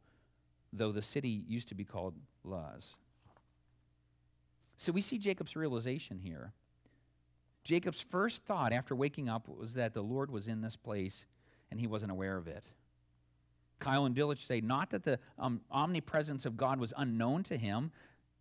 though 0.72 0.92
the 0.92 1.02
city 1.02 1.42
used 1.48 1.68
to 1.68 1.74
be 1.74 1.85
called 1.85 2.14
Luz. 2.44 2.94
So 4.76 4.92
we 4.92 5.00
see 5.00 5.18
Jacob's 5.18 5.57
realization 5.57 6.18
here. 6.18 6.52
Jacob's 7.64 8.00
first 8.00 8.44
thought 8.44 8.72
after 8.72 8.94
waking 8.94 9.28
up 9.28 9.48
was 9.48 9.74
that 9.74 9.92
the 9.92 10.02
Lord 10.02 10.31
was 10.31 10.46
in 10.46 10.61
this 10.61 10.76
place 10.76 11.26
and 11.70 11.81
he 11.81 11.87
wasn't 11.87 12.12
aware 12.12 12.37
of 12.37 12.46
it. 12.46 12.64
Keil 13.81 14.07
and 14.07 14.14
Delitzsch 14.14 14.46
say 14.46 14.61
not 14.61 14.90
that 14.90 15.04
the 15.04 15.18
um, 15.38 15.61
omnipresence 15.70 16.46
of 16.46 16.57
God 16.57 16.81
was 16.81 16.92
unknown 16.96 17.42
to 17.44 17.57
him, 17.57 17.92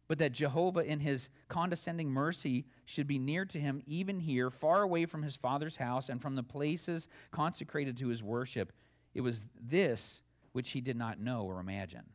but 0.07 0.19
that 0.19 0.31
Jehovah, 0.31 0.81
in 0.81 1.01
his 1.01 1.29
condescending 1.49 2.09
mercy, 2.09 2.65
should 2.85 3.07
be 3.07 3.19
near 3.19 3.45
to 3.45 3.59
him, 3.59 3.81
even 3.85 4.21
here, 4.21 4.49
far 4.49 4.81
away 4.81 5.05
from 5.05 5.23
his 5.23 5.35
father's 5.35 5.77
house 5.77 6.09
and 6.09 6.21
from 6.21 6.35
the 6.35 6.43
places 6.43 7.07
consecrated 7.31 7.97
to 7.97 8.07
his 8.07 8.23
worship. 8.23 8.71
It 9.13 9.21
was 9.21 9.47
this 9.59 10.21
which 10.53 10.71
he 10.71 10.81
did 10.81 10.95
not 10.95 11.19
know 11.19 11.43
or 11.43 11.59
imagine. 11.59 12.05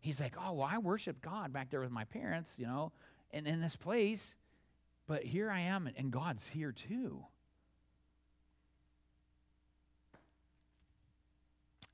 He's 0.00 0.20
like, 0.20 0.34
oh, 0.38 0.52
well, 0.52 0.68
I 0.70 0.78
worship 0.78 1.20
God 1.20 1.52
back 1.52 1.70
there 1.70 1.80
with 1.80 1.90
my 1.90 2.04
parents, 2.04 2.52
you 2.56 2.66
know, 2.66 2.92
and 3.32 3.46
in 3.46 3.60
this 3.60 3.76
place, 3.76 4.34
but 5.06 5.24
here 5.24 5.50
I 5.50 5.60
am, 5.60 5.90
and 5.96 6.10
God's 6.10 6.48
here 6.48 6.72
too. 6.72 7.24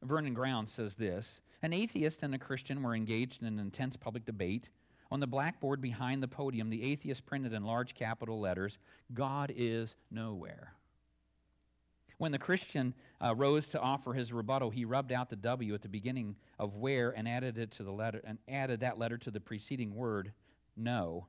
Vernon 0.02 0.34
Ground 0.34 0.68
says 0.68 0.96
this 0.96 1.40
An 1.62 1.72
atheist 1.72 2.22
and 2.22 2.34
a 2.34 2.38
Christian 2.38 2.82
were 2.82 2.94
engaged 2.94 3.42
in 3.42 3.48
an 3.48 3.58
intense 3.58 3.96
public 3.96 4.24
debate. 4.24 4.68
On 5.10 5.20
the 5.20 5.26
blackboard 5.26 5.80
behind 5.80 6.22
the 6.22 6.28
podium, 6.28 6.68
the 6.68 6.82
atheist 6.82 7.26
printed 7.26 7.52
in 7.52 7.64
large 7.64 7.94
capital 7.94 8.40
letters, 8.40 8.78
God 9.14 9.52
is 9.56 9.94
nowhere. 10.10 10.72
When 12.18 12.32
the 12.32 12.38
Christian 12.38 12.94
uh, 13.20 13.34
rose 13.34 13.68
to 13.68 13.80
offer 13.80 14.14
his 14.14 14.32
rebuttal, 14.32 14.70
he 14.70 14.84
rubbed 14.84 15.12
out 15.12 15.28
the 15.28 15.36
W 15.36 15.74
at 15.74 15.82
the 15.82 15.88
beginning 15.88 16.36
of 16.58 16.74
where 16.74 17.10
and 17.10 17.28
added 17.28 17.58
it 17.58 17.70
to 17.72 17.82
the 17.82 17.92
letter 17.92 18.22
and 18.24 18.38
added 18.48 18.80
that 18.80 18.98
letter 18.98 19.18
to 19.18 19.30
the 19.30 19.40
preceding 19.40 19.94
word, 19.94 20.32
no. 20.76 21.26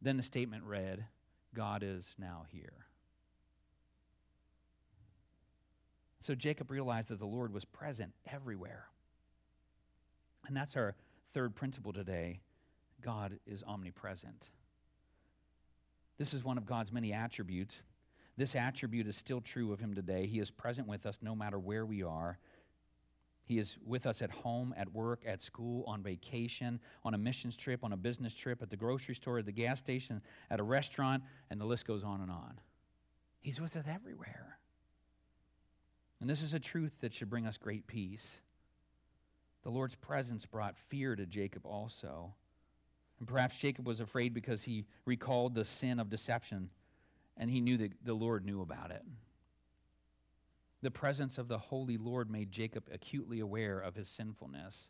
Then 0.00 0.16
the 0.16 0.22
statement 0.22 0.64
read, 0.64 1.06
God 1.54 1.82
is 1.82 2.14
now 2.18 2.44
here. 2.50 2.86
So 6.20 6.34
Jacob 6.34 6.70
realized 6.70 7.08
that 7.08 7.18
the 7.18 7.26
Lord 7.26 7.52
was 7.52 7.64
present 7.64 8.12
everywhere. 8.30 8.86
And 10.46 10.56
that's 10.56 10.76
our 10.76 10.94
third 11.32 11.54
principle 11.56 11.92
today 11.92 12.40
God 13.02 13.38
is 13.46 13.62
omnipresent. 13.66 14.50
This 16.18 16.34
is 16.34 16.44
one 16.44 16.58
of 16.58 16.66
God's 16.66 16.92
many 16.92 17.12
attributes. 17.12 17.76
This 18.36 18.54
attribute 18.54 19.06
is 19.06 19.16
still 19.16 19.40
true 19.40 19.72
of 19.72 19.80
him 19.80 19.94
today. 19.94 20.26
He 20.26 20.38
is 20.38 20.50
present 20.50 20.86
with 20.86 21.04
us 21.04 21.18
no 21.20 21.34
matter 21.34 21.58
where 21.58 21.84
we 21.84 22.02
are. 22.02 22.38
He 23.44 23.58
is 23.58 23.76
with 23.84 24.06
us 24.06 24.22
at 24.22 24.30
home, 24.30 24.72
at 24.76 24.92
work, 24.92 25.24
at 25.26 25.42
school, 25.42 25.84
on 25.86 26.02
vacation, 26.02 26.80
on 27.04 27.12
a 27.12 27.18
missions 27.18 27.56
trip, 27.56 27.82
on 27.82 27.92
a 27.92 27.96
business 27.96 28.32
trip, 28.32 28.62
at 28.62 28.70
the 28.70 28.76
grocery 28.76 29.14
store, 29.14 29.38
at 29.38 29.46
the 29.46 29.52
gas 29.52 29.80
station, 29.80 30.22
at 30.50 30.60
a 30.60 30.62
restaurant, 30.62 31.24
and 31.50 31.60
the 31.60 31.64
list 31.64 31.86
goes 31.86 32.04
on 32.04 32.20
and 32.20 32.30
on. 32.30 32.60
He's 33.40 33.60
with 33.60 33.76
us 33.76 33.84
everywhere. 33.88 34.58
And 36.20 36.30
this 36.30 36.40
is 36.40 36.54
a 36.54 36.60
truth 36.60 36.92
that 37.00 37.12
should 37.12 37.28
bring 37.28 37.46
us 37.46 37.58
great 37.58 37.88
peace. 37.88 38.38
The 39.64 39.70
Lord's 39.70 39.96
presence 39.96 40.46
brought 40.46 40.78
fear 40.88 41.16
to 41.16 41.26
Jacob 41.26 41.66
also. 41.66 42.34
And 43.22 43.28
perhaps 43.28 43.56
Jacob 43.56 43.86
was 43.86 44.00
afraid 44.00 44.34
because 44.34 44.64
he 44.64 44.84
recalled 45.04 45.54
the 45.54 45.64
sin 45.64 46.00
of 46.00 46.10
deception 46.10 46.70
and 47.36 47.48
he 47.48 47.60
knew 47.60 47.76
that 47.76 47.92
the 48.04 48.14
Lord 48.14 48.44
knew 48.44 48.60
about 48.60 48.90
it. 48.90 49.04
The 50.82 50.90
presence 50.90 51.38
of 51.38 51.46
the 51.46 51.58
Holy 51.58 51.96
Lord 51.96 52.28
made 52.28 52.50
Jacob 52.50 52.88
acutely 52.92 53.38
aware 53.38 53.78
of 53.78 53.94
his 53.94 54.08
sinfulness. 54.08 54.88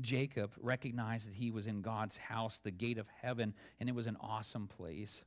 Jacob 0.00 0.52
recognized 0.62 1.28
that 1.28 1.34
he 1.34 1.50
was 1.50 1.66
in 1.66 1.82
God's 1.82 2.16
house, 2.16 2.58
the 2.58 2.70
gate 2.70 2.96
of 2.96 3.08
heaven, 3.20 3.52
and 3.78 3.90
it 3.90 3.94
was 3.94 4.06
an 4.06 4.16
awesome 4.18 4.66
place. 4.66 5.22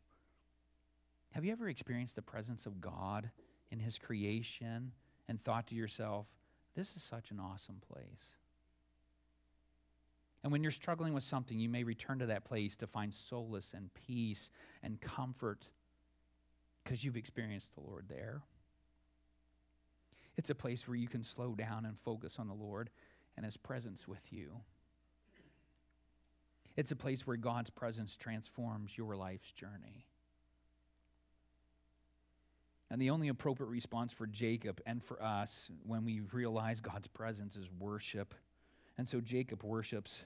Have 1.34 1.46
you 1.46 1.52
ever 1.52 1.70
experienced 1.70 2.16
the 2.16 2.24
presence 2.24 2.66
of 2.66 2.82
God 2.82 3.30
in 3.70 3.78
his 3.78 4.00
creation 4.00 4.94
and 5.28 5.40
thought 5.40 5.68
to 5.68 5.76
yourself, 5.76 6.26
this 6.76 6.96
is 6.96 7.04
such 7.04 7.30
an 7.30 7.40
awesome 7.40 7.84
place? 7.88 8.40
And 10.44 10.52
when 10.52 10.62
you're 10.62 10.72
struggling 10.72 11.14
with 11.14 11.24
something, 11.24 11.58
you 11.58 11.70
may 11.70 11.84
return 11.84 12.20
to 12.20 12.26
that 12.26 12.44
place 12.44 12.76
to 12.78 12.88
find 12.88 13.14
solace 13.14 13.74
and 13.74 13.90
peace 13.94 14.50
and 14.82 15.00
comfort 15.00 15.70
because 16.84 17.04
you've 17.04 17.16
experienced 17.16 17.74
the 17.76 17.82
Lord 17.82 18.06
there. 18.10 18.42
It's 20.36 20.50
a 20.50 20.56
place 20.56 20.88
where 20.88 20.98
you 20.98 21.08
can 21.08 21.24
slow 21.24 21.56
down 21.56 21.86
and 21.86 21.98
focus 21.98 22.38
on 22.40 22.48
the 22.48 22.54
Lord 22.54 22.90
and 23.38 23.46
His 23.46 23.56
presence 23.56 24.08
with 24.08 24.32
you. 24.32 24.62
It's 26.76 26.92
a 26.92 26.96
place 26.96 27.26
where 27.26 27.38
God's 27.38 27.70
presence 27.70 28.16
transforms 28.16 28.98
your 28.98 29.16
life's 29.16 29.52
journey. 29.52 30.08
And 32.90 33.02
the 33.02 33.12
only 33.12 33.28
appropriate 33.28 33.70
response 33.70 34.12
for 34.12 34.28
Jacob 34.28 34.82
and 34.86 35.04
for 35.04 35.22
us 35.22 35.70
when 35.86 36.04
we 36.04 36.22
realize 36.32 36.80
God's 36.80 37.08
presence 37.08 37.56
is 37.56 37.68
worship. 37.80 38.36
And 38.98 39.08
so 39.08 39.22
Jacob 39.22 39.64
worships. 39.64 40.24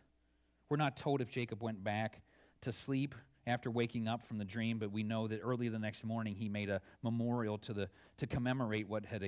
We're 0.69 0.77
not 0.77 0.97
told 0.97 1.21
if 1.21 1.29
Jacob 1.29 1.63
went 1.63 1.83
back 1.83 2.21
to 2.61 2.71
sleep 2.71 3.15
after 3.45 3.71
waking 3.71 4.07
up 4.07 4.25
from 4.25 4.37
the 4.37 4.45
dream, 4.45 4.77
but 4.77 4.91
we 4.91 5.03
know 5.03 5.27
that 5.27 5.39
early 5.39 5.69
the 5.69 5.79
next 5.79 6.03
morning 6.03 6.35
he 6.35 6.49
made 6.49 6.69
a 6.69 6.81
memorial 7.01 7.57
to, 7.59 7.73
the, 7.73 7.89
to 8.17 8.27
commemorate 8.27 8.89
what, 8.89 9.05
had, 9.05 9.23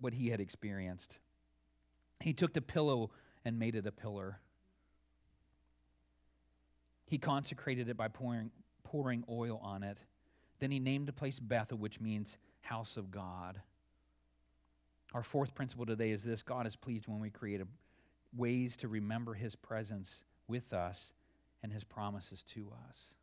what 0.00 0.12
he 0.14 0.30
had 0.30 0.40
experienced. 0.40 1.18
He 2.18 2.32
took 2.32 2.52
the 2.52 2.60
pillow 2.60 3.10
and 3.44 3.58
made 3.58 3.76
it 3.76 3.86
a 3.86 3.92
pillar. 3.92 4.40
He 7.06 7.18
consecrated 7.18 7.88
it 7.88 7.96
by 7.96 8.08
pouring, 8.08 8.50
pouring 8.82 9.24
oil 9.28 9.60
on 9.62 9.82
it. 9.82 9.98
Then 10.58 10.70
he 10.70 10.78
named 10.78 11.06
the 11.06 11.12
place 11.12 11.38
Bethel, 11.38 11.78
which 11.78 12.00
means 12.00 12.36
house 12.62 12.96
of 12.96 13.10
God. 13.10 13.60
Our 15.14 15.22
fourth 15.22 15.54
principle 15.54 15.86
today 15.86 16.10
is 16.10 16.22
this 16.22 16.42
God 16.42 16.66
is 16.66 16.76
pleased 16.76 17.08
when 17.08 17.20
we 17.20 17.30
create 17.30 17.60
a, 17.60 17.66
ways 18.36 18.76
to 18.78 18.88
remember 18.88 19.34
his 19.34 19.56
presence 19.56 20.22
with 20.50 20.74
us 20.74 21.14
and 21.62 21.72
his 21.72 21.84
promises 21.84 22.42
to 22.42 22.72
us. 22.88 23.14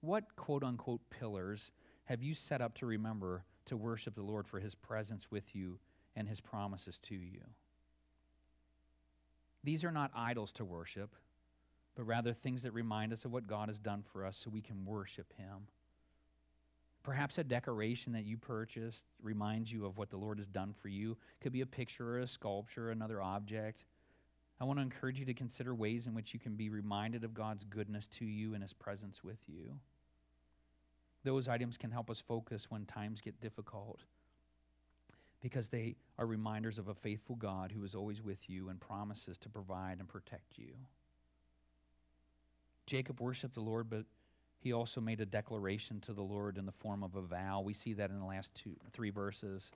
What 0.00 0.36
quote 0.36 0.62
unquote 0.62 1.02
pillars 1.10 1.70
have 2.04 2.22
you 2.22 2.34
set 2.34 2.60
up 2.60 2.74
to 2.78 2.86
remember 2.86 3.44
to 3.66 3.76
worship 3.76 4.14
the 4.14 4.22
Lord 4.22 4.46
for 4.46 4.60
his 4.60 4.74
presence 4.74 5.30
with 5.30 5.54
you 5.54 5.78
and 6.16 6.28
his 6.28 6.40
promises 6.40 6.98
to 6.98 7.14
you? 7.14 7.42
These 9.64 9.84
are 9.84 9.92
not 9.92 10.10
idols 10.14 10.52
to 10.54 10.64
worship, 10.64 11.14
but 11.94 12.04
rather 12.04 12.32
things 12.32 12.62
that 12.62 12.72
remind 12.72 13.12
us 13.12 13.24
of 13.24 13.32
what 13.32 13.46
God 13.46 13.68
has 13.68 13.78
done 13.78 14.02
for 14.02 14.24
us 14.24 14.36
so 14.36 14.50
we 14.50 14.60
can 14.60 14.84
worship 14.84 15.32
him. 15.36 15.68
Perhaps 17.02 17.38
a 17.38 17.44
decoration 17.44 18.12
that 18.12 18.24
you 18.24 18.36
purchased 18.36 19.02
reminds 19.22 19.72
you 19.72 19.86
of 19.86 19.98
what 19.98 20.10
the 20.10 20.16
Lord 20.16 20.38
has 20.38 20.46
done 20.46 20.72
for 20.80 20.88
you. 20.88 21.16
Could 21.40 21.52
be 21.52 21.60
a 21.60 21.66
picture 21.66 22.16
or 22.16 22.20
a 22.20 22.28
sculpture, 22.28 22.90
another 22.90 23.20
object. 23.20 23.84
I 24.60 24.64
want 24.64 24.78
to 24.78 24.82
encourage 24.82 25.18
you 25.18 25.24
to 25.26 25.34
consider 25.34 25.74
ways 25.74 26.06
in 26.06 26.14
which 26.14 26.32
you 26.32 26.40
can 26.40 26.54
be 26.54 26.68
reminded 26.68 27.24
of 27.24 27.34
God's 27.34 27.64
goodness 27.64 28.06
to 28.18 28.24
you 28.24 28.54
and 28.54 28.62
his 28.62 28.72
presence 28.72 29.24
with 29.24 29.38
you. 29.48 29.78
Those 31.24 31.48
items 31.48 31.76
can 31.76 31.90
help 31.90 32.10
us 32.10 32.20
focus 32.20 32.66
when 32.70 32.84
times 32.84 33.20
get 33.20 33.40
difficult 33.40 34.00
because 35.40 35.68
they 35.68 35.96
are 36.18 36.26
reminders 36.26 36.78
of 36.78 36.88
a 36.88 36.94
faithful 36.94 37.34
God 37.34 37.72
who 37.72 37.84
is 37.84 37.94
always 37.94 38.22
with 38.22 38.48
you 38.48 38.68
and 38.68 38.80
promises 38.80 39.36
to 39.38 39.48
provide 39.48 39.98
and 39.98 40.08
protect 40.08 40.56
you. 40.56 40.74
Jacob 42.86 43.20
worshiped 43.20 43.54
the 43.54 43.60
Lord, 43.60 43.90
but 43.90 44.04
he 44.58 44.72
also 44.72 45.00
made 45.00 45.20
a 45.20 45.26
declaration 45.26 46.00
to 46.00 46.12
the 46.12 46.22
Lord 46.22 46.56
in 46.56 46.66
the 46.66 46.72
form 46.72 47.02
of 47.02 47.16
a 47.16 47.22
vow. 47.22 47.60
We 47.60 47.74
see 47.74 47.92
that 47.94 48.10
in 48.10 48.20
the 48.20 48.24
last 48.24 48.54
two, 48.54 48.76
three 48.92 49.10
verses, 49.10 49.72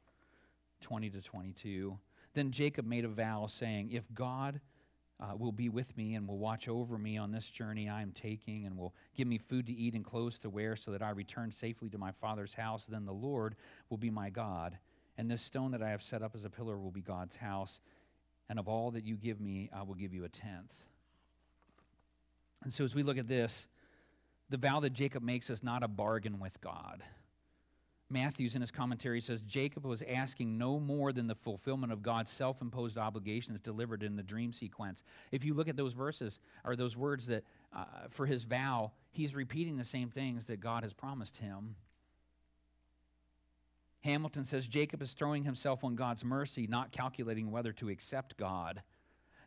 20 0.81 1.11
to 1.11 1.21
22. 1.21 1.99
Then 2.37 2.51
Jacob 2.51 2.85
made 2.85 3.07
a 3.07 3.09
vow 3.09 3.47
saying, 3.47 3.93
If 3.93 4.05
God 4.13 4.61
uh, 5.19 5.35
will 5.39 5.53
be 5.53 5.71
with 5.71 5.97
me 5.97 6.15
and 6.15 6.29
will 6.29 6.37
watch 6.37 6.69
over 6.69 6.99
me 6.99 7.17
on 7.17 7.33
this 7.33 7.49
journey 7.49 7.89
I 7.89 8.03
am 8.03 8.13
taking 8.13 8.67
and 8.67 8.77
will 8.77 8.95
give 9.17 9.27
me 9.27 9.39
food 9.39 9.67
to 9.69 9.73
eat 9.73 9.95
and 9.95 10.05
clothes 10.05 10.39
to 10.41 10.51
wear 10.51 10.77
so 10.77 10.91
that 10.91 11.03
I 11.03 11.09
return 11.11 11.51
safely 11.51 11.89
to 11.89 11.97
my 11.97 12.13
father's 12.13 12.53
house. 12.53 12.85
Then 12.85 13.07
the 13.07 13.13
Lord 13.15 13.57
will 13.89 13.97
be 13.97 14.11
my 14.11 14.29
God. 14.29 14.77
And 15.17 15.31
this 15.31 15.41
stone 15.41 15.71
that 15.71 15.83
I 15.83 15.89
have 15.89 16.03
set 16.03 16.23
up 16.23 16.33
as 16.35 16.45
a 16.45 16.51
pillar 16.51 16.77
will 16.77 16.91
be 16.91 17.01
God's 17.01 17.37
house. 17.37 17.81
And 18.51 18.59
of 18.59 18.69
all 18.69 18.91
that 18.91 19.05
you 19.05 19.17
give 19.17 19.41
me, 19.41 19.71
I 19.75 19.83
will 19.83 19.95
give 19.95 20.13
you 20.13 20.25
a 20.25 20.29
tenth. 20.29 20.75
And 22.63 22.71
so 22.71 22.85
as 22.85 22.95
we 22.95 23.03
look 23.03 23.17
at 23.17 23.29
this, 23.29 23.67
the 24.51 24.59
vow 24.59 24.81
that 24.81 24.93
Jacob 24.93 25.23
makes 25.23 25.49
is 25.49 25.63
not 25.63 25.83
a 25.83 25.89
bargain 25.89 26.39
with 26.39 26.61
God. 26.61 27.03
Mathews, 28.09 28.55
in 28.55 28.61
his 28.61 28.71
commentary, 28.71 29.21
says 29.21 29.43
Jacob 29.43 29.85
was 29.85 30.03
asking 30.09 30.57
no 30.57 30.79
more 30.79 31.13
than 31.13 31.27
the 31.27 31.35
fulfillment 31.35 31.93
of 31.93 32.03
God's 32.03 32.31
self 32.31 32.63
imposed 32.63 32.97
obligations 32.97 33.61
delivered 33.61 34.03
in 34.05 34.15
the 34.15 34.23
dream 34.23 34.53
sequence. 34.53 35.03
If 35.33 35.45
you 35.45 35.55
look 35.55 35.67
at 35.67 35.77
those 35.77 35.93
verses, 35.93 36.39
or 36.65 36.77
those 36.77 36.97
words 36.97 37.27
that 37.27 37.43
uh, 37.75 37.85
for 38.09 38.27
his 38.27 38.45
vow, 38.45 38.93
he's 39.11 39.35
repeating 39.35 39.77
the 39.77 39.85
same 39.85 40.09
things 40.09 40.45
that 40.45 40.61
God 40.61 40.85
has 40.85 40.93
promised 40.93 41.39
him. 41.39 41.75
Hamilton 44.05 44.45
says 44.45 44.69
Jacob 44.69 45.03
is 45.03 45.13
throwing 45.13 45.43
himself 45.43 45.83
on 45.83 45.97
God's 45.97 46.25
mercy, 46.25 46.69
not 46.69 46.93
calculating 46.93 47.51
whether 47.51 47.73
to 47.73 47.89
accept 47.89 48.37
God. 48.37 48.83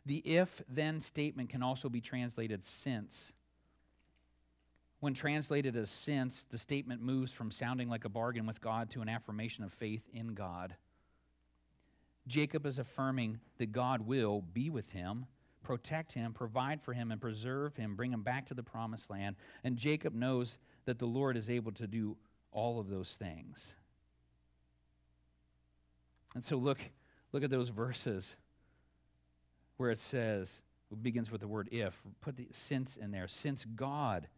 The 0.04 0.18
if 0.18 0.62
then 0.68 1.00
statement 1.00 1.48
can 1.48 1.62
also 1.62 1.88
be 1.88 2.02
translated 2.02 2.62
since. 2.62 3.32
When 5.00 5.14
translated 5.14 5.76
as 5.76 5.90
since, 5.90 6.44
the 6.50 6.58
statement 6.58 7.00
moves 7.00 7.32
from 7.32 7.50
sounding 7.50 7.88
like 7.88 8.04
a 8.04 8.10
bargain 8.10 8.46
with 8.46 8.60
God 8.60 8.90
to 8.90 9.00
an 9.00 9.08
affirmation 9.08 9.64
of 9.64 9.72
faith 9.72 10.06
in 10.12 10.34
God. 10.34 10.76
Jacob 12.26 12.66
is 12.66 12.78
affirming 12.78 13.40
that 13.56 13.72
God 13.72 14.02
will 14.02 14.42
be 14.42 14.68
with 14.68 14.92
him, 14.92 15.24
protect 15.62 16.12
him, 16.12 16.34
provide 16.34 16.82
for 16.82 16.92
him, 16.92 17.10
and 17.10 17.20
preserve 17.20 17.76
him, 17.76 17.96
bring 17.96 18.12
him 18.12 18.22
back 18.22 18.46
to 18.46 18.54
the 18.54 18.62
promised 18.62 19.08
land. 19.08 19.36
And 19.64 19.78
Jacob 19.78 20.14
knows 20.14 20.58
that 20.84 20.98
the 20.98 21.06
Lord 21.06 21.36
is 21.36 21.48
able 21.48 21.72
to 21.72 21.86
do 21.86 22.16
all 22.52 22.78
of 22.78 22.90
those 22.90 23.16
things. 23.16 23.74
And 26.34 26.44
so 26.44 26.56
look, 26.56 26.78
look 27.32 27.42
at 27.42 27.50
those 27.50 27.70
verses 27.70 28.36
where 29.78 29.90
it 29.90 29.98
says, 29.98 30.62
it 30.92 31.02
begins 31.02 31.30
with 31.30 31.40
the 31.40 31.48
word 31.48 31.68
if. 31.72 32.00
Put 32.20 32.36
the 32.36 32.48
since 32.52 32.96
in 32.96 33.12
there. 33.12 33.28
Since 33.28 33.64
God 33.64 34.28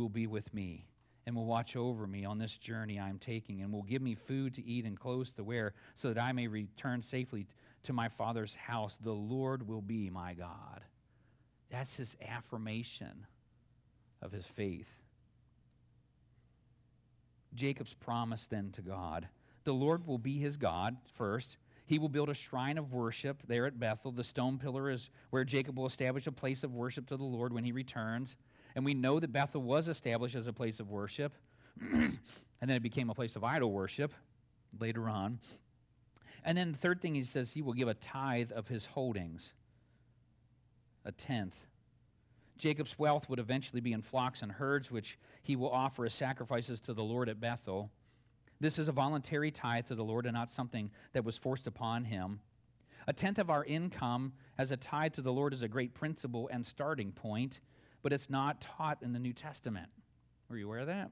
will 0.00 0.08
be 0.08 0.26
with 0.26 0.52
me 0.52 0.86
and 1.26 1.36
will 1.36 1.46
watch 1.46 1.76
over 1.76 2.06
me 2.06 2.24
on 2.24 2.38
this 2.38 2.56
journey 2.56 2.98
I 2.98 3.08
am 3.08 3.18
taking 3.18 3.62
and 3.62 3.72
will 3.72 3.82
give 3.82 4.02
me 4.02 4.14
food 4.14 4.54
to 4.54 4.64
eat 4.66 4.84
and 4.84 4.98
clothes 4.98 5.30
to 5.32 5.44
wear 5.44 5.74
so 5.94 6.12
that 6.12 6.22
I 6.22 6.32
may 6.32 6.46
return 6.46 7.02
safely 7.02 7.46
to 7.84 7.92
my 7.92 8.08
father's 8.08 8.54
house, 8.54 8.98
the 9.00 9.12
Lord 9.12 9.66
will 9.66 9.80
be 9.80 10.10
my 10.10 10.34
God. 10.34 10.82
That's 11.70 11.96
his 11.96 12.16
affirmation 12.26 13.26
of 14.20 14.32
his 14.32 14.46
faith. 14.46 14.90
Jacob's 17.54 17.94
promise 17.94 18.46
then 18.46 18.70
to 18.72 18.82
God 18.82 19.28
the 19.64 19.72
Lord 19.72 20.06
will 20.06 20.18
be 20.18 20.38
his 20.38 20.56
God 20.56 20.96
first. 21.14 21.56
He 21.86 21.98
will 21.98 22.08
build 22.08 22.28
a 22.28 22.34
shrine 22.34 22.78
of 22.78 22.92
worship 22.92 23.42
there 23.46 23.66
at 23.66 23.78
Bethel. 23.78 24.12
The 24.12 24.24
stone 24.24 24.58
pillar 24.58 24.90
is 24.90 25.10
where 25.30 25.44
Jacob 25.44 25.76
will 25.76 25.86
establish 25.86 26.26
a 26.26 26.32
place 26.32 26.62
of 26.62 26.74
worship 26.74 27.06
to 27.08 27.16
the 27.16 27.24
Lord 27.24 27.52
when 27.52 27.64
he 27.64 27.72
returns. 27.72 28.36
And 28.74 28.84
we 28.84 28.94
know 28.94 29.20
that 29.20 29.32
Bethel 29.32 29.62
was 29.62 29.88
established 29.88 30.34
as 30.34 30.46
a 30.46 30.52
place 30.52 30.80
of 30.80 30.90
worship, 30.90 31.34
and 31.80 32.18
then 32.60 32.70
it 32.70 32.82
became 32.82 33.10
a 33.10 33.14
place 33.14 33.36
of 33.36 33.44
idol 33.44 33.72
worship 33.72 34.12
later 34.78 35.08
on. 35.08 35.40
And 36.44 36.56
then 36.56 36.72
the 36.72 36.78
third 36.78 37.00
thing 37.00 37.14
he 37.14 37.22
says, 37.22 37.52
he 37.52 37.62
will 37.62 37.72
give 37.72 37.88
a 37.88 37.94
tithe 37.94 38.52
of 38.52 38.68
his 38.68 38.86
holdings, 38.86 39.52
a 41.04 41.12
tenth. 41.12 41.66
Jacob's 42.56 42.98
wealth 42.98 43.28
would 43.28 43.38
eventually 43.38 43.80
be 43.80 43.92
in 43.92 44.02
flocks 44.02 44.42
and 44.42 44.52
herds, 44.52 44.90
which 44.90 45.18
he 45.42 45.56
will 45.56 45.70
offer 45.70 46.04
as 46.04 46.14
sacrifices 46.14 46.80
to 46.80 46.92
the 46.92 47.02
Lord 47.02 47.28
at 47.28 47.40
Bethel. 47.40 47.90
This 48.60 48.78
is 48.78 48.88
a 48.88 48.92
voluntary 48.92 49.50
tithe 49.50 49.86
to 49.86 49.94
the 49.94 50.04
Lord 50.04 50.26
and 50.26 50.34
not 50.34 50.50
something 50.50 50.90
that 51.12 51.24
was 51.24 51.38
forced 51.38 51.66
upon 51.66 52.04
him. 52.04 52.40
A 53.06 53.14
tenth 53.14 53.38
of 53.38 53.48
our 53.48 53.64
income 53.64 54.34
as 54.58 54.70
a 54.70 54.76
tithe 54.76 55.14
to 55.14 55.22
the 55.22 55.32
Lord 55.32 55.54
is 55.54 55.62
a 55.62 55.68
great 55.68 55.94
principle 55.94 56.50
and 56.52 56.66
starting 56.66 57.12
point, 57.12 57.60
but 58.02 58.12
it's 58.12 58.30
not 58.30 58.60
taught 58.60 58.98
in 59.02 59.12
the 59.12 59.18
New 59.18 59.32
Testament. 59.32 59.88
Were 60.48 60.56
you 60.56 60.66
aware 60.66 60.80
of 60.80 60.86
that? 60.86 61.10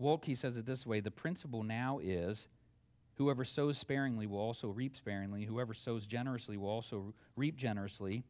Waltke 0.00 0.36
says 0.36 0.56
it 0.56 0.66
this 0.66 0.86
way 0.86 1.00
the 1.00 1.10
principle 1.10 1.62
now 1.62 2.00
is 2.02 2.48
whoever 3.16 3.44
sows 3.44 3.76
sparingly 3.76 4.26
will 4.26 4.38
also 4.38 4.68
reap 4.68 4.96
sparingly, 4.96 5.44
whoever 5.44 5.74
sows 5.74 6.06
generously 6.06 6.56
will 6.56 6.70
also 6.70 7.14
reap 7.36 7.56
generously. 7.56 8.24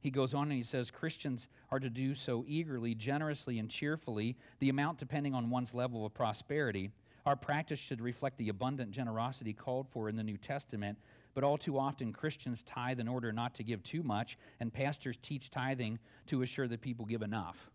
He 0.00 0.10
goes 0.10 0.34
on 0.34 0.44
and 0.44 0.52
he 0.52 0.62
says 0.62 0.90
Christians 0.90 1.48
are 1.70 1.80
to 1.80 1.88
do 1.88 2.14
so 2.14 2.44
eagerly, 2.46 2.94
generously, 2.94 3.58
and 3.58 3.70
cheerfully, 3.70 4.36
the 4.58 4.68
amount 4.68 4.98
depending 4.98 5.34
on 5.34 5.48
one's 5.48 5.72
level 5.72 6.04
of 6.04 6.12
prosperity. 6.12 6.90
Our 7.24 7.36
practice 7.36 7.78
should 7.78 8.02
reflect 8.02 8.36
the 8.36 8.50
abundant 8.50 8.90
generosity 8.90 9.54
called 9.54 9.88
for 9.88 10.10
in 10.10 10.16
the 10.16 10.22
New 10.22 10.36
Testament, 10.36 10.98
but 11.34 11.44
all 11.44 11.58
too 11.58 11.78
often 11.78 12.12
Christians 12.12 12.62
tithe 12.62 13.00
in 13.00 13.08
order 13.08 13.32
not 13.32 13.54
to 13.56 13.64
give 13.64 13.82
too 13.82 14.02
much, 14.02 14.38
and 14.60 14.72
pastors 14.72 15.18
teach 15.20 15.50
tithing 15.50 15.98
to 16.26 16.42
assure 16.42 16.68
that 16.68 16.80
people 16.80 17.04
give 17.04 17.22
enough. 17.22 17.70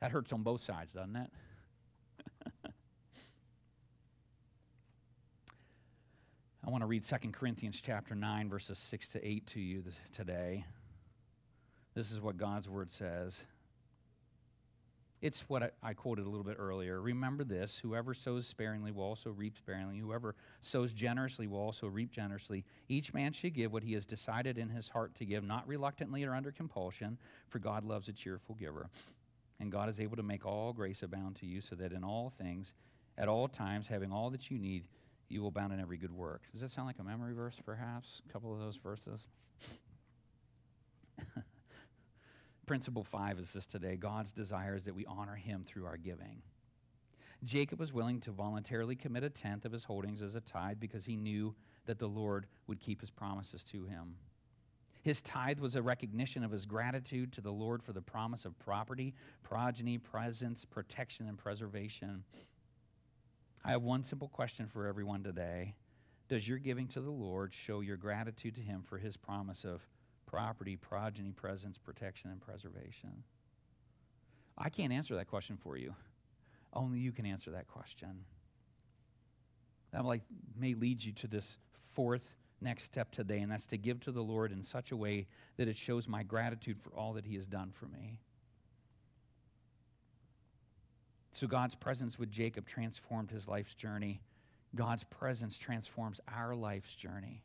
That 0.00 0.12
hurts 0.12 0.32
on 0.32 0.42
both 0.42 0.62
sides, 0.62 0.92
doesn't 0.92 1.16
it? 1.16 1.30
I 6.66 6.70
want 6.70 6.82
to 6.82 6.86
read 6.86 7.04
2 7.04 7.16
Corinthians 7.32 7.80
chapter 7.80 8.14
9 8.14 8.48
verses 8.48 8.78
6 8.78 9.08
to 9.08 9.26
8 9.26 9.46
to 9.48 9.60
you 9.60 9.84
today. 10.12 10.64
This 11.94 12.10
is 12.10 12.20
what 12.20 12.36
God's 12.36 12.68
word 12.68 12.90
says. 12.90 13.44
It's 15.24 15.48
what 15.48 15.62
I, 15.62 15.70
I, 15.82 15.94
quoted 15.94 16.26
a 16.26 16.28
little 16.28 16.44
bit 16.44 16.58
earlier. 16.58 17.00
Remember 17.00 17.44
this 17.44 17.78
whoever 17.78 18.12
sows 18.12 18.46
sparingly 18.46 18.92
will 18.92 19.04
also 19.04 19.30
reap 19.30 19.56
sparingly. 19.56 19.96
Whoever 19.96 20.34
sows 20.60 20.92
generously 20.92 21.46
will 21.46 21.60
also 21.60 21.86
reap 21.86 22.10
generously. 22.10 22.62
Each 22.90 23.14
man 23.14 23.32
should 23.32 23.54
give 23.54 23.72
what 23.72 23.84
he 23.84 23.94
has 23.94 24.04
decided 24.04 24.58
in 24.58 24.68
his 24.68 24.90
heart 24.90 25.14
to 25.14 25.24
give, 25.24 25.42
not 25.42 25.66
reluctantly 25.66 26.24
or 26.24 26.34
under 26.34 26.52
compulsion, 26.52 27.16
for 27.48 27.58
God 27.58 27.86
loves 27.86 28.06
a 28.08 28.12
cheerful 28.12 28.54
giver. 28.54 28.90
And 29.58 29.72
God 29.72 29.88
is 29.88 29.98
able 29.98 30.16
to 30.18 30.22
make 30.22 30.44
all 30.44 30.74
grace 30.74 31.02
abound 31.02 31.36
to 31.36 31.46
you, 31.46 31.62
so 31.62 31.74
that 31.76 31.92
in 31.92 32.04
all 32.04 32.30
things, 32.36 32.74
at 33.16 33.26
all 33.26 33.48
times, 33.48 33.88
having 33.88 34.12
all 34.12 34.28
that 34.28 34.50
you 34.50 34.58
need, 34.58 34.88
you 35.30 35.40
will 35.40 35.48
abound 35.48 35.72
in 35.72 35.80
every 35.80 35.96
good 35.96 36.12
work. 36.12 36.42
Does 36.52 36.60
that 36.60 36.70
sound 36.70 36.86
like 36.86 36.98
a 36.98 37.02
memory 37.02 37.32
verse, 37.32 37.56
perhaps? 37.64 38.20
A 38.28 38.32
couple 38.34 38.52
of 38.52 38.60
those 38.60 38.76
verses? 38.76 39.22
Principle 42.66 43.04
five 43.04 43.38
is 43.38 43.52
this 43.52 43.66
today 43.66 43.96
God's 43.96 44.32
desire 44.32 44.74
is 44.74 44.84
that 44.84 44.94
we 44.94 45.04
honor 45.06 45.34
him 45.34 45.64
through 45.66 45.86
our 45.86 45.96
giving. 45.96 46.42
Jacob 47.44 47.78
was 47.78 47.92
willing 47.92 48.20
to 48.20 48.30
voluntarily 48.30 48.96
commit 48.96 49.22
a 49.22 49.28
tenth 49.28 49.66
of 49.66 49.72
his 49.72 49.84
holdings 49.84 50.22
as 50.22 50.34
a 50.34 50.40
tithe 50.40 50.80
because 50.80 51.04
he 51.04 51.16
knew 51.16 51.54
that 51.84 51.98
the 51.98 52.08
Lord 52.08 52.46
would 52.66 52.80
keep 52.80 53.02
his 53.02 53.10
promises 53.10 53.62
to 53.64 53.84
him. 53.84 54.16
His 55.02 55.20
tithe 55.20 55.58
was 55.58 55.76
a 55.76 55.82
recognition 55.82 56.42
of 56.42 56.50
his 56.50 56.64
gratitude 56.64 57.30
to 57.34 57.42
the 57.42 57.52
Lord 57.52 57.82
for 57.82 57.92
the 57.92 58.00
promise 58.00 58.46
of 58.46 58.58
property, 58.58 59.12
progeny, 59.42 59.98
presence, 59.98 60.64
protection, 60.64 61.28
and 61.28 61.36
preservation. 61.36 62.24
I 63.62 63.72
have 63.72 63.82
one 63.82 64.02
simple 64.02 64.28
question 64.28 64.66
for 64.66 64.86
everyone 64.86 65.22
today. 65.22 65.74
Does 66.28 66.48
your 66.48 66.56
giving 66.56 66.88
to 66.88 67.02
the 67.02 67.10
Lord 67.10 67.52
show 67.52 67.80
your 67.80 67.98
gratitude 67.98 68.54
to 68.54 68.62
Him 68.62 68.82
for 68.82 68.96
His 68.96 69.18
promise 69.18 69.64
of 69.64 69.86
property, 70.34 70.76
progeny, 70.76 71.30
presence, 71.30 71.78
protection, 71.78 72.30
and 72.30 72.40
preservation? 72.40 73.22
I 74.58 74.68
can't 74.68 74.92
answer 74.92 75.14
that 75.16 75.28
question 75.28 75.56
for 75.56 75.76
you. 75.76 75.94
Only 76.72 76.98
you 76.98 77.12
can 77.12 77.24
answer 77.24 77.52
that 77.52 77.68
question. 77.68 78.24
That 79.92 80.04
like, 80.04 80.22
may 80.58 80.74
lead 80.74 81.04
you 81.04 81.12
to 81.12 81.28
this 81.28 81.56
fourth 81.92 82.34
next 82.60 82.82
step 82.82 83.12
today, 83.12 83.38
and 83.38 83.52
that's 83.52 83.66
to 83.66 83.76
give 83.76 84.00
to 84.00 84.12
the 84.12 84.22
Lord 84.22 84.50
in 84.50 84.64
such 84.64 84.90
a 84.90 84.96
way 84.96 85.26
that 85.56 85.68
it 85.68 85.76
shows 85.76 86.08
my 86.08 86.24
gratitude 86.24 86.78
for 86.80 86.90
all 86.90 87.12
that 87.12 87.26
He 87.26 87.36
has 87.36 87.46
done 87.46 87.70
for 87.72 87.86
me. 87.86 88.18
So 91.32 91.46
God's 91.46 91.74
presence 91.74 92.18
with 92.18 92.30
Jacob 92.30 92.66
transformed 92.66 93.30
his 93.30 93.48
life's 93.48 93.74
journey. 93.74 94.20
God's 94.74 95.04
presence 95.04 95.58
transforms 95.58 96.20
our 96.32 96.54
life's 96.54 96.94
journey. 96.94 97.42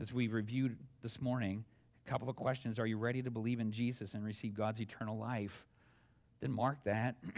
As 0.00 0.12
we 0.12 0.28
reviewed 0.28 0.76
this 1.02 1.20
morning, 1.20 1.64
a 2.06 2.10
couple 2.10 2.28
of 2.28 2.36
questions 2.36 2.78
Are 2.78 2.86
you 2.86 2.98
ready 2.98 3.22
to 3.22 3.30
believe 3.30 3.60
in 3.60 3.72
Jesus 3.72 4.14
and 4.14 4.24
receive 4.24 4.54
God's 4.54 4.80
eternal 4.80 5.18
life? 5.18 5.64
Then 6.40 6.52
mark 6.52 6.78
that. 6.84 7.16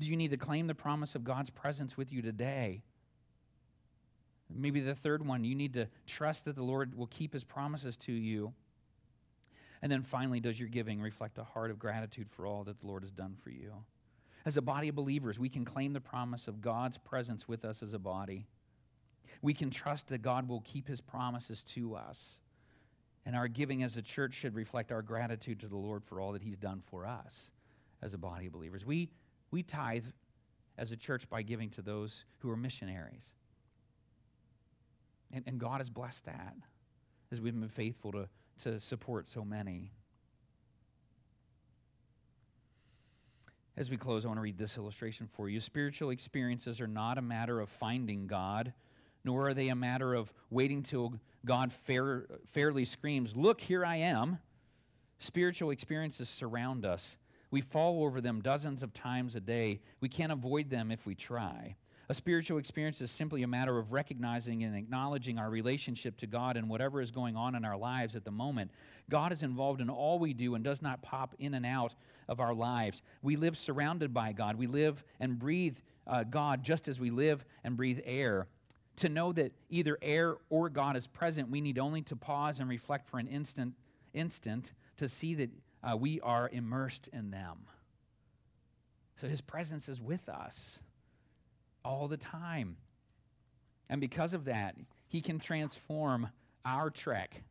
Do 0.00 0.08
you 0.08 0.16
need 0.16 0.30
to 0.32 0.36
claim 0.36 0.66
the 0.66 0.74
promise 0.74 1.14
of 1.14 1.24
God's 1.24 1.50
presence 1.50 1.96
with 1.96 2.12
you 2.12 2.22
today? 2.22 2.82
Maybe 4.54 4.80
the 4.80 4.94
third 4.94 5.26
one, 5.26 5.44
you 5.44 5.54
need 5.54 5.74
to 5.74 5.88
trust 6.06 6.44
that 6.44 6.56
the 6.56 6.62
Lord 6.62 6.96
will 6.96 7.06
keep 7.06 7.32
his 7.32 7.44
promises 7.44 7.96
to 7.98 8.12
you. 8.12 8.52
And 9.80 9.90
then 9.90 10.02
finally, 10.02 10.40
does 10.40 10.60
your 10.60 10.68
giving 10.68 11.00
reflect 11.00 11.38
a 11.38 11.44
heart 11.44 11.70
of 11.70 11.78
gratitude 11.78 12.28
for 12.30 12.46
all 12.46 12.64
that 12.64 12.80
the 12.80 12.86
Lord 12.86 13.02
has 13.02 13.10
done 13.10 13.36
for 13.42 13.50
you? 13.50 13.72
As 14.44 14.56
a 14.56 14.62
body 14.62 14.88
of 14.88 14.94
believers, 14.94 15.38
we 15.38 15.48
can 15.48 15.64
claim 15.64 15.92
the 15.92 16.00
promise 16.00 16.48
of 16.48 16.60
God's 16.60 16.98
presence 16.98 17.48
with 17.48 17.64
us 17.64 17.82
as 17.82 17.94
a 17.94 17.98
body. 17.98 18.46
We 19.40 19.54
can 19.54 19.70
trust 19.70 20.08
that 20.08 20.22
God 20.22 20.48
will 20.48 20.60
keep 20.60 20.88
his 20.88 21.00
promises 21.00 21.62
to 21.74 21.94
us. 21.94 22.40
And 23.24 23.36
our 23.36 23.48
giving 23.48 23.82
as 23.82 23.96
a 23.96 24.02
church 24.02 24.34
should 24.34 24.54
reflect 24.54 24.90
our 24.92 25.02
gratitude 25.02 25.60
to 25.60 25.68
the 25.68 25.76
Lord 25.76 26.04
for 26.04 26.20
all 26.20 26.32
that 26.32 26.42
he's 26.42 26.56
done 26.56 26.82
for 26.90 27.06
us 27.06 27.50
as 28.02 28.14
a 28.14 28.18
body 28.18 28.46
of 28.46 28.52
believers. 28.52 28.84
We, 28.84 29.10
we 29.50 29.62
tithe 29.62 30.06
as 30.76 30.90
a 30.90 30.96
church 30.96 31.28
by 31.30 31.42
giving 31.42 31.70
to 31.70 31.82
those 31.82 32.24
who 32.38 32.50
are 32.50 32.56
missionaries. 32.56 33.30
And, 35.32 35.44
and 35.46 35.58
God 35.58 35.78
has 35.78 35.88
blessed 35.88 36.26
that 36.26 36.56
as 37.30 37.40
we've 37.40 37.58
been 37.58 37.68
faithful 37.68 38.12
to, 38.12 38.28
to 38.64 38.80
support 38.80 39.28
so 39.28 39.44
many. 39.44 39.92
As 43.76 43.88
we 43.88 43.96
close, 43.96 44.24
I 44.24 44.28
want 44.28 44.38
to 44.38 44.42
read 44.42 44.58
this 44.58 44.76
illustration 44.76 45.28
for 45.32 45.48
you. 45.48 45.58
Spiritual 45.58 46.10
experiences 46.10 46.80
are 46.80 46.86
not 46.86 47.16
a 47.16 47.22
matter 47.22 47.58
of 47.60 47.70
finding 47.70 48.26
God, 48.26 48.74
nor 49.24 49.48
are 49.48 49.54
they 49.54 49.68
a 49.68 49.74
matter 49.74 50.14
of 50.14 50.32
waiting 50.50 50.82
till 50.82 51.14
God 51.44 51.72
fair, 51.72 52.26
fairly 52.48 52.84
screams, 52.84 53.36
Look, 53.36 53.60
here 53.60 53.84
I 53.84 53.96
am. 53.96 54.38
Spiritual 55.18 55.70
experiences 55.70 56.28
surround 56.28 56.84
us. 56.84 57.16
We 57.50 57.60
fall 57.60 58.04
over 58.04 58.20
them 58.20 58.40
dozens 58.40 58.82
of 58.82 58.94
times 58.94 59.36
a 59.36 59.40
day. 59.40 59.80
We 60.00 60.08
can't 60.08 60.32
avoid 60.32 60.70
them 60.70 60.90
if 60.90 61.06
we 61.06 61.14
try. 61.14 61.76
A 62.08 62.14
spiritual 62.14 62.58
experience 62.58 63.00
is 63.00 63.10
simply 63.10 63.42
a 63.42 63.46
matter 63.46 63.78
of 63.78 63.92
recognizing 63.92 64.64
and 64.64 64.76
acknowledging 64.76 65.38
our 65.38 65.48
relationship 65.48 66.18
to 66.18 66.26
God 66.26 66.56
and 66.56 66.68
whatever 66.68 67.00
is 67.00 67.10
going 67.10 67.36
on 67.36 67.54
in 67.54 67.64
our 67.64 67.76
lives 67.76 68.16
at 68.16 68.24
the 68.24 68.30
moment. 68.30 68.70
God 69.08 69.32
is 69.32 69.42
involved 69.42 69.80
in 69.80 69.88
all 69.88 70.18
we 70.18 70.34
do 70.34 70.54
and 70.54 70.64
does 70.64 70.82
not 70.82 71.02
pop 71.02 71.34
in 71.38 71.54
and 71.54 71.64
out 71.64 71.94
of 72.28 72.40
our 72.40 72.54
lives. 72.54 73.02
We 73.22 73.36
live 73.36 73.56
surrounded 73.56 74.12
by 74.12 74.32
God. 74.32 74.56
We 74.56 74.66
live 74.66 75.04
and 75.20 75.38
breathe 75.38 75.76
uh, 76.06 76.24
God 76.24 76.62
just 76.62 76.88
as 76.88 76.98
we 76.98 77.10
live 77.10 77.44
and 77.62 77.76
breathe 77.76 78.00
air. 78.04 78.46
To 78.96 79.08
know 79.08 79.32
that 79.32 79.52
either 79.70 79.98
air 80.02 80.36
or 80.50 80.68
God 80.68 80.96
is 80.96 81.06
present, 81.06 81.50
we 81.50 81.60
need 81.60 81.78
only 81.78 82.02
to 82.02 82.16
pause 82.16 82.60
and 82.60 82.68
reflect 82.68 83.08
for 83.08 83.18
an 83.18 83.26
instant, 83.26 83.74
instant 84.12 84.72
to 84.98 85.08
see 85.08 85.34
that 85.34 85.50
uh, 85.82 85.96
we 85.96 86.20
are 86.20 86.48
immersed 86.52 87.08
in 87.12 87.30
them. 87.30 87.66
So 89.20 89.28
his 89.28 89.40
presence 89.40 89.88
is 89.88 90.00
with 90.00 90.28
us 90.28 90.80
all 91.84 92.08
the 92.08 92.16
time. 92.16 92.76
And 93.88 94.00
because 94.00 94.34
of 94.34 94.46
that, 94.46 94.76
He 95.08 95.20
can 95.20 95.38
transform 95.38 96.28
our 96.64 96.90
trek. 96.90 97.42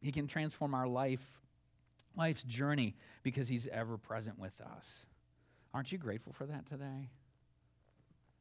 He 0.00 0.12
can 0.12 0.26
transform 0.26 0.74
our 0.74 0.86
life, 0.86 1.24
life's 2.16 2.42
journey 2.44 2.94
because 3.22 3.48
He's 3.48 3.66
ever 3.68 3.96
present 3.96 4.38
with 4.38 4.60
us. 4.60 5.06
Aren't 5.72 5.92
you 5.92 5.98
grateful 5.98 6.32
for 6.32 6.46
that 6.46 6.66
today? 6.66 7.08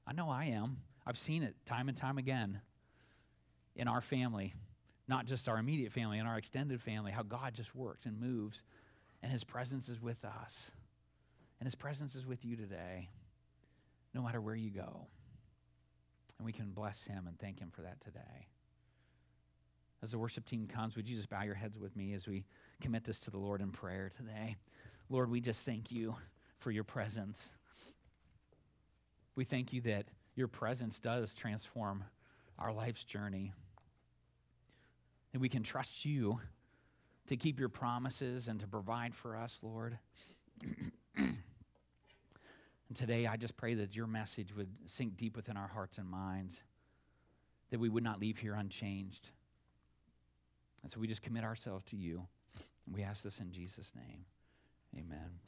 I 0.07 0.13
know 0.13 0.29
I 0.29 0.45
am. 0.45 0.77
I've 1.05 1.17
seen 1.17 1.43
it 1.43 1.55
time 1.65 1.87
and 1.87 1.97
time 1.97 2.17
again 2.17 2.61
in 3.75 3.87
our 3.87 4.01
family, 4.01 4.53
not 5.07 5.25
just 5.25 5.47
our 5.47 5.57
immediate 5.57 5.91
family, 5.91 6.17
in 6.17 6.25
our 6.25 6.37
extended 6.37 6.81
family, 6.81 7.11
how 7.11 7.23
God 7.23 7.53
just 7.53 7.75
works 7.75 8.05
and 8.05 8.19
moves, 8.19 8.63
and 9.21 9.31
His 9.31 9.43
presence 9.43 9.89
is 9.89 10.01
with 10.01 10.23
us. 10.25 10.71
And 11.59 11.67
His 11.67 11.75
presence 11.75 12.15
is 12.15 12.25
with 12.25 12.43
you 12.43 12.55
today, 12.55 13.09
no 14.13 14.21
matter 14.21 14.41
where 14.41 14.55
you 14.55 14.71
go. 14.71 15.07
And 16.37 16.45
we 16.45 16.51
can 16.51 16.71
bless 16.71 17.03
Him 17.03 17.27
and 17.27 17.37
thank 17.39 17.59
Him 17.59 17.69
for 17.71 17.81
that 17.83 18.01
today. 18.01 18.47
As 20.03 20.11
the 20.11 20.17
worship 20.19 20.45
team 20.45 20.67
comes, 20.67 20.95
would 20.95 21.07
you 21.07 21.15
just 21.15 21.29
bow 21.29 21.43
your 21.43 21.55
heads 21.55 21.79
with 21.79 21.95
me 21.95 22.13
as 22.13 22.27
we 22.27 22.45
commit 22.81 23.03
this 23.03 23.19
to 23.21 23.31
the 23.31 23.37
Lord 23.37 23.61
in 23.61 23.71
prayer 23.71 24.11
today? 24.15 24.55
Lord, 25.09 25.29
we 25.29 25.39
just 25.39 25.65
thank 25.65 25.91
you 25.91 26.15
for 26.59 26.71
your 26.71 26.83
presence. 26.83 27.51
We 29.35 29.45
thank 29.45 29.73
you 29.73 29.81
that 29.81 30.05
your 30.35 30.47
presence 30.47 30.99
does 30.99 31.33
transform 31.33 32.03
our 32.59 32.73
life's 32.73 33.03
journey. 33.03 33.53
And 35.33 35.41
we 35.41 35.49
can 35.49 35.63
trust 35.63 36.05
you 36.05 36.39
to 37.27 37.37
keep 37.37 37.59
your 37.59 37.69
promises 37.69 38.47
and 38.47 38.59
to 38.59 38.67
provide 38.67 39.13
for 39.13 39.35
us, 39.35 39.59
Lord. 39.61 39.97
and 41.17 41.37
today, 42.93 43.27
I 43.27 43.37
just 43.37 43.57
pray 43.57 43.73
that 43.75 43.95
your 43.95 44.07
message 44.07 44.55
would 44.55 44.69
sink 44.85 45.17
deep 45.17 45.35
within 45.35 45.57
our 45.57 45.67
hearts 45.67 45.97
and 45.97 46.09
minds, 46.09 46.61
that 47.71 47.79
we 47.79 47.89
would 47.89 48.03
not 48.03 48.19
leave 48.19 48.37
here 48.37 48.53
unchanged. 48.53 49.29
And 50.83 50.91
so 50.91 50.99
we 50.99 51.07
just 51.07 51.23
commit 51.23 51.43
ourselves 51.43 51.83
to 51.85 51.95
you. 51.95 52.27
And 52.85 52.95
we 52.95 53.03
ask 53.03 53.23
this 53.23 53.39
in 53.39 53.51
Jesus' 53.51 53.91
name. 53.95 54.25
Amen. 54.95 55.39